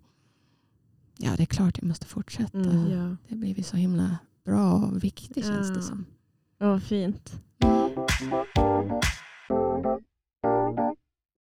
ja, 1.19 1.31
det 1.37 1.43
är 1.43 1.47
klart 1.47 1.79
jag 1.79 1.89
måste 1.89 2.07
fortsätta. 2.07 2.59
Mm. 2.59 2.91
Ja. 2.91 3.17
Det 3.29 3.35
har 3.35 3.37
blivit 3.37 3.67
så 3.67 3.77
himla 3.77 4.19
bra 4.45 4.73
och 4.75 5.05
viktigt 5.05 5.47
känns 5.47 5.69
det 5.69 5.75
Ja. 5.77 5.83
som. 5.83 6.05
Vad 6.59 6.83
fint. 6.83 7.33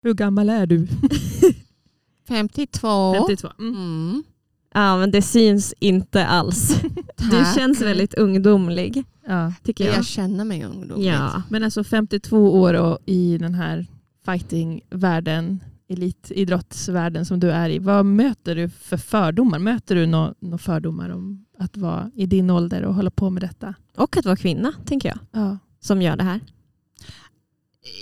Hur 0.03 0.15
gammal 0.15 0.49
är 0.49 0.67
du? 0.67 0.89
52. 2.29 3.15
52. 3.15 3.49
Mm. 3.59 3.75
Mm. 3.75 4.23
Ja, 4.75 4.97
men 4.99 5.11
det 5.11 5.23
syns 5.23 5.75
inte 5.79 6.27
alls. 6.27 6.81
Du 7.31 7.45
känns 7.57 7.81
väldigt 7.81 8.15
ungdomlig, 8.15 9.05
Ja. 9.27 9.53
tycker 9.63 9.85
jag. 9.85 9.97
Jag 9.97 10.05
känner 10.05 10.45
mig 10.45 10.65
ungdomlig. 10.65 11.09
Ja. 11.13 11.43
Men 11.49 11.63
alltså 11.63 11.85
52 11.85 12.61
år 12.61 12.75
och 12.75 12.99
i 13.07 13.39
den 13.39 13.55
här 13.55 13.87
fightingvärlden, 14.25 15.61
elitidrottsvärlden 15.89 17.27
som 17.27 17.41
du 17.41 17.51
är 17.51 17.71
i. 17.71 17.79
Vad 17.79 18.07
möter 18.07 18.55
du 18.57 18.69
för 18.69 18.97
fördomar? 18.97 19.59
Möter 19.59 19.95
du 19.95 20.07
några 20.07 20.35
nå 20.41 20.59
fördomar 20.59 21.11
om 21.11 21.45
att 21.59 21.77
vara 21.77 22.11
i 22.15 22.27
din 22.27 22.51
ålder 22.51 22.83
och 22.83 22.95
hålla 22.95 23.11
på 23.11 23.31
med 23.31 23.43
detta? 23.43 23.75
Och 23.97 24.17
att 24.17 24.25
vara 24.25 24.37
kvinna, 24.37 24.73
tänker 24.85 25.09
jag, 25.09 25.19
Ja. 25.43 25.59
som 25.81 26.03
gör 26.03 26.17
det 26.17 26.25
här. 26.25 26.41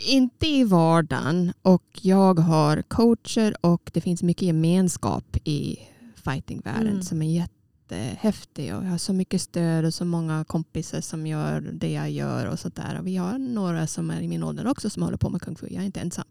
Inte 0.09 0.47
i 0.47 0.65
vardagen. 0.65 1.53
Och 1.63 1.85
jag 2.03 2.39
har 2.39 2.83
coacher 2.83 3.55
och 3.61 3.91
det 3.95 4.01
finns 4.01 4.23
mycket 4.23 4.43
gemenskap 4.43 5.37
i 5.45 5.77
fightingvärlden 6.21 6.89
Mm. 6.93 7.03
som 7.03 7.23
är 7.23 7.31
jättehäftig. 7.35 8.75
Och 8.77 8.85
jag 8.85 8.91
har 8.91 8.99
så 8.99 9.13
mycket 9.13 9.43
stöd 9.43 9.85
och 9.85 9.95
så 9.95 10.05
många 10.05 10.45
kompisar 10.45 11.01
som 11.01 11.27
gör 11.27 11.61
det 11.61 11.93
jag 11.93 12.11
gör 12.11 12.47
och 12.47 12.59
sånt 12.59 12.77
där. 12.77 12.99
Och 12.99 13.07
vi 13.07 13.17
har 13.17 13.39
några 13.39 13.87
som 13.87 14.11
är 14.11 14.21
i 14.21 14.29
min 14.29 14.43
ålder 14.43 14.67
också 14.67 14.91
som 14.91 15.03
håller 15.03 15.17
på 15.17 15.31
med 15.31 15.43
kung 15.43 15.57
fu. 15.57 15.67
Jag 15.71 15.83
är 15.83 15.87
inte 15.87 16.01
ensam. 16.01 16.25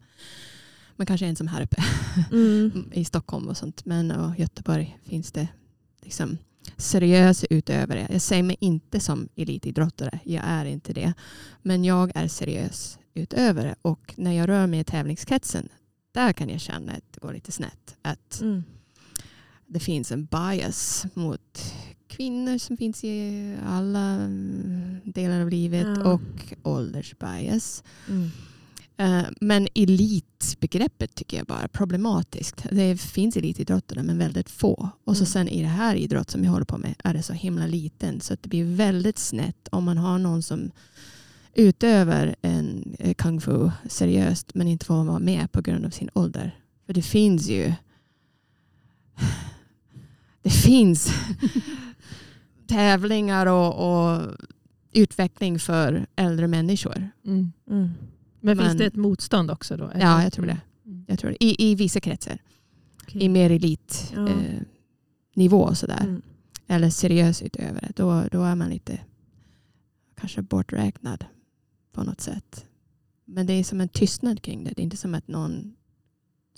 Men 0.95 1.07
kanske 1.07 1.25
ensam 1.25 1.47
här 1.47 1.61
uppe 1.61 1.83
Mm. 2.31 2.89
i 2.93 3.05
Stockholm 3.05 3.47
och 3.47 3.57
sånt. 3.57 3.85
Men 3.85 4.11
och 4.11 4.39
Göteborg 4.39 4.97
finns 5.03 5.31
det 5.31 5.47
liksom 6.01 6.37
seriösa 6.77 7.47
utövare. 7.49 8.07
Jag 8.11 8.21
säger 8.21 8.43
mig 8.43 8.57
inte 8.59 8.99
som 8.99 9.29
elitidrottare. 9.35 10.19
Jag 10.23 10.43
är 10.45 10.65
inte 10.65 10.93
det. 10.93 11.13
Men 11.61 11.83
jag 11.83 12.11
är 12.15 12.27
seriös 12.27 12.99
utövare. 13.13 13.75
Och 13.81 14.13
när 14.17 14.31
jag 14.31 14.49
rör 14.49 14.67
mig 14.67 14.79
i 14.79 14.83
tävlingskretsen 14.83 15.69
där 16.11 16.33
kan 16.33 16.49
jag 16.49 16.61
känna 16.61 16.91
att 16.91 17.03
det 17.13 17.19
går 17.19 17.33
lite 17.33 17.51
snett. 17.51 17.97
Att 18.01 18.41
Mm. 18.41 18.63
Det 19.69 19.79
finns 19.79 20.11
en 20.11 20.25
bias 20.25 21.05
mot 21.13 21.73
kvinnor 22.07 22.57
som 22.57 22.77
finns 22.77 23.03
i 23.03 23.55
alla 23.67 24.09
mm, 24.09 24.97
delar 25.05 25.41
av 25.41 25.49
livet 25.49 25.87
Ja. 25.97 26.03
och 26.13 26.53
åldersbias. 26.63 27.83
Mm. 28.09 28.29
Eh, 28.97 29.27
Men 29.41 29.67
elitbegreppet 29.75 31.15
tycker 31.15 31.37
jag 31.37 31.45
bara 31.45 31.61
är 31.61 31.67
problematiskt. 31.67 32.65
Det 32.71 32.97
finns 33.01 33.37
elitidrottare 33.37 34.03
men 34.03 34.17
väldigt 34.17 34.49
få. 34.49 34.89
Och 35.03 35.17
så 35.17 35.21
Mm. 35.23 35.27
sen 35.31 35.47
i 35.47 35.61
det 35.61 35.67
här 35.67 35.95
idrott 35.95 36.29
som 36.31 36.43
jag 36.43 36.51
håller 36.51 36.65
på 36.65 36.77
med 36.77 36.95
är 37.03 37.13
det 37.13 37.23
så 37.23 37.33
himla 37.33 37.67
liten 37.67 38.21
så 38.21 38.33
att 38.33 38.43
det 38.43 38.49
blir 38.49 38.75
väldigt 38.75 39.17
snett 39.19 39.67
om 39.71 39.83
man 39.83 39.97
har 39.97 40.17
någon 40.19 40.43
som 40.43 40.71
utöver 41.53 42.35
en 42.41 42.95
eh, 42.99 43.13
kung 43.13 43.41
fu 43.41 43.69
seriöst 43.89 44.55
men 44.55 44.67
inte 44.67 44.85
får 44.85 45.03
vara 45.03 45.19
med 45.19 45.51
på 45.51 45.61
grund 45.61 45.85
av 45.85 45.89
sin 45.89 46.09
ålder. 46.13 46.59
För 46.85 46.93
det 46.93 47.01
finns 47.01 47.49
ju 47.49 47.73
det 50.49 50.53
finns 50.55 51.13
tävlingar 52.67 53.45
och, 53.45 53.73
och 54.11 54.21
utveckling 54.91 55.59
för 55.59 56.07
äldre 56.15 56.47
människor. 56.47 57.09
Mm. 57.25 57.51
Mm. 57.69 57.89
Men, 58.41 58.57
finns 58.57 58.67
Men- 58.69 58.77
det 58.77 58.85
ett 58.85 58.95
motstånd 58.95 59.51
också 59.51 59.77
då? 59.77 59.91
Ja, 59.99 60.23
jag 60.23 60.33
tror 60.33 60.45
det. 60.45 60.57
Mm. 60.85 61.05
Jag 61.07 61.19
tror 61.19 61.29
det. 61.31 61.43
I, 61.45 61.71
I 61.71 61.75
vissa 61.75 61.99
kretsar. 61.99 62.37
Okej. 63.03 63.23
I 63.23 63.29
mer 63.29 63.49
elitnivå 63.49 64.37
Ja. 65.35 65.67
eh, 65.69 65.73
sådär. 65.73 66.01
Mm. 66.03 66.21
Eller 66.67 66.89
seriös 66.89 67.41
utövare. 67.41 67.91
Då, 67.95 68.23
då 68.31 68.43
är 68.43 68.55
man 68.55 68.69
lite 68.69 68.99
kanske 70.19 70.41
borträknad 70.41 71.25
på 71.93 72.03
något 72.03 72.21
sätt. 72.21 72.65
Men 73.25 73.45
det 73.45 73.53
är 73.53 73.63
som 73.63 73.81
en 73.81 73.89
tystnad 73.89 74.41
kring 74.41 74.63
det. 74.63 74.69
Det 74.75 74.81
är 74.81 74.83
inte 74.83 74.97
som 74.97 75.15
att 75.15 75.27
någon 75.27 75.75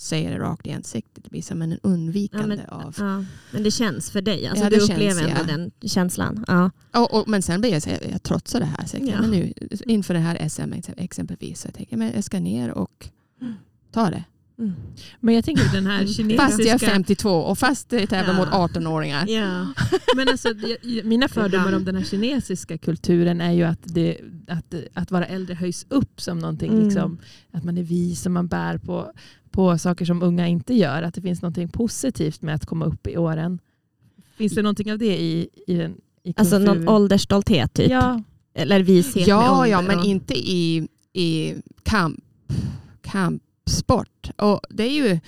säger 0.02 0.32
det 0.32 0.40
rakt 0.40 0.68
i 0.68 0.72
ansiktet. 0.72 1.24
Det 1.24 1.30
blir 1.30 1.42
som 1.42 1.62
en 1.62 1.80
undvikande 1.84 2.60
Ja, 2.68 2.74
av. 2.86 2.96
Ja. 2.98 3.24
Men 3.52 3.64
det 3.64 3.72
känns 3.72 4.12
för 4.12 4.22
dig. 4.22 4.48
Alltså, 4.48 4.64
Ja, 4.66 4.70
det 4.70 4.76
du 4.76 4.80
känns, 4.88 4.92
upplever 4.92 5.22
ändå 5.22 5.36
ja. 5.52 5.58
den 5.58 5.72
känslan. 5.90 6.46
Ja. 6.48 6.72
Och, 6.94 7.14
och, 7.14 7.28
men 7.30 7.42
sen 7.42 7.62
blir 7.62 7.72
jag 7.72 7.82
så 7.82 7.90
jag 8.12 8.24
trotsar 8.24 8.60
det 8.60 8.66
här. 8.66 8.86
Så 8.86 8.98
jag, 8.98 9.08
Ja. 9.08 9.22
men 9.22 9.32
nu, 9.32 9.54
inför 9.86 10.14
det 10.14 10.20
här 10.20 10.50
SM 10.50 10.74
ex- 10.74 10.90
exempelvis. 10.98 11.62
Så 11.62 11.68
jag 11.68 11.74
tänker 11.74 11.98
men 11.98 12.12
jag 12.16 12.24
ska 12.24 12.40
ner 12.40 12.72
och 12.72 13.10
Mm. 13.42 13.54
ta 13.92 14.10
det. 14.10 14.24
Mm. 14.62 14.74
Men 15.19 15.36
jag 15.36 15.45
tänker 15.45 15.74
den 15.74 15.86
här 15.86 16.00
Fast 16.06 16.19
jag 16.19 16.28
är 16.28 16.38
kinesiska... 16.38 16.91
52 16.91 17.30
och 17.30 17.58
fast 17.58 17.91
jag 17.91 18.10
tävlar 18.10 18.34
Ja. 18.34 18.39
mot 18.39 18.71
18-åringar. 18.71 19.28
Ja. 19.28 19.67
Men 20.15 20.30
alltså, 20.30 20.50
mina 21.04 21.28
fördomar 21.28 21.76
om 21.76 21.86
den 21.86 21.95
här 21.95 22.04
kinesiska 22.04 22.78
kulturen 22.78 23.41
är 23.41 23.52
ju 23.52 23.63
att, 23.63 23.80
det, 23.84 24.17
att, 24.47 24.74
att 24.93 25.12
vara 25.12 25.26
äldre 25.26 25.56
höjs 25.56 25.86
upp 25.89 26.21
som 26.21 26.39
någonting, 26.39 26.71
Mm. 26.71 26.84
liksom, 26.84 27.17
att 27.52 27.63
man 27.63 27.78
är 27.78 27.84
vis 27.84 28.26
och 28.26 28.32
man 28.32 28.47
bär 28.47 28.78
på, 28.78 29.12
på 29.52 29.78
saker 29.78 30.06
som 30.06 30.24
unga 30.24 30.47
inte 30.47 30.74
gör. 30.74 31.04
Att 31.04 31.14
det 31.14 31.22
finns 31.22 31.41
någonting 31.41 31.70
positivt 31.70 32.41
med 32.41 32.55
att 32.55 32.66
komma 32.66 32.86
upp 32.86 33.07
i 33.07 33.18
åren. 33.18 33.59
Finns 34.38 34.53
det 34.53 34.62
någonting 34.62 34.91
av 34.91 34.97
det 34.97 35.22
i, 35.22 35.49
i 35.68 35.74
den 35.76 35.95
i 36.24 36.34
Alltså 36.38 36.59
någon 36.59 36.88
åldersstolthet 36.88 37.74
typ. 37.74 37.89
Ja, 37.91 38.24
Eller 38.53 38.80
vishet 38.80 39.16
med 39.16 39.28
Ja, 39.28 39.57
ålder. 39.59 39.72
ja, 39.72 39.82
men 39.82 40.03
inte 40.05 40.34
i, 40.34 40.88
i 41.14 41.55
kamp, 41.84 42.20
kampsport. 43.66 44.30
Och 44.38 44.62
det 44.70 44.84
är 44.84 44.91
ju 44.91 45.20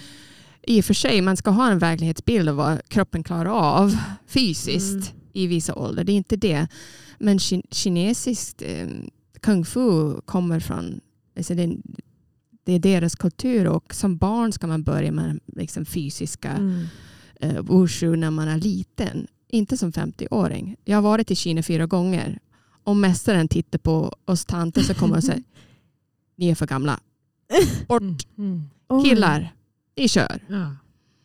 i 0.67 0.81
och 0.81 0.85
för 0.85 0.93
sig, 0.93 1.21
man 1.21 1.37
ska 1.37 1.51
ha 1.51 1.71
en 1.71 1.79
verklighetsbild 1.79 2.49
av 2.49 2.55
vad 2.55 2.89
kroppen 2.89 3.23
klarar 3.23 3.49
av 3.51 3.95
fysiskt 4.27 4.93
Mm. 5.11 5.21
i 5.33 5.47
vissa 5.47 5.75
åldrar. 5.75 6.03
Det 6.03 6.11
är 6.11 6.17
inte 6.17 6.35
det. 6.35 6.67
Men 7.19 7.37
ki- 7.37 7.65
kinesiskt 7.71 8.61
eh, 8.61 8.87
kung 9.41 9.65
fu 9.65 10.21
kommer 10.25 10.59
från, 10.59 10.99
alltså 11.37 11.55
det, 11.55 11.75
det 12.65 12.73
är 12.73 12.79
deras 12.79 13.15
kultur 13.15 13.67
och 13.67 13.93
som 13.95 14.17
barn 14.17 14.51
ska 14.51 14.67
man 14.67 14.83
börja 14.83 15.11
med 15.11 15.39
liksom 15.47 15.85
fysiska 15.85 16.49
Mm. 16.51 16.85
eh, 17.39 17.61
wushu 17.63 18.15
när 18.15 18.31
man 18.31 18.47
är 18.47 18.57
liten. 18.57 19.27
Inte 19.49 19.77
som 19.77 19.91
50-åring. 19.91 20.75
Jag 20.85 20.97
har 20.97 21.01
varit 21.01 21.31
i 21.31 21.35
Kina 21.35 21.63
fyra 21.63 21.85
gånger. 21.85 22.39
Om 22.85 23.01
mästaren 23.01 23.47
tittar 23.47 23.79
på 23.79 24.15
oss 24.25 24.45
tanter 24.45 24.81
så 24.81 24.93
kommer 24.93 25.13
han 25.15 25.21
säga 25.21 25.43
ni 26.37 26.49
är 26.49 26.55
för 26.55 26.67
gamla. 26.67 26.99
Bort. 27.87 28.01
Mm. 28.37 28.69
Mm. 28.91 29.03
Killar, 29.03 29.53
ni 29.97 30.07
kör. 30.07 30.39
Ja. 30.47 30.75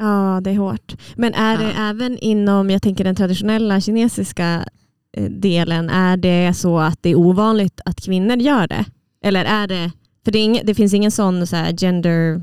Ja, 0.01 0.41
det 0.45 0.51
är 0.51 0.57
hårt. 0.59 0.97
Men 1.17 1.35
är 1.35 1.59
det 1.59 1.65
Ja. 1.65 1.89
även 1.91 2.19
inom, 2.19 2.71
jag 2.71 2.83
tänker 2.83 3.05
den 3.05 3.15
traditionella 3.17 3.81
kinesiska 3.81 4.69
eh, 5.13 5.31
delen, 5.31 5.91
är 5.91 6.17
det 6.17 6.55
så 6.55 6.79
att 6.79 7.03
det 7.03 7.11
är 7.11 7.15
ovanligt 7.15 7.81
att 7.85 8.01
kvinnor 8.01 8.37
gör 8.37 8.67
det? 8.67 8.85
Eller 9.23 9.45
är 9.45 9.67
det, 9.67 9.93
för 10.25 10.33
det, 10.33 10.39
är 10.39 10.45
ing, 10.45 10.61
det 10.65 10.75
finns 10.75 10.95
ingen 10.95 11.11
sån 11.11 11.47
så 11.47 11.57
här 11.57 11.73
gender 11.73 12.43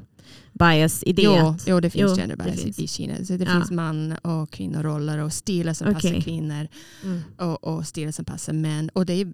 bias 0.53 1.03
idé? 1.03 1.21
Jo, 1.25 1.33
att- 1.47 1.63
jo, 1.67 1.79
det 1.79 1.89
finns 1.89 2.11
Jo, 2.11 2.17
gender 2.17 2.35
det 2.37 2.43
bias 2.43 2.61
finns. 2.63 2.79
i 2.79 2.87
Kina. 2.87 3.13
Så 3.25 3.33
det 3.33 3.43
Ja. 3.45 3.51
finns 3.51 3.71
man 3.71 4.11
och 4.21 4.49
kvinnoroller 4.51 5.17
och 5.19 5.33
stilar 5.33 5.73
som 5.73 5.93
passar 5.93 6.09
Okej. 6.09 6.21
kvinnor 6.21 6.67
Mm. 7.03 7.21
och, 7.37 7.63
och 7.63 7.87
stilar 7.87 8.11
som 8.11 8.25
passar 8.25 8.53
män. 8.53 8.89
Och 8.93 9.05
det 9.05 9.13
är 9.13 9.27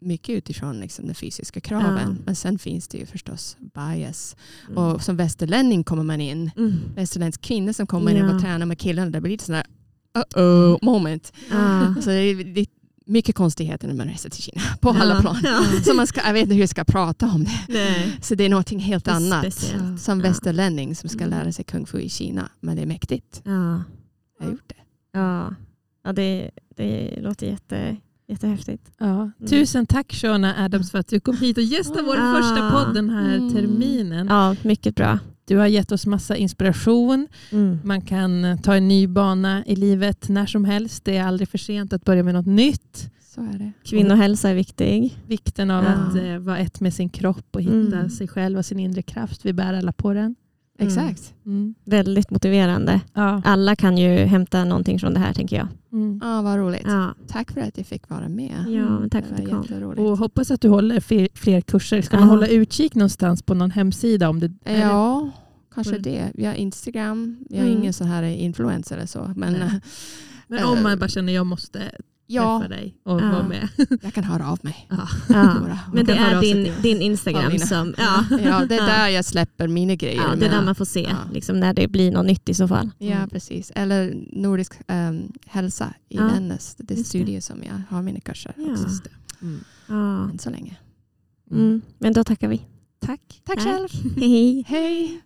mycket 0.00 0.28
utifrån 0.34 0.80
liksom, 0.80 1.06
de 1.08 1.14
fysiska 1.14 1.60
kraven. 1.60 2.16
Ja. 2.18 2.22
Men 2.26 2.36
sen 2.36 2.58
finns 2.58 2.88
det 2.88 2.98
ju 2.98 3.06
förstås 3.06 3.56
bias. 3.74 4.36
Mm. 4.66 4.78
Och 4.78 5.02
som 5.02 5.16
västerlänning 5.16 5.84
kommer 5.84 6.02
man 6.02 6.20
in, 6.20 6.50
Mm. 6.56 6.74
västerländsk 6.94 7.40
kvinna 7.40 7.72
som 7.72 7.86
kommer 7.86 8.10
in 8.10 8.16
Ja. 8.16 8.34
och 8.34 8.40
tränar 8.42 8.66
med 8.66 8.78
killarna, 8.78 9.10
det 9.10 9.20
blir 9.20 9.32
lite 9.32 9.44
sån 9.44 9.52
där 9.54 9.66
uh-oh 10.34 10.78
moment. 10.82 11.32
Ja. 11.50 11.94
Så 12.02 12.10
det 12.10 12.14
är, 12.16 12.44
det 12.54 12.60
är 12.60 12.66
mycket 13.06 13.34
konstigheter 13.34 13.88
när 13.88 13.94
man 13.94 14.08
reser 14.08 14.30
till 14.30 14.42
Kina 14.42 14.60
på 14.80 14.90
alla 14.90 15.20
plan. 15.20 15.36
Så 15.84 15.94
man 15.94 16.06
ska, 16.06 16.20
jag 16.26 16.32
vet 16.32 16.42
inte 16.42 16.54
hur 16.54 16.60
jag 16.62 16.68
ska 16.68 16.84
prata 16.84 17.26
om 17.26 17.44
det. 17.44 17.60
Nej. 17.68 18.18
Så 18.22 18.34
det 18.34 18.44
är 18.44 18.48
någonting 18.48 18.78
helt 18.78 19.08
annat. 19.08 19.52
speciellt. 19.54 20.00
Som 20.00 20.20
västerlänning 20.20 20.96
som 20.96 21.08
ska 21.08 21.24
Mm. 21.24 21.38
lära 21.38 21.52
sig 21.52 21.64
kung 21.64 21.86
fu 21.86 22.00
i 22.00 22.08
Kina. 22.08 22.48
Men 22.60 22.76
det 22.76 22.82
är 22.82 22.86
mäktigt. 22.86 23.42
Ja. 23.44 23.82
Jag 24.38 24.46
har 24.46 24.52
gjort 24.52 24.68
det. 24.68 24.74
Ja, 25.12 25.54
ja 26.04 26.12
det, 26.12 26.50
det 26.76 27.18
låter 27.20 27.46
jätte, 27.46 27.96
jättehäftigt. 28.28 28.90
Ja. 28.98 29.30
Tusen 29.48 29.86
tack 29.86 30.12
Shona 30.14 30.64
Adams 30.64 30.90
för 30.90 30.98
att 30.98 31.08
du 31.08 31.20
kom 31.20 31.36
hit 31.36 31.56
och 31.58 31.62
gästade 31.64 32.02
vår 32.02 32.16
Ah. 32.20 32.34
första 32.34 32.70
podd 32.70 32.94
den 32.94 33.10
här 33.10 33.36
Mm. 33.36 33.54
terminen. 33.54 34.26
Ja, 34.26 34.56
mycket 34.62 34.94
bra. 34.94 35.18
Du 35.44 35.56
har 35.56 35.66
gett 35.66 35.92
oss 35.92 36.06
massa 36.06 36.36
inspiration. 36.36 37.28
Mm. 37.50 37.78
Man 37.84 38.00
kan 38.00 38.44
eh, 38.44 38.60
ta 38.60 38.74
en 38.76 38.88
ny 38.88 39.06
bana 39.06 39.64
i 39.66 39.76
livet 39.76 40.28
när 40.28 40.46
som 40.46 40.64
helst. 40.64 41.04
Det 41.04 41.16
är 41.16 41.24
aldrig 41.24 41.48
för 41.48 41.58
sent 41.58 41.92
att 41.92 42.04
börja 42.04 42.22
med 42.22 42.34
något 42.34 42.46
nytt. 42.46 43.10
Så 43.34 43.40
är 43.40 43.58
det. 43.58 43.72
Kvinnohälsa 43.84 44.50
är 44.50 44.54
viktig. 44.54 45.18
Vikten 45.26 45.70
av 45.70 45.84
Ja. 45.84 45.90
att 45.90 46.16
eh, 46.16 46.38
vara 46.38 46.58
ett 46.58 46.80
med 46.80 46.94
sin 46.94 47.08
kropp 47.08 47.46
och 47.56 47.62
hitta 47.62 47.96
Mm. 47.96 48.10
sig 48.10 48.28
själv 48.28 48.58
och 48.58 48.64
sin 48.66 48.80
inre 48.80 49.02
kraft. 49.02 49.44
Vi 49.46 49.52
bär 49.52 49.74
alla 49.74 49.92
på 49.92 50.12
den. 50.12 50.34
Mm. 50.78 50.88
Exakt. 50.88 51.34
Mm. 51.46 51.74
Väldigt 51.84 52.30
motiverande. 52.30 53.00
Ja. 53.14 53.42
Alla 53.44 53.76
kan 53.76 53.98
ju 53.98 54.08
hämta 54.16 54.64
någonting 54.64 54.98
från 54.98 55.14
det 55.14 55.20
här 55.20 55.32
tänker 55.32 55.56
jag. 55.56 55.68
Mm. 55.92 56.20
Ja, 56.24 56.42
vad 56.42 56.56
roligt. 56.58 56.82
Ja, 56.84 57.14
Tack 57.28 57.50
för 57.52 57.60
att 57.60 57.76
jag 57.78 57.86
fick 57.86 58.08
vara 58.08 58.28
med. 58.28 58.64
ja 58.68 59.00
tack 59.10 59.24
för 59.26 59.34
att 59.34 59.66
du 59.68 59.78
kom. 59.78 60.04
Och 60.06 60.18
hoppas 60.18 60.50
att 60.50 60.60
du 60.60 60.68
håller 60.68 61.00
fler, 61.00 61.28
fler 61.34 61.60
kurser. 61.60 62.02
Ska 62.02 62.16
man 62.18 62.28
Ja. 62.28 62.34
hålla 62.34 62.46
utkik 62.46 62.94
någonstans 62.94 63.42
på 63.42 63.54
någon 63.54 63.70
hemsida? 63.70 64.28
Om 64.28 64.40
det, 64.40 64.52
Ja, 64.64 65.30
kanske 65.74 65.92
Var 65.92 65.98
det. 66.00 66.30
Vi 66.34 66.44
har 66.44 66.54
Instagram. 66.54 67.36
Jag 67.50 67.58
är 67.58 67.66
Mm. 67.66 67.78
ingen 67.78 67.92
sån 67.92 68.06
här 68.06 68.22
influencer 68.22 68.96
eller 68.96 69.06
så. 69.06 69.32
Men 69.36 69.54
eh, 69.54 69.72
Men 70.48 70.64
om 70.64 70.82
man 70.82 70.98
bara 70.98 71.08
känner 71.08 71.32
jag 71.32 71.46
måste 71.46 71.80
ja, 72.26 72.58
träffa 72.58 72.74
dig 72.74 72.96
och 73.04 73.20
Ja. 73.20 73.30
vara 73.30 73.42
med. 73.48 73.68
jag 74.02 74.14
kan 74.14 74.24
höra 74.24 74.48
av 74.50 74.58
mig. 74.62 74.86
Ja. 74.90 75.08
Ja. 75.28 75.78
Men 75.92 76.06
det 76.06 76.12
är 76.12 76.40
din, 76.40 76.72
din 76.82 77.00
Instagram 77.02 77.58
som... 77.58 77.94
Ja. 77.98 78.24
Ja, 78.30 78.64
det 78.68 78.74
är 78.76 78.86
där 78.86 79.08
jag 79.08 79.24
släpper 79.24 79.68
mina 79.68 79.94
grejer. 79.94 80.22
Ja, 80.22 80.34
det 80.36 80.46
är 80.46 80.50
där 80.50 80.62
man 80.64 80.74
får 80.74 80.84
se 80.84 81.08
liksom, 81.32 81.60
när 81.60 81.74
det 81.74 81.88
blir 81.88 82.12
något 82.12 82.26
nytt 82.26 82.48
i 82.48 82.54
så 82.54 82.68
fall. 82.68 82.90
Ja, 82.98 83.16
Mm. 83.16 83.28
precis. 83.28 83.72
Eller 83.74 84.14
Nordisk 84.32 84.72
um, 84.88 85.32
hälsa 85.46 85.94
i 86.08 86.18
Vännäs. 86.18 86.74
Det 86.78 86.94
är 86.98 87.04
studier 87.04 87.40
som 87.40 87.62
jag 87.62 87.82
har 87.96 88.02
mina 88.02 88.20
kurser 88.20 88.54
också. 88.72 88.86
Mm. 89.42 90.30
Än 90.30 90.38
så 90.38 90.50
länge. 90.50 90.76
Mm. 91.50 91.82
Men 91.98 92.12
då 92.12 92.24
tackar 92.24 92.48
vi. 92.48 92.62
Tack. 93.00 93.20
Tack 93.44 93.56
Tack. 93.56 93.64
själv. 93.64 93.88
Hej. 94.16 94.64
Hej. 94.68 95.20